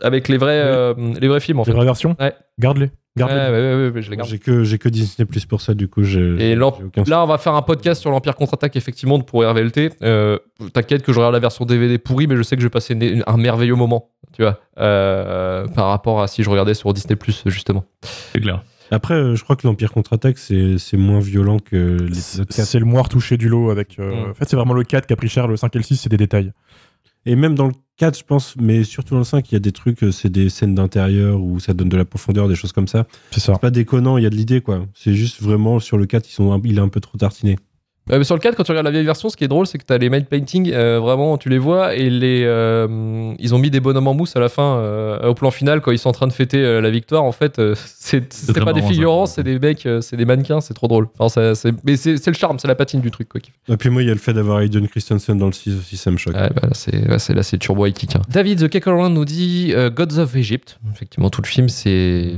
[0.00, 1.72] avec les vrais, euh, les vrais films en Les fait.
[1.72, 2.32] vraies versions Ouais.
[2.58, 2.86] Garde-les.
[2.86, 3.36] Ouais, Garde-les.
[3.36, 4.28] ouais, ouais, ouais, ouais, je les garde.
[4.30, 6.20] J'ai que, j'ai que Disney Plus pour ça, du coup, j'ai.
[6.52, 9.42] Et l'Emp- j'ai aucun là, on va faire un podcast sur l'Empire contre-attaque, effectivement, pour
[9.44, 9.90] RVLT.
[10.02, 10.38] Euh,
[10.72, 12.94] T'inquiète que je regarde la version DVD pourrie, mais je sais que je vais passer
[12.94, 17.16] une- un merveilleux moment, tu vois, euh, par rapport à si je regardais sur Disney
[17.16, 17.84] Plus, justement.
[18.32, 18.62] C'est clair.
[18.90, 22.54] Après, euh, je crois que l'Empire contre-attaque, c'est c'est moins violent que les C'est autres
[22.54, 22.66] quatre.
[22.66, 23.98] c'est le moins retouché du lot avec.
[23.98, 24.30] euh, Mm.
[24.30, 25.96] En fait, c'est vraiment le 4 qui a pris cher, le 5 et le 6,
[25.96, 26.52] c'est des détails.
[27.24, 29.60] Et même dans le 4, je pense, mais surtout dans le 5, il y a
[29.60, 32.72] des trucs, euh, c'est des scènes d'intérieur où ça donne de la profondeur, des choses
[32.72, 33.06] comme ça.
[33.30, 33.58] C'est ça.
[33.58, 34.86] Pas déconnant, il y a de l'idée, quoi.
[34.94, 37.56] C'est juste vraiment sur le 4, ils sont il est un peu trop tartiné.
[38.10, 39.66] Euh, mais sur le 4, quand tu regardes la vieille version, ce qui est drôle,
[39.66, 43.32] c'est que tu as les matte paintings, euh, vraiment, tu les vois, et les, euh,
[43.38, 45.92] ils ont mis des bonhommes en mousse à la fin, euh, au plan final, quand
[45.92, 47.22] ils sont en train de fêter euh, la victoire.
[47.22, 50.60] En fait, euh, c'est c'est pas des figurants, c'est des mecs, euh, c'est des mannequins,
[50.60, 51.08] c'est trop drôle.
[51.18, 53.28] Enfin, ça- c'est- mais c'est c'est le charme, c'est la patine du truc.
[53.28, 53.40] Quoi.
[53.68, 55.96] Et puis moi, il y a le fait d'avoir Hayden Christensen dans le 6 aussi,
[55.96, 56.34] ça me choque.
[56.34, 58.16] Ouais, bah, là, c'est là, c'est turbo high kick.
[58.16, 58.22] hein.
[58.28, 60.80] David The Keckle nous dit euh, Gods of Egypt.
[60.92, 62.32] Effectivement, tout le film, c'est.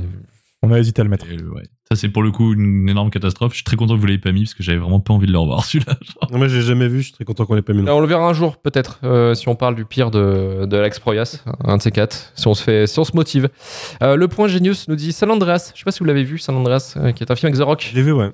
[0.61, 1.25] On a hésité à le mettre.
[1.29, 1.63] Et, ouais.
[1.87, 3.51] Ça, c'est pour le coup une énorme catastrophe.
[3.51, 5.27] Je suis très content que vous l'ayez pas mis parce que j'avais vraiment pas envie
[5.27, 5.97] de le revoir celui-là.
[6.31, 7.83] Non, Moi, j'ai jamais vu, je suis très content qu'on l'ait pas mis.
[7.83, 7.91] non.
[7.91, 10.77] Euh, On le verra un jour, peut-être, euh, si on parle du pire de, de
[10.77, 13.49] Alex Proyas, un de ces quatre, si on se, fait, si on se motive.
[14.01, 15.71] Euh, le point Genius nous dit San Andreas.
[15.75, 17.59] Je sais pas si vous l'avez vu, San Andreas, euh, qui est un film avec
[17.59, 17.87] The Rock.
[17.91, 18.31] Je l'ai vu, ouais.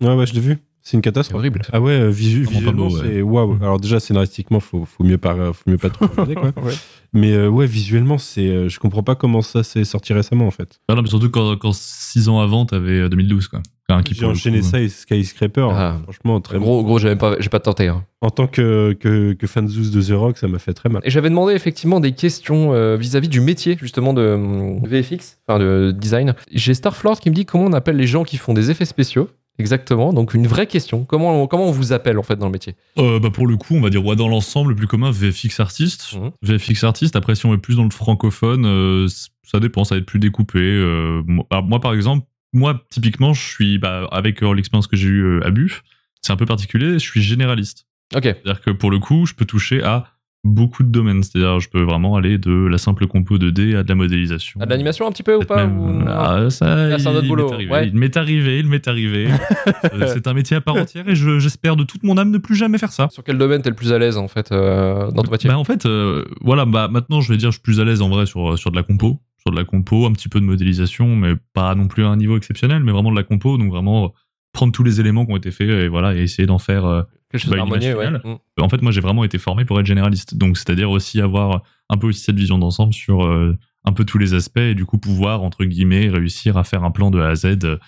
[0.00, 0.58] Ouais, ouais, je l'ai vu.
[0.90, 1.38] C'est une catastrophe.
[1.40, 1.60] horrible.
[1.70, 3.58] Ah ouais, euh, visu- visuellement, c'est waouh.
[3.60, 6.52] Alors déjà, scénaristiquement, faut, faut mieux pas, faut mieux pas trop regarder, quoi.
[6.62, 6.72] Ouais.
[7.12, 10.50] Mais euh, ouais, visuellement, c'est, euh, je comprends pas comment ça s'est sorti récemment, en
[10.50, 10.80] fait.
[10.88, 13.60] Ah non, mais surtout quand, quand six ans avant, t'avais euh, 2012, quoi.
[13.90, 15.66] Enfin, qui, J'ai enchaîné ça et Skyscraper.
[15.72, 15.96] Ah.
[16.04, 16.64] Franchement, très bon.
[16.64, 17.88] Gros, gros, j'ai même pas, j'ai pas tenté.
[17.88, 18.04] hein.
[18.20, 21.00] En tant que, que, que fan Zeus de The Rock, ça m'a fait très mal.
[21.04, 25.58] Et j'avais demandé effectivement des questions euh, vis-à-vis du métier, justement, de euh, VFX, enfin
[25.58, 26.34] de design.
[26.52, 29.28] J'ai Starflord qui me dit comment on appelle les gens qui font des effets spéciaux.
[29.58, 31.04] Exactement, donc une vraie question.
[31.04, 32.76] Comment on, comment on vous appelle en fait dans le métier?
[32.98, 35.58] Euh, bah pour le coup, on va dire ouais, dans l'ensemble, le plus commun, VFX
[35.60, 36.14] artiste.
[36.14, 36.30] Mhm.
[36.42, 39.08] VFX artiste, après, si on est plus dans le francophone, euh,
[39.42, 40.60] ça dépend, ça va être plus découpé.
[40.60, 45.50] euh, moi, par exemple, moi, typiquement, je suis, bah, avec l'expérience que j'ai eue à
[45.50, 45.82] Buff,
[46.22, 47.86] c'est un peu particulier, je suis généraliste.
[48.14, 48.22] Ok.
[48.24, 50.06] C'est-à-dire que pour le coup, je peux toucher à
[50.48, 51.22] beaucoup de domaines.
[51.22, 54.60] C'est-à-dire, je peux vraiment aller de la simple compo 2D à de la modélisation.
[54.60, 57.12] À de l'animation un petit peu ou pas même- ou- Ah, ça, Là, c'est un
[57.12, 57.88] il- autre boulot, m'est arrivé, ouais.
[57.88, 59.28] Il m'est arrivé, il m'est arrivé.
[59.94, 62.38] Euh, c'est un métier à part entière et je- j'espère de toute mon âme ne
[62.38, 63.08] plus jamais faire ça.
[63.10, 65.48] Sur quel domaine t'es le plus à l'aise en fait euh, dans ton métier?
[65.48, 68.02] Bah, en fait, euh, voilà, bah, maintenant je vais dire je suis plus à l'aise
[68.02, 69.20] en vrai sur, sur de la compo.
[69.40, 72.16] Sur de la compo, un petit peu de modélisation, mais pas non plus à un
[72.16, 74.12] niveau exceptionnel, mais vraiment de la compo, donc vraiment
[74.58, 77.02] prendre tous les éléments qui ont été faits et voilà, et essayer d'en faire euh,
[77.30, 78.10] Quelque chose bah, d'harmonieux, ouais.
[78.10, 78.38] Mm.
[78.60, 81.96] En fait, moi j'ai vraiment été formé pour être généraliste, donc c'est-à-dire aussi avoir un
[81.96, 84.98] peu aussi cette vision d'ensemble sur euh, un peu tous les aspects et du coup
[84.98, 87.78] pouvoir, entre guillemets, réussir à faire un plan de A à Z euh,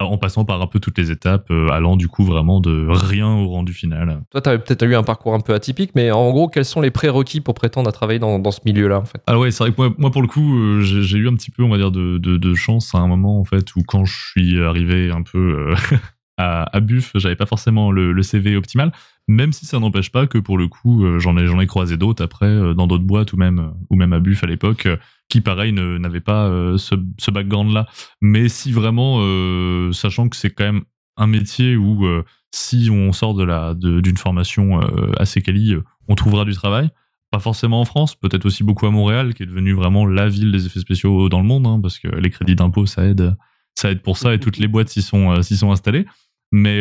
[0.00, 3.28] en passant par un peu toutes les étapes, euh, allant du coup vraiment de rien
[3.28, 4.22] au rendu final.
[4.30, 6.90] Toi, t'as peut-être eu un parcours un peu atypique, mais en gros, quels sont les
[6.90, 9.22] prérequis pour prétendre à travailler dans, dans ce milieu-là en fait?
[9.26, 11.50] Ah ouais, c'est vrai que moi, moi, pour le coup, euh, j'ai eu un petit
[11.50, 14.04] peu, on va dire, de, de, de chance à un moment en fait où quand
[14.04, 15.96] je suis arrivé un peu euh,
[16.38, 18.92] à, à Buff, j'avais pas forcément le, le CV optimal,
[19.28, 22.74] même si ça n'empêche pas que pour le coup, j'en ai ai croisé d'autres après
[22.74, 24.86] dans d'autres boîtes ou même ou même à Buff à l'époque
[25.34, 27.88] qui pareil n'avaient pas euh, ce, ce background là.
[28.20, 30.82] Mais si vraiment, euh, sachant que c'est quand même
[31.16, 34.78] un métier où euh, si on sort de la d'une formation
[35.18, 35.74] assez quali,
[36.06, 36.90] on trouvera du travail
[37.32, 40.52] pas forcément en France, peut-être aussi beaucoup à Montréal, qui est devenue vraiment la ville
[40.52, 43.34] des effets spéciaux dans le monde, hein, parce que les crédits d'impôt, ça aide,
[43.74, 46.06] ça aide pour ça, et toutes les boîtes s'y sont, sont installées.
[46.52, 46.80] Mais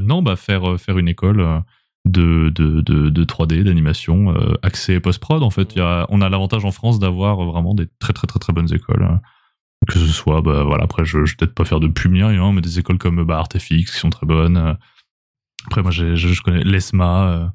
[0.00, 1.46] non, bah faire, faire une école
[2.06, 6.20] de, de, de, de 3D, d'animation, euh, accès post-prod, en fait, il y a, on
[6.22, 9.20] a l'avantage en France d'avoir vraiment des très très très très bonnes écoles.
[9.88, 12.52] Que ce soit, bah voilà, après, je, vais peut-être pas faire de pub ni rien,
[12.52, 14.76] mais des écoles comme bah, Artefix qui sont très bonnes.
[15.66, 17.28] Après, moi, je, je connais l'ESMA.
[17.30, 17.46] euh,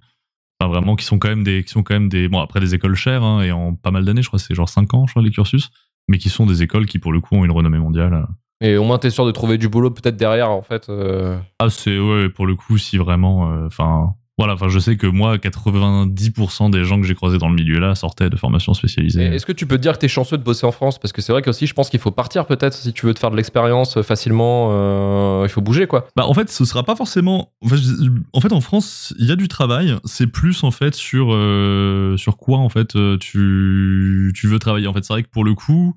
[0.62, 2.74] Enfin, vraiment, qui sont quand même des, qui sont quand même des, bon, après des
[2.76, 5.12] écoles chères, hein, et en pas mal d'années, je crois, c'est genre 5 ans, je
[5.12, 5.70] crois, les cursus,
[6.08, 8.26] mais qui sont des écoles qui, pour le coup, ont une renommée mondiale.
[8.62, 10.88] Et au moins, t'es sûr de trouver du boulot peut-être derrière, en fait.
[10.88, 11.38] euh.
[11.60, 15.38] Ah, c'est, ouais, pour le coup, si vraiment, enfin, voilà, enfin, je sais que moi,
[15.38, 19.24] 90% des gens que j'ai croisés dans le milieu là sortaient de formations spécialisées.
[19.24, 20.99] Est-ce que tu peux te dire que t'es chanceux de bosser en France?
[20.99, 23.20] Parce que c'est vrai qu'aussi, je pense qu'il faut partir peut-être si tu veux te
[23.20, 24.70] faire de l'expérience euh, facilement.
[24.72, 26.07] euh, il faut bouger, quoi.
[26.16, 27.52] Bah en fait, ce sera pas forcément.
[27.64, 29.95] En fait, je- en fait, en France, il y a du travail.
[30.06, 34.88] C'est plus en fait sur euh, sur quoi en fait tu tu veux travailler.
[34.88, 35.95] En fait, c'est vrai que pour le coup,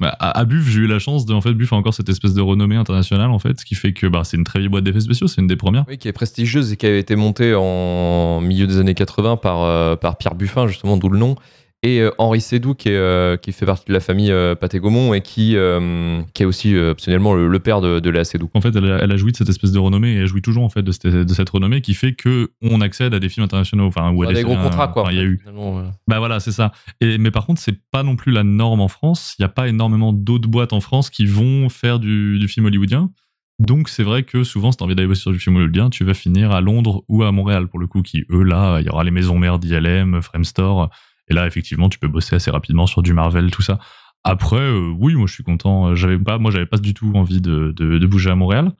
[0.00, 2.34] bah, à, Buff, j'ai eu la chance de en fait Buff a encore cette espèce
[2.34, 4.82] de renommée internationale en fait, ce qui fait que bah c'est une très vieille boîte
[4.82, 5.84] d'effets spéciaux, c'est une des premières.
[5.86, 9.62] Oui, qui est prestigieuse et qui avait été montée en milieu des années 80 par,
[9.62, 11.36] euh, par Pierre Buffin, justement, d'où le nom.
[11.84, 14.80] Et euh, Henri Sédou, qui, est, euh, qui fait partie de la famille euh, Pathé
[14.80, 15.54] Gaumont et qui,
[16.32, 18.48] qui est aussi optionnellement le, le père de, de la Sédou.
[18.54, 20.40] En fait, elle a, elle a joui de cette espèce de renommée et elle jouit
[20.40, 23.28] toujours en fait de cette, de cette renommée qui fait que on accède à des
[23.28, 23.86] films internationaux.
[23.86, 25.08] Enfin, où elle des gros contrats, quoi.
[25.10, 25.82] Il y a eu ouais.
[26.08, 26.72] Bah voilà, c'est ça.
[27.02, 29.34] Et, mais par contre, c'est pas non plus la norme en France.
[29.38, 32.64] Il n'y a pas énormément d'autres boîtes en France qui vont faire du, du film
[32.64, 33.10] hollywoodien.
[33.58, 36.04] Donc c'est vrai que souvent, si t'as envie d'aller bosser sur du film hollywoodien, tu
[36.04, 38.88] vas finir à Londres ou à Montréal pour le coup, qui eux là, il y
[38.88, 40.88] aura les maisons mères d'ILM, Framestore.
[41.28, 43.78] Et là, effectivement, tu peux bosser assez rapidement sur du Marvel, tout ça.
[44.24, 45.94] Après, euh, oui, moi je suis content.
[45.94, 48.72] J'avais pas, moi j'avais pas du tout envie de, de, bouger à Montréal.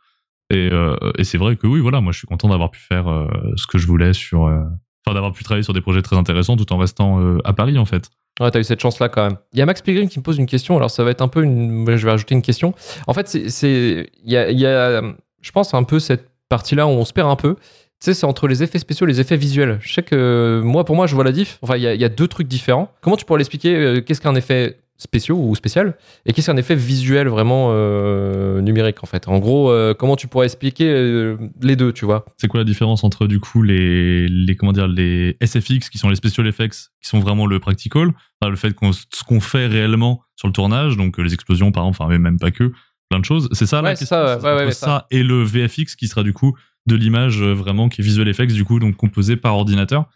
[0.51, 3.09] Et, euh, et c'est vrai que oui, voilà, moi je suis content d'avoir pu faire
[3.09, 3.27] euh,
[3.57, 4.63] ce que je voulais sur, euh,
[5.05, 7.79] enfin d'avoir pu travailler sur des projets très intéressants tout en restant euh, à Paris
[7.79, 8.11] en fait.
[8.41, 9.39] Ouais, t'as eu cette chance-là quand même.
[9.53, 10.77] Il y a Max Pilgrim qui me pose une question.
[10.77, 11.87] Alors, ça va être un peu une.
[11.97, 12.75] Je vais rajouter une question.
[13.07, 14.11] En fait, c'est-.
[14.25, 15.03] Il y a, y a,
[15.41, 17.55] je pense, un peu cette partie-là où on se perd un peu.
[18.01, 19.79] Tu sais, c'est entre les effets spéciaux et les effets visuels.
[19.81, 21.59] Je sais que moi, pour moi, je vois la diff.
[21.63, 22.93] Enfin, il y y a deux trucs différents.
[23.01, 26.77] Comment tu pourrais l'expliquer euh, Qu'est-ce qu'un effet spéciaux ou spécial et qu'est-ce qu'un effet
[26.77, 29.27] visuel vraiment euh, numérique en fait?
[29.27, 32.25] En gros, euh, comment tu pourrais expliquer euh, les deux, tu vois?
[32.37, 36.09] C'est quoi la différence entre du coup les, les comment dire les SFX qui sont
[36.09, 38.09] les special effects qui sont vraiment le practical,
[38.41, 41.85] enfin, le fait qu'on ce qu'on fait réellement sur le tournage, donc les explosions par
[41.85, 42.73] exemple, enfin mais même pas que,
[43.11, 43.49] plein de choses.
[43.53, 45.07] C'est ça la Ouais, c'est question, ça, ouais, ouais, ça, ça.
[45.11, 46.57] et le VFX qui sera du coup
[46.87, 50.07] de l'image euh, vraiment qui est visual effects du coup donc composé par ordinateur.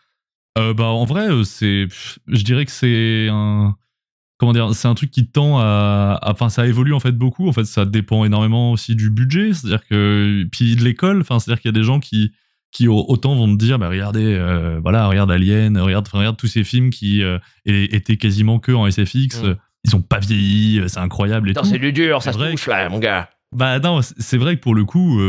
[0.58, 1.86] Euh, bah en vrai euh, c'est
[2.26, 3.76] je dirais que c'est un
[4.38, 7.52] comment dire c'est un truc qui tend à enfin ça évolue en fait beaucoup en
[7.52, 11.68] fait ça dépend énormément aussi du budget c'est-à-dire que puis de l'école enfin c'est-à-dire qu'il
[11.70, 12.32] y a des gens qui
[12.70, 16.46] qui au- autant vont te dire bah regardez euh, voilà regarde Alien regarde regarde tous
[16.48, 19.44] ces films qui euh, étaient quasiment que en SFX Mm.
[19.46, 19.54] euh,
[19.84, 22.66] ils ont pas vieilli c'est incroyable et Putain, tout c'est du dur, ça se touche
[22.66, 23.30] là, mon gars.
[23.54, 25.20] bah non, c'est vrai que pour le coup,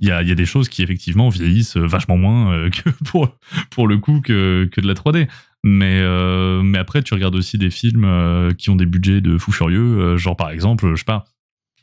[0.00, 2.90] il y, a, y a des choses qui effectivement vieillissent euh, vachement moins euh, que
[3.04, 3.36] pour,
[3.70, 5.28] pour le coup que, que de la 3D.
[5.66, 9.38] Mais, euh, mais après, tu regardes aussi des films euh, qui ont des budgets de
[9.38, 9.98] fou furieux.
[9.98, 11.24] euh, genre par exemple, je sais pas,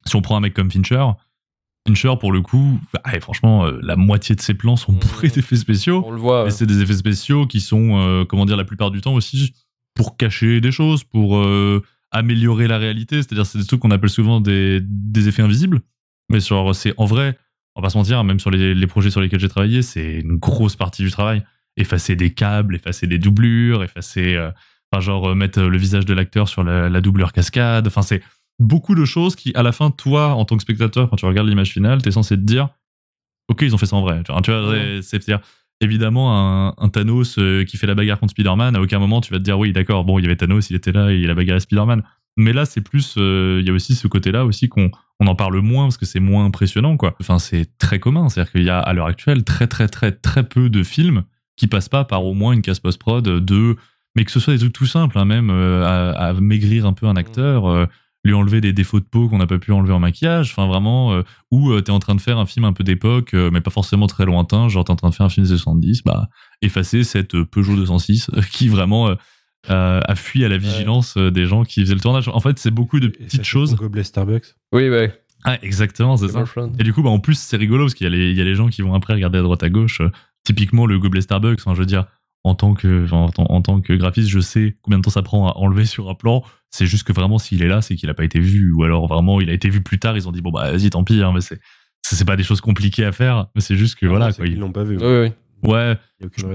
[0.05, 1.03] si on prend un mec comme Fincher,
[1.87, 5.55] Fincher pour le coup, ah, et franchement, la moitié de ses plans sont bourrés d'effets
[5.55, 6.03] spéciaux.
[6.05, 6.45] On le voit.
[6.45, 9.55] Mais c'est des effets spéciaux qui sont, comment dire, la plupart du temps aussi
[9.95, 11.43] pour cacher des choses, pour
[12.11, 13.15] améliorer la réalité.
[13.17, 15.81] C'est-à-dire, c'est des trucs qu'on appelle souvent des, des effets invisibles.
[16.29, 17.35] Mais genre, c'est en vrai,
[17.75, 20.19] on va pas se mentir, même sur les, les projets sur lesquels j'ai travaillé, c'est
[20.19, 21.43] une grosse partie du travail.
[21.77, 24.51] Effacer des câbles, effacer des doublures, effacer, euh,
[24.91, 27.87] enfin, genre, euh, mettre le visage de l'acteur sur la, la doublure cascade.
[27.87, 28.21] Enfin, c'est
[28.59, 31.47] beaucoup de choses qui, à la fin, toi, en tant que spectateur, quand tu regardes
[31.47, 32.67] l'image finale, t'es censé te dire,
[33.47, 34.21] ok, ils ont fait ça en vrai.
[34.23, 34.41] Tu vois,
[35.01, 35.39] c'est-à-dire,
[35.79, 39.31] évidemment, un, un Thanos euh, qui fait la bagarre contre Spider-Man, à aucun moment tu
[39.31, 41.29] vas te dire, oui, d'accord, bon, il y avait Thanos, il était là, et il
[41.29, 42.03] a bagarré Spider-Man.
[42.37, 44.91] Mais là, c'est plus, euh, il y a aussi ce côté-là aussi qu'on
[45.21, 47.15] on en parle moins parce que c'est moins impressionnant, quoi.
[47.21, 48.27] Enfin, c'est très commun.
[48.27, 51.23] C'est-à-dire qu'il y a, à l'heure actuelle, très, très, très, très peu de films
[51.55, 53.75] qui passent pas par au moins une case post-prod de,
[54.15, 56.93] mais que ce soit des trucs tout simples, hein, même euh, à, à maigrir un
[56.93, 57.85] peu un acteur, euh,
[58.23, 61.13] lui enlever des défauts de peau qu'on n'a pas pu enlever en maquillage, enfin vraiment,
[61.13, 63.61] euh, ou euh, t'es en train de faire un film un peu d'époque, euh, mais
[63.61, 66.29] pas forcément très lointain, genre t'es en train de faire un film des 70, bah,
[66.61, 69.15] effacer cette euh, Peugeot 206 euh, qui vraiment
[69.69, 72.27] euh, a fui à la vigilance euh, des gens qui faisaient le tournage.
[72.27, 73.75] En fait, c'est beaucoup de petites choses.
[73.75, 74.55] Gobelet Starbucks.
[74.73, 75.13] Oui, ouais.
[75.43, 76.39] Ah, exactement, c'est ça.
[76.79, 78.41] Et du coup, bah, en plus, c'est rigolo parce qu'il y, a les- il y
[78.41, 80.01] a les gens qui vont après regarder à droite à gauche.
[80.01, 80.09] euh,
[80.43, 82.05] typiquement, le gobelet Starbucks, enfin, je veux dire,
[82.43, 85.11] en tant, que, enfin, en, tant- en tant que graphiste, je sais combien de temps
[85.11, 86.43] ça prend à enlever sur un plan.
[86.71, 88.71] C'est juste que vraiment, s'il est là, c'est qu'il n'a pas été vu.
[88.71, 90.15] Ou alors, vraiment, il a été vu plus tard.
[90.17, 91.59] Ils ont dit, bon, bah, vas-y, tant pis, hein, mais c'est.
[92.25, 94.33] Pas des choses compliquées à faire, mais c'est juste que voilà.
[94.33, 94.97] Quoi, Ils l'ont pas vu.
[94.97, 95.31] Oui, oui.
[95.63, 95.97] Ouais.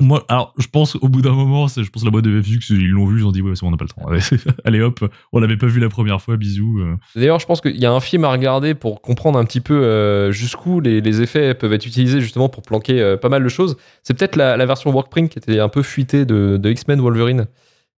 [0.01, 2.71] Moi, alors, je pense au bout d'un moment, c'est, je pense la boîte de VFX,
[2.71, 4.09] ils l'ont vu, ils ont dit ouais, c'est bon, on n'a pas le temps.
[4.09, 4.21] Allez,
[4.65, 6.79] allez, hop, on l'avait pas vu la première fois, bisous.
[6.81, 6.97] euh.
[7.15, 9.75] D'ailleurs, je pense qu'il y a un film à regarder pour comprendre un petit peu
[9.75, 13.49] euh, jusqu'où les, les effets peuvent être utilisés justement pour planquer euh, pas mal de
[13.49, 13.77] choses.
[14.03, 17.47] C'est peut-être la, la version Workprint qui était un peu fuitée de, de X-Men Wolverine,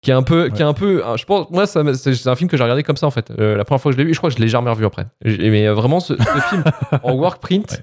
[0.01, 1.79] qui est un peu, qui est un peu, je pense, moi, c'est
[2.27, 3.31] un film que j'ai regardé comme ça en fait.
[3.39, 4.85] Euh, la première fois que je l'ai vu, je crois que je l'ai jamais revu
[4.85, 5.07] après.
[5.25, 6.63] Mais vraiment, ce, ce film
[7.03, 7.81] en work print,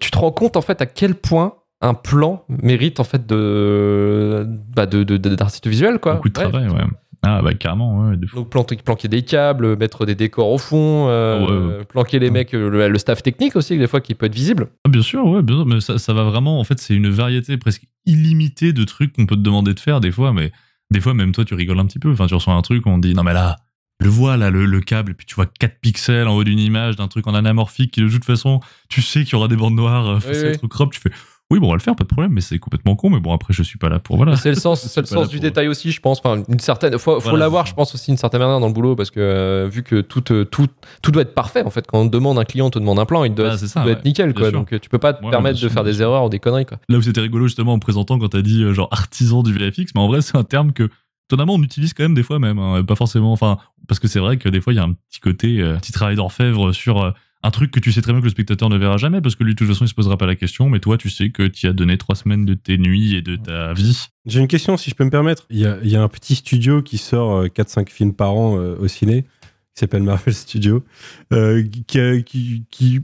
[0.00, 4.46] tu te rends compte en fait à quel point un plan mérite en fait de,
[4.74, 6.14] bah, de, de- de- d'artiste visuel quoi.
[6.14, 6.48] Beaucoup de Ouais.
[6.48, 6.84] travail, ouais.
[7.26, 8.16] Ah, bah carrément, ouais.
[8.16, 8.26] de.
[8.32, 11.38] Donc planquer des câbles, mettre des décors au fond, euh,
[11.74, 14.26] Ah ouais, planquer les mecs, euh, le, le staff technique aussi, des fois qui peut
[14.26, 14.68] être visible.
[14.86, 16.60] Ah, bien sûr, ouais, bien sûr, mais ça, ça va vraiment.
[16.60, 20.00] En fait, c'est une variété presque illimitée de trucs qu'on peut te demander de faire
[20.00, 20.52] des fois, mais
[20.92, 22.10] des fois, même toi, tu rigoles un petit peu.
[22.12, 23.56] Enfin, tu reçois un truc, on te dit, non, mais là,
[24.00, 26.60] le vois, là, le, le câble, et puis tu vois 4 pixels en haut d'une
[26.60, 29.56] image d'un truc en anamorphique qui, de toute façon, tu sais qu'il y aura des
[29.56, 30.48] bandes noires euh, Oui, oui.
[30.50, 30.92] être crop.
[30.92, 31.10] Tu fais,
[31.50, 33.32] oui, bon, on va le faire, pas de problème, mais c'est complètement con, mais bon,
[33.32, 34.16] après, je suis pas là pour.
[34.16, 34.36] Voilà.
[34.36, 36.18] C'est le sens, c'est le sens du détail aussi, je pense.
[36.22, 39.10] Enfin, une certaine, faut, l'avoir, je pense aussi une certaine manière dans le boulot parce
[39.10, 40.66] que euh, vu que tout, euh, tout,
[41.00, 41.86] tout doit être parfait en fait.
[41.86, 43.92] Quand on demande un client, on te demande un plan, il doit, Ah, ça, ouais.
[43.92, 44.50] être nickel quoi.
[44.50, 46.66] Donc euh, tu peux pas te Ouais, permettre de faire des erreurs ou des conneries
[46.66, 46.78] quoi.
[46.88, 49.92] Là où c'était rigolo justement en présentant quand t'as dit euh, genre artisan du VFX,
[49.94, 50.90] mais en vrai c'est un terme que
[51.28, 53.56] étonnamment on utilise quand même des fois même, hein, pas forcément, enfin
[53.88, 55.92] parce que c'est vrai que des fois il y a un petit côté, euh, petit
[55.92, 58.96] travail d'orfèvre sur un truc que tu sais très bien que le spectateur ne verra
[58.96, 60.98] jamais parce que lui de toute façon il se posera pas la question, mais toi
[60.98, 64.06] tu sais que tu as donné trois semaines de tes nuits et de ta vie.
[64.26, 65.46] J'ai une question, si je peux me permettre.
[65.50, 68.88] Il y a, un petit studio qui sort euh, 4-5 films par an euh, au
[68.88, 70.84] ciné, qui s'appelle Marvel Studio,
[71.32, 73.00] euh, qui, qui,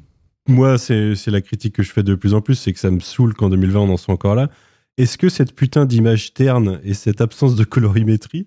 [0.46, 3.00] moi, c'est la critique que je fais de plus en plus, c'est que ça me
[3.00, 4.50] saoule qu'en 2020 on en soit encore là.
[4.98, 8.46] Est-ce que cette putain d'image terne et cette absence de colorimétrie,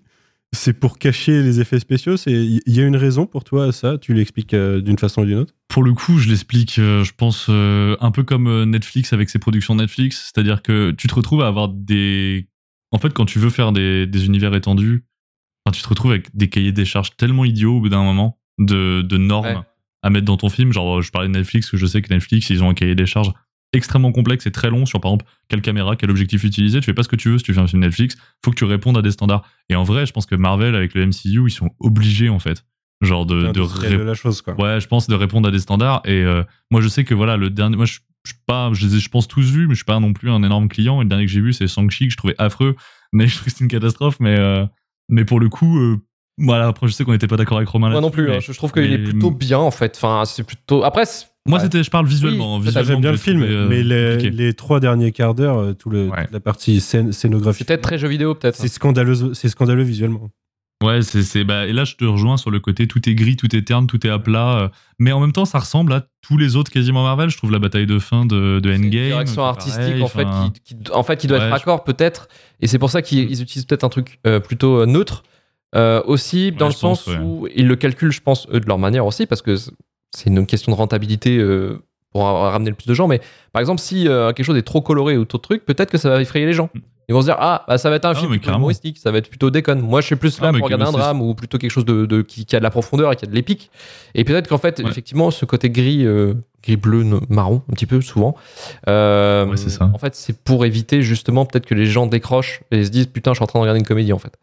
[0.52, 3.72] c'est pour cacher les effets spéciaux C'est- Il y a une raison pour toi à
[3.72, 5.54] ça Tu l'expliques euh, d'une façon ou d'une autre?
[5.68, 9.38] Pour le coup, je l'explique, euh, je pense, euh, un peu comme Netflix avec ses
[9.38, 12.48] productions Netflix, c'est-à-dire que tu te retrouves à avoir des...
[12.90, 15.04] En fait, quand tu veux faire des, des univers étendus,
[15.66, 18.38] enfin, tu te retrouves avec des cahiers des charges tellement idiots au bout d'un moment,
[18.58, 19.56] de, de normes Ouais.
[20.02, 20.72] à mettre dans ton film.
[20.72, 23.04] Genre, je parlais de Netflix, que je sais que Netflix, ils ont un cahier des
[23.06, 23.30] charges
[23.72, 26.80] extrêmement complexe et très long sur, par exemple, quelle caméra, quel objectif utiliser.
[26.80, 28.56] Tu fais pas ce que tu veux si tu fais un film Netflix, faut que
[28.56, 29.42] tu répondes à des standards.
[29.68, 32.64] Et en vrai, je pense que Marvel, avec le MCU, ils sont obligés, en fait.
[33.00, 34.54] Genre de, de, Industriel ré- de la chose, quoi.
[34.58, 36.00] Ouais, je pense de répondre à des standards.
[36.04, 38.86] Et euh, moi, je sais que voilà, le dernier, moi, je, je suis pas, je
[38.86, 41.00] les ai, je pense tous vus, mais je suis pas non plus un énorme client.
[41.00, 42.74] Et le dernier que j'ai vu, c'est Shang-Chi, que je trouvais affreux,
[43.12, 44.16] mais je trouve que c'est une catastrophe.
[44.18, 44.64] Mais, euh,
[45.08, 45.98] mais pour le coup, euh,
[46.38, 48.26] voilà, après, je sais qu'on n'était pas d'accord avec Romain Moi non plus.
[48.28, 49.92] mais- hein, je trouve qu'il est plutôt bien en fait.
[49.96, 50.82] Enfin, c'est plutôt.
[50.84, 51.64] Après, c'est- Moi, ouais.
[51.64, 52.56] c'était, je parle visuellement.
[52.58, 55.72] Oui, Ça, visuellement J'aime bien le film, euh, mais les, trois derniers quarts d'heure, euh,
[55.74, 58.56] tout le, toute la partie scène, scénographie, c'est peut-être très jeu vidéo peut-être.
[58.56, 60.28] c'est scandaleux, c'est scandaleux visuellement.
[60.84, 63.34] Ouais, c'est, c'est, bah, et là, je te rejoins sur le côté tout est gris,
[63.36, 64.58] tout est terne, tout est à plat.
[64.60, 64.68] euh,
[65.00, 67.30] mais en même temps, ça ressemble à tous les autres quasiment Marvel.
[67.30, 68.90] Je trouve la bataille de fin de, de Endgame.
[68.90, 70.26] direction c'est artistique pareil, en fait
[70.62, 72.28] qui, qui- en fait qui doit Ouais, être je- raccord peut-être
[72.60, 75.24] et c'est pour ça qu'ils ils utilisent peut-être un truc euh, plutôt neutre
[75.74, 77.18] Euh, aussi dans Ouais, le pense, sens ouais.
[77.22, 79.56] où ils le calculent je pense eux de leur manière aussi parce que
[80.14, 81.82] c'est une question de rentabilité euh,
[82.12, 83.20] pour ra- ramener le plus de gens mais
[83.52, 85.98] par exemple si euh, quelque chose est trop coloré ou trop de trucs peut-être que
[85.98, 86.70] ça va effrayer les gens.
[87.10, 89.10] Ils vont se dire ah bah, ça va être un Ah, film plutôt humoristique ça
[89.10, 89.80] va être plutôt déconne.
[89.80, 92.04] Moi je suis plus là Ah, pour regarder un drame ou plutôt quelque chose de,
[92.04, 93.70] de- qui, qui a de la profondeur et qui a de l'épique.
[94.14, 94.90] Et peut-être qu'en fait Ouais.
[94.90, 98.34] effectivement ce côté gris euh, gris bleu no- marron un petit peu souvent
[98.86, 99.90] Ouais, ça.
[99.92, 103.32] en fait c'est pour éviter justement peut-être que les gens décrochent et se disent putain
[103.32, 104.34] je suis en train de regarder une comédie en fait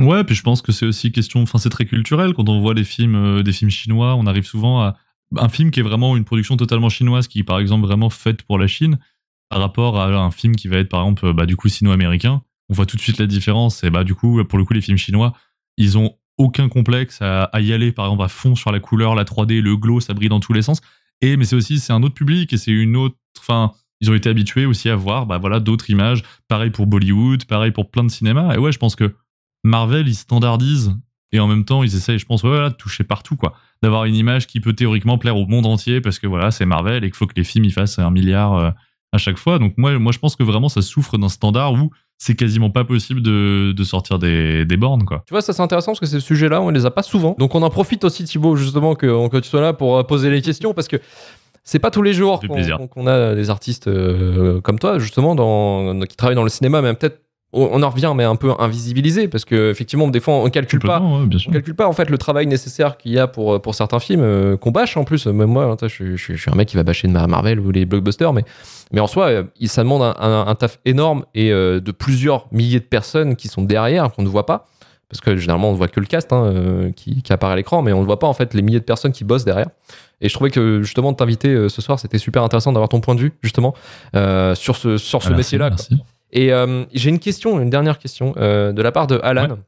[0.00, 2.74] Ouais, puis je pense que c'est aussi question, enfin c'est très culturel quand on voit
[2.74, 4.96] des films, euh, des films chinois, on arrive souvent à
[5.36, 8.42] un film qui est vraiment une production totalement chinoise, qui est par exemple vraiment faite
[8.42, 8.98] pour la Chine,
[9.48, 12.42] par rapport à un film qui va être par exemple bah, du coup sino-américain.
[12.68, 13.84] On voit tout de suite la différence.
[13.84, 15.32] Et bah du coup pour le coup les films chinois,
[15.78, 19.14] ils ont aucun complexe à, à y aller par exemple à fond sur la couleur,
[19.14, 20.80] la 3D, le glow, ça brille dans tous les sens.
[21.22, 24.14] Et mais c'est aussi c'est un autre public et c'est une autre, enfin ils ont
[24.14, 26.22] été habitués aussi à voir bah voilà d'autres images.
[26.48, 28.54] Pareil pour Bollywood, pareil pour plein de cinémas.
[28.54, 29.14] Et ouais, je pense que
[29.66, 30.94] Marvel, ils standardisent
[31.32, 33.52] et en même temps, ils essayent, je pense, ouais, voilà, de toucher partout, quoi.
[33.82, 37.04] D'avoir une image qui peut théoriquement plaire au monde entier parce que voilà, c'est Marvel
[37.04, 38.70] et qu'il faut que les films y fassent un milliard euh,
[39.12, 39.58] à chaque fois.
[39.58, 42.84] Donc, moi, moi, je pense que vraiment, ça souffre d'un standard où c'est quasiment pas
[42.84, 45.22] possible de, de sortir des, des bornes, quoi.
[45.26, 47.36] tu vois ça c'est intéressant parce que ces sujets là on les a pas souvent
[47.38, 50.30] donc on en profite aussi Thibaut justement que, que tu sois là pour euh, poser
[50.30, 50.96] les questions parce que
[51.62, 52.40] c'est pas tous les jours
[52.90, 56.94] qu'on a des artistes euh, comme toi justement dans, qui travaillent dans le cinéma mais
[56.94, 57.20] peut-être
[57.56, 61.00] on en revient mais un peu invisibilisé parce que effectivement des fois on calcule pas.
[61.00, 63.98] Ouais, on calcule pas en fait le travail nécessaire qu'il y a pour, pour certains
[63.98, 65.26] films euh, qu'on bâche en plus.
[65.26, 67.12] Même moi hein, je, suis- je suis- je suis un mec qui va bâcher de
[67.12, 68.44] Marvel ou les blockbusters mais,
[68.92, 72.46] mais en soi euh, ça demande un, un- un taf énorme et euh, de plusieurs
[72.52, 74.66] milliers de personnes qui sont derrière qu'on ne voit pas.
[75.08, 77.56] Parce que généralement on ne voit que le cast hein, euh, qui, qui apparaît à
[77.56, 79.68] l'écran mais on ne voit pas en fait les milliers de personnes qui bossent derrière.
[80.20, 83.00] Et je trouvais que justement de t'inviter euh, ce soir c'était super intéressant d'avoir ton
[83.00, 83.72] point de vue justement
[84.16, 85.96] euh, sur ce, sur ce Ah, merci, métier là merci.
[86.32, 89.58] Et euh, j'ai une question, une dernière question euh, de la part de Alan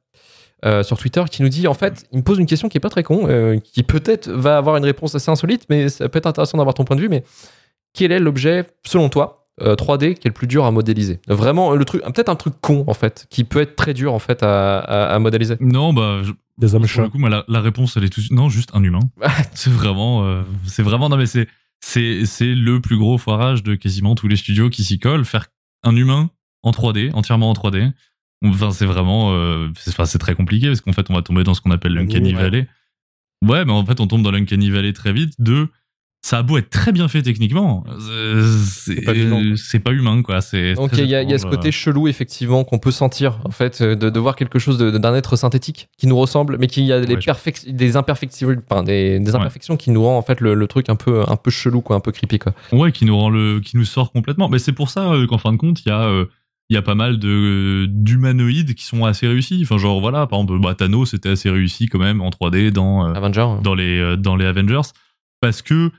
[0.65, 2.81] euh, sur Twitter qui nous dit en fait, il me pose une question qui est
[2.81, 6.19] pas très con, euh, qui peut-être va avoir une réponse assez insolite, mais ça peut
[6.19, 7.09] être intéressant d'avoir ton point de vue.
[7.09, 7.23] Mais
[7.95, 11.21] quel est l'objet, selon toi, euh, 3D qui est le plus dur à modéliser?
[11.29, 14.19] Vraiment, le truc, peut-être un truc con en fait, qui peut être très dur en
[14.19, 15.57] fait à, à- à modéliser.
[15.61, 17.03] Non, bah, je- Des hommes pour chats.
[17.03, 18.21] le coup, moi, la, la réponse, elle est tout.
[18.33, 19.01] Non, juste un humain.
[19.55, 21.47] c'est vraiment, euh, c'est vraiment, non, mais c'est,
[21.81, 25.25] c'est, c'est le plus gros foirage de quasiment tous les studios qui s'y collent.
[25.25, 25.47] Faire
[25.85, 26.31] un humain
[26.63, 27.93] en 3D, entièrement en 3D.
[28.45, 31.43] Enfin, c'est vraiment, euh, c'est, enfin, c'est très compliqué parce qu'en fait, on va tomber
[31.45, 32.41] dans ce qu'on appelle l'Uncanny ouais.
[32.43, 32.69] Valley.
[33.45, 35.35] Ouais, mais en fait, on tombe dans l'Uncanny Valley très vite.
[35.41, 35.69] De,
[36.23, 37.85] ça a beau être très bien fait techniquement,
[38.65, 39.57] c'est, pas vivant, quoi.
[39.57, 40.41] c'est pas humain, quoi.
[40.41, 43.39] C'est Donc il y, a- il y a ce côté chelou effectivement qu'on peut sentir
[43.45, 46.57] en fait euh, de, de voir quelque chose de- d'un être synthétique qui nous ressemble
[46.59, 50.03] mais qui a des, Ouais, je- perfec- des imperfections enfin, des, des imperfections qui nous
[50.03, 52.41] rend en fait le, le truc un peu un peu chelou quoi un peu creepy
[52.41, 52.53] quoi.
[52.73, 54.49] Ouais, qui nous rend le, qui nous sort complètement.
[54.49, 56.27] Mais c'est pour ça euh, qu'en fin de compte, il y a, euh,
[56.71, 59.61] il y a pas mal de d'humanoïdes qui sont assez réussis.
[59.63, 63.07] Enfin, genre voilà, par exemple, bah, Thanos c'était assez réussi quand même en 3D dans
[63.07, 63.61] euh, hein.
[63.63, 64.89] dans les euh, dans les Avengers
[65.41, 65.91] parce que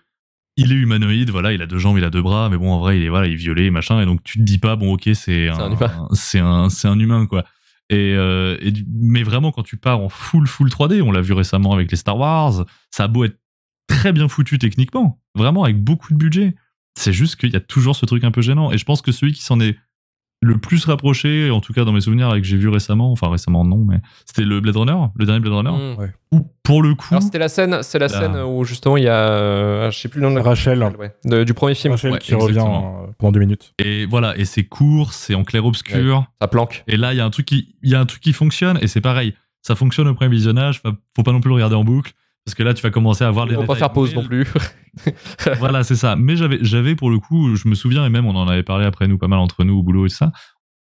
[0.57, 2.79] il est humanoïde, voilà, il a deux jambes, il a deux bras, mais bon, en
[2.79, 4.93] vrai, il est voilà, il est violet, machin, et donc tu te dis pas, bon,
[4.93, 5.77] ok, c'est un,
[6.11, 7.45] c'est un, c'est un humain, quoi.
[7.89, 8.57] Et, euh,
[8.91, 11.97] mais vraiment, quand tu pars en full full 3D, on l'a vu récemment avec les
[11.97, 13.39] Star Wars, ça a beau être
[13.87, 16.55] très bien foutu techniquement, vraiment avec beaucoup de budget,
[16.95, 18.71] c'est juste qu'il y a toujours ce truc un peu gênant.
[18.71, 19.77] Et je pense que celui qui s'en est
[20.41, 23.29] le plus rapproché, en tout cas dans mes souvenirs, et que j'ai vu récemment, enfin
[23.29, 25.99] récemment non, mais c'était le Blade Runner, le dernier Blade Runner, Mm.
[25.99, 26.11] Ouais.
[26.31, 28.19] où pour le coup, Alors c'était la scène c'est la Là.
[28.19, 30.81] scène où justement il y a euh, je sais plus le nom de la Rachel.
[30.97, 33.03] ouais, de- du premier film Rachel Ouais, qui revient exactement.
[33.03, 33.73] euh, pendant deux minutes.
[33.79, 36.25] Et voilà, et c'est court, c'est en clair-obscur.
[36.41, 36.83] ça planque.
[36.87, 38.79] Et là, il y a un truc qui, il y a un truc qui fonctionne,
[38.81, 39.33] et c'est pareil.
[39.61, 40.79] Ça fonctionne au premier visionnage.
[40.81, 42.13] Faut faut pas non plus le regarder en boucle,
[42.49, 43.55] parce que là, tu vas commencer à voir les.
[43.55, 44.47] On va pas faire pause non plus.
[45.59, 46.15] voilà, c'est ça.
[46.15, 48.85] Mais j'avais, j'avais pour le coup, je me souviens, et même on en avait parlé
[48.85, 50.31] après nous, pas mal entre nous au boulot et tout ça,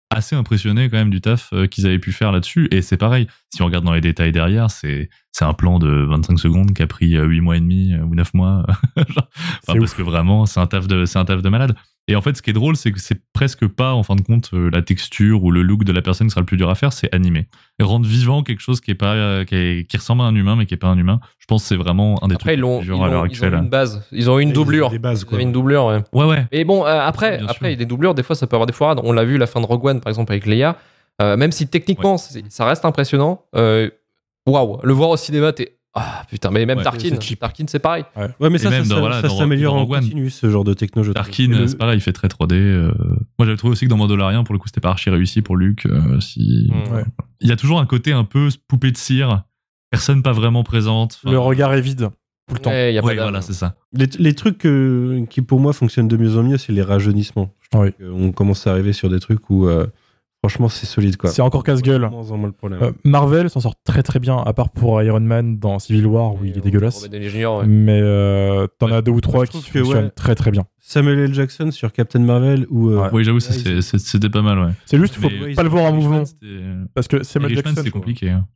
[0.08, 2.68] assez impressionné quand même du taf euh, qu'ils avaient pu faire là-dessus.
[2.70, 6.06] Et c'est pareil, si on regarde dans les détails derrière, c'est, c'est un plan de
[6.08, 8.64] 25 secondes qui a pris euh, 8 mois et demi euh, ou 9 mois.
[8.96, 9.28] Genre,
[9.66, 9.94] parce ouf.
[9.94, 11.74] que vraiment, c'est un taf de, c'est un taf de malade.
[12.10, 14.22] Et en fait, ce qui est drôle, c'est que c'est presque pas, en fin de
[14.22, 16.70] compte, euh, la texture ou le look de la personne qui sera le plus dur
[16.70, 17.46] à faire, c'est animer.
[17.78, 20.34] Et rendre vivant quelque chose qui est pas, euh, qui, est- qui ressemble à un
[20.34, 21.20] humain, mais qui est pas un humain.
[21.38, 23.04] Je pense que c'est vraiment un des Après trucs ils l'ont les ils plus durs
[23.04, 23.54] à l'heure ont, ils ont actuelle.
[23.54, 25.34] une base ils ont une Ils ont doublure des bases, Ils quoi.
[25.36, 26.02] avaient une doublure ouais.
[26.12, 26.46] Ouais, ouais.
[26.50, 29.00] Mais bon, euh, après, après des doublures, des fois, ça peut avoir des foirades.
[29.04, 30.76] On l'a vu la fin de Rogue One, par exemple, avec Leia.
[31.20, 33.42] Euh, même si techniquement, ça reste impressionnant.
[34.46, 35.77] Waouh, le voir au cinéma, t'es.
[36.00, 37.36] Ah putain, mais même Ouais, Tarkin, c'est.
[37.36, 38.04] Tarkin, c'est pareil.
[38.16, 40.00] Ouais, mais Et ça, même ça, dans- ça- voilà, ça dans- s'améliore en One.
[40.02, 41.24] continu, ce genre de techno, je trouve.
[41.24, 42.54] Tarkin, Et le- c'est pareil, il fait très 3D.
[42.56, 42.92] euh.
[43.38, 45.56] Moi, j'avais trouvé aussi que dans Mandalorian, pour le coup, c'était pas archi réussi pour
[45.56, 45.86] Luke.
[45.86, 46.70] euh, si...
[46.70, 46.94] Mm.
[46.94, 47.04] Ouais.
[47.40, 49.42] Il y a toujours un côté un peu poupée de cire,
[49.90, 51.18] personne pas vraiment présente.
[51.22, 52.08] Enfin, Le regard est vide
[52.48, 52.70] tout le temps.
[52.70, 53.74] Ouais, y a pas voilà, c'est ça.
[53.92, 57.54] Les, les trucs euh, qui, pour moi, fonctionnent de mieux en mieux, c'est les rajeunissements.
[57.72, 57.92] Je Oui.
[57.92, 59.86] trouve qu'on commence à arriver sur des trucs où, euh,
[60.40, 61.30] franchement, c'est solide, quoi.
[61.30, 62.08] C'est encore casse-gueule.
[62.64, 66.34] Euh, Marvel s'en sort très très bien, à part pour Iron Man dans Civil War
[66.34, 67.08] où il est dégueulasse.
[67.10, 67.66] Ouais.
[67.66, 70.10] Mais euh, t'en as deux ou trois qui que, fonctionnent ouais.
[70.10, 70.64] très très bien.
[70.80, 71.34] Samuel L.
[71.34, 74.72] Jackson sur Captain Marvel ou euh, Oui, j'avoue, c'était pas mal, ouais.
[74.86, 76.22] C'est juste, faut Mais- pas le voir en mouvement.
[76.94, 78.30] Parce que Samuel Jackson, c'est compliqué.
[78.30, 78.46] hein.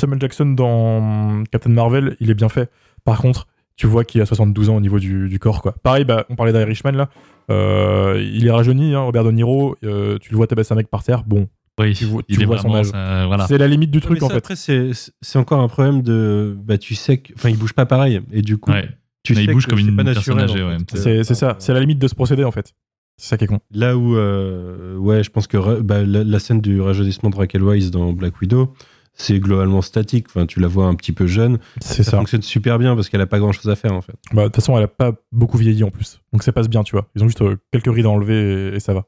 [0.00, 2.70] Samuel Jackson dans Captain Marvel, il est bien fait.
[3.04, 3.46] Par contre,
[3.76, 5.72] tu vois qu'il a 72 ans au niveau du, du corps, quoi.
[5.82, 7.08] Pareil, bah, on parlait d'Irishman là.
[7.50, 9.76] Euh, il est rajeuni, hein, Robert De Niro.
[9.84, 11.22] euh, tu le vois tabasser un mec par terre.
[11.24, 11.48] Bon,
[11.78, 12.86] Oui, Tu vois- il tu vois son âge.
[12.90, 13.46] voilà.
[13.46, 14.36] c'est la limite du Ouais, truc en fait.
[14.36, 16.56] Après, c'est encore un problème de.
[16.64, 17.32] Bah, tu sais que.
[17.36, 18.20] Enfin, il bouge pas pareil.
[18.32, 18.88] Et du coup, Ouais.
[19.22, 20.64] tu Mais sais il bouge que comme une pas personne naturel.
[20.68, 20.96] âgée, en fait.
[20.96, 22.72] C'est c'est ça, c'est la limite de ce procédé en fait.
[23.18, 23.60] C'est ça qui est con.
[23.72, 27.62] Là où, euh, ouais, je pense que bah, la, la scène du rajeunissement de Raquel
[27.62, 28.72] Weisz dans Black Widow,
[29.18, 30.26] c'est globalement statique.
[30.28, 31.58] Enfin, tu la vois un petit peu jeune.
[31.80, 32.16] C'est Ça, ça.
[32.18, 34.14] fonctionne super bien parce qu'elle a pas grand chose à faire en fait.
[34.32, 36.20] Bah, De toute façon, elle a pas beaucoup vieilli en plus.
[36.32, 37.08] Donc ça passe bien, tu vois.
[37.16, 39.06] Ils ont juste euh, quelques rides à enlever et, et ça va.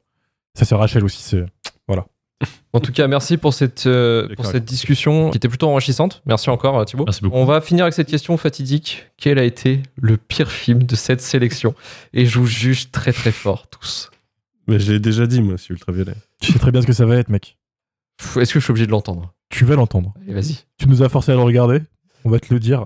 [0.55, 1.45] Ça c'est Rachel aussi, c'est.
[1.87, 2.05] Voilà.
[2.71, 6.21] En tout cas, merci pour cette, euh, pour cette discussion qui était plutôt enrichissante.
[6.27, 7.03] Merci encore, euh, Thibaut.
[7.05, 7.35] Merci beaucoup.
[7.35, 9.07] On va finir avec cette question fatidique.
[9.17, 11.73] Quel a été le pire film de cette sélection?
[12.13, 14.11] Et je vous juge très très fort, tous.
[14.67, 16.13] Mais je l'ai déjà dit, moi, c'est ultraviolet.
[16.41, 17.57] Tu sais très bien ce que ça va être, mec.
[18.37, 19.33] Est-ce que je suis obligé de l'entendre?
[19.49, 20.13] Tu vas l'entendre.
[20.27, 20.57] Vas-y.
[20.77, 21.81] Tu nous as forcé à le regarder.
[22.23, 22.85] On va te le dire.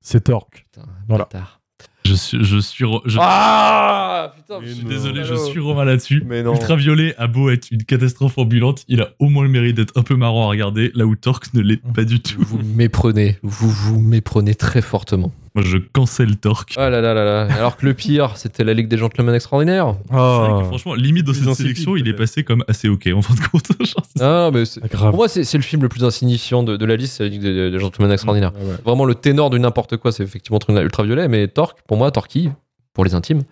[0.00, 0.64] C'est Torque.
[0.72, 1.24] Putain, Voilà.
[1.24, 1.60] bâtard.
[2.04, 4.88] Je suis, je suis, je, Ah Putain, je suis non.
[4.88, 6.22] désolé, je suis Romain là-dessus.
[6.24, 6.54] Mais non.
[6.54, 10.02] Ultraviolet a beau être une catastrophe ambulante, il a au moins le mérite d'être un
[10.02, 12.40] peu marrant à regarder, là où Torque ne l'est pas du tout.
[12.40, 13.36] Vous méprenez.
[13.42, 15.32] Vous vous méprenez très fortement.
[15.58, 16.74] Moi, je cancelle Torque.
[16.76, 17.52] Ah là là là là.
[17.54, 19.96] Alors que le pire, c'était la Ligue des Gentlemen Extraordinaires.
[20.08, 23.08] C'est vrai Oh, que franchement, limite dans cette sélection, il est passé comme assez ok
[23.12, 23.64] en fin de compte.
[24.20, 25.10] Ah, mais grave.
[25.10, 27.42] pour moi, c'est le film le plus insignifiant de, de la liste, c'est la Ligue
[27.42, 28.52] des, des Gentlemen Extraordinaires.
[28.56, 28.76] Ouais, ouais.
[28.84, 32.50] Vraiment, le ténor du n'importe quoi, c'est effectivement Ultraviolet, mais Torque, pour moi, Torquay,
[32.94, 33.42] pour les intimes,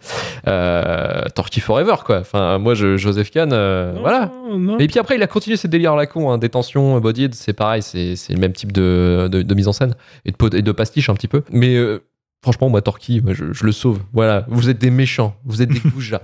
[0.47, 2.19] euh, Torquay Forever, quoi.
[2.21, 4.31] Enfin, moi, je, Joseph Kahn, euh, Non, voilà.
[4.57, 4.79] non.
[4.79, 7.53] Et puis après, il a continué ses délires à la con, hein, détention, bodied, c'est
[7.53, 9.95] pareil, c'est c'est le même type de, de, de mise en scène
[10.25, 11.43] et de, pot- et de pastiche un petit peu.
[11.51, 12.01] Mais euh,
[12.43, 13.99] Franchement, moi, Torquay, moi, je, je le sauve.
[14.13, 16.21] Voilà, vous êtes des méchants, vous êtes des goujats.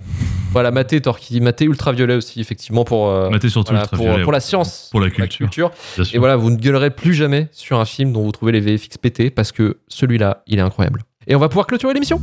[0.53, 4.89] voilà, Maté, Torquay, Maté Ultraviolet aussi, effectivement, pour, euh, Maté surtout voilà, pour, la science,
[4.93, 5.73] pour la culture.
[5.97, 6.15] Bien sûr.
[6.15, 8.99] Et voilà, vous ne gueulerez plus jamais sur un film dont vous trouvez les VFX
[8.99, 11.03] pétés parce que celui-là, il est incroyable.
[11.27, 12.21] Et on va pouvoir clôturer l'émission.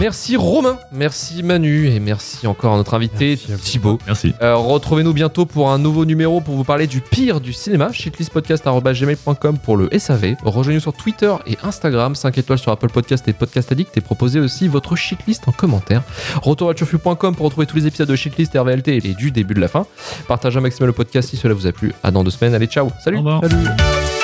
[0.00, 3.98] Merci Romain, merci Manu et merci encore à notre invité Thibaut.
[4.06, 4.34] Merci.
[4.42, 7.92] Euh, Retrouvez-nous bientôt pour un nouveau numéro pour vous parler du pire du cinéma.
[7.92, 10.36] shitlistpodcast.gmail.com pour le SAV.
[10.42, 14.40] Rejoignez-nous sur Twitter et Instagram, 5 étoiles sur Apple Podcast et Podcast Addict et proposez
[14.40, 16.02] aussi votre shitlist en commentaire.
[16.42, 19.86] Retourvoiturefus.com pour retrouver tous les épisodes de shitlist RVLT et du début de la fin.
[20.28, 21.92] Partagez un maximum le podcast si cela vous a plu.
[22.02, 22.54] À dans deux semaines.
[22.54, 22.90] Allez, ciao.
[23.02, 23.16] Salut.
[23.18, 23.40] Au revoir.
[23.42, 24.15] Salut.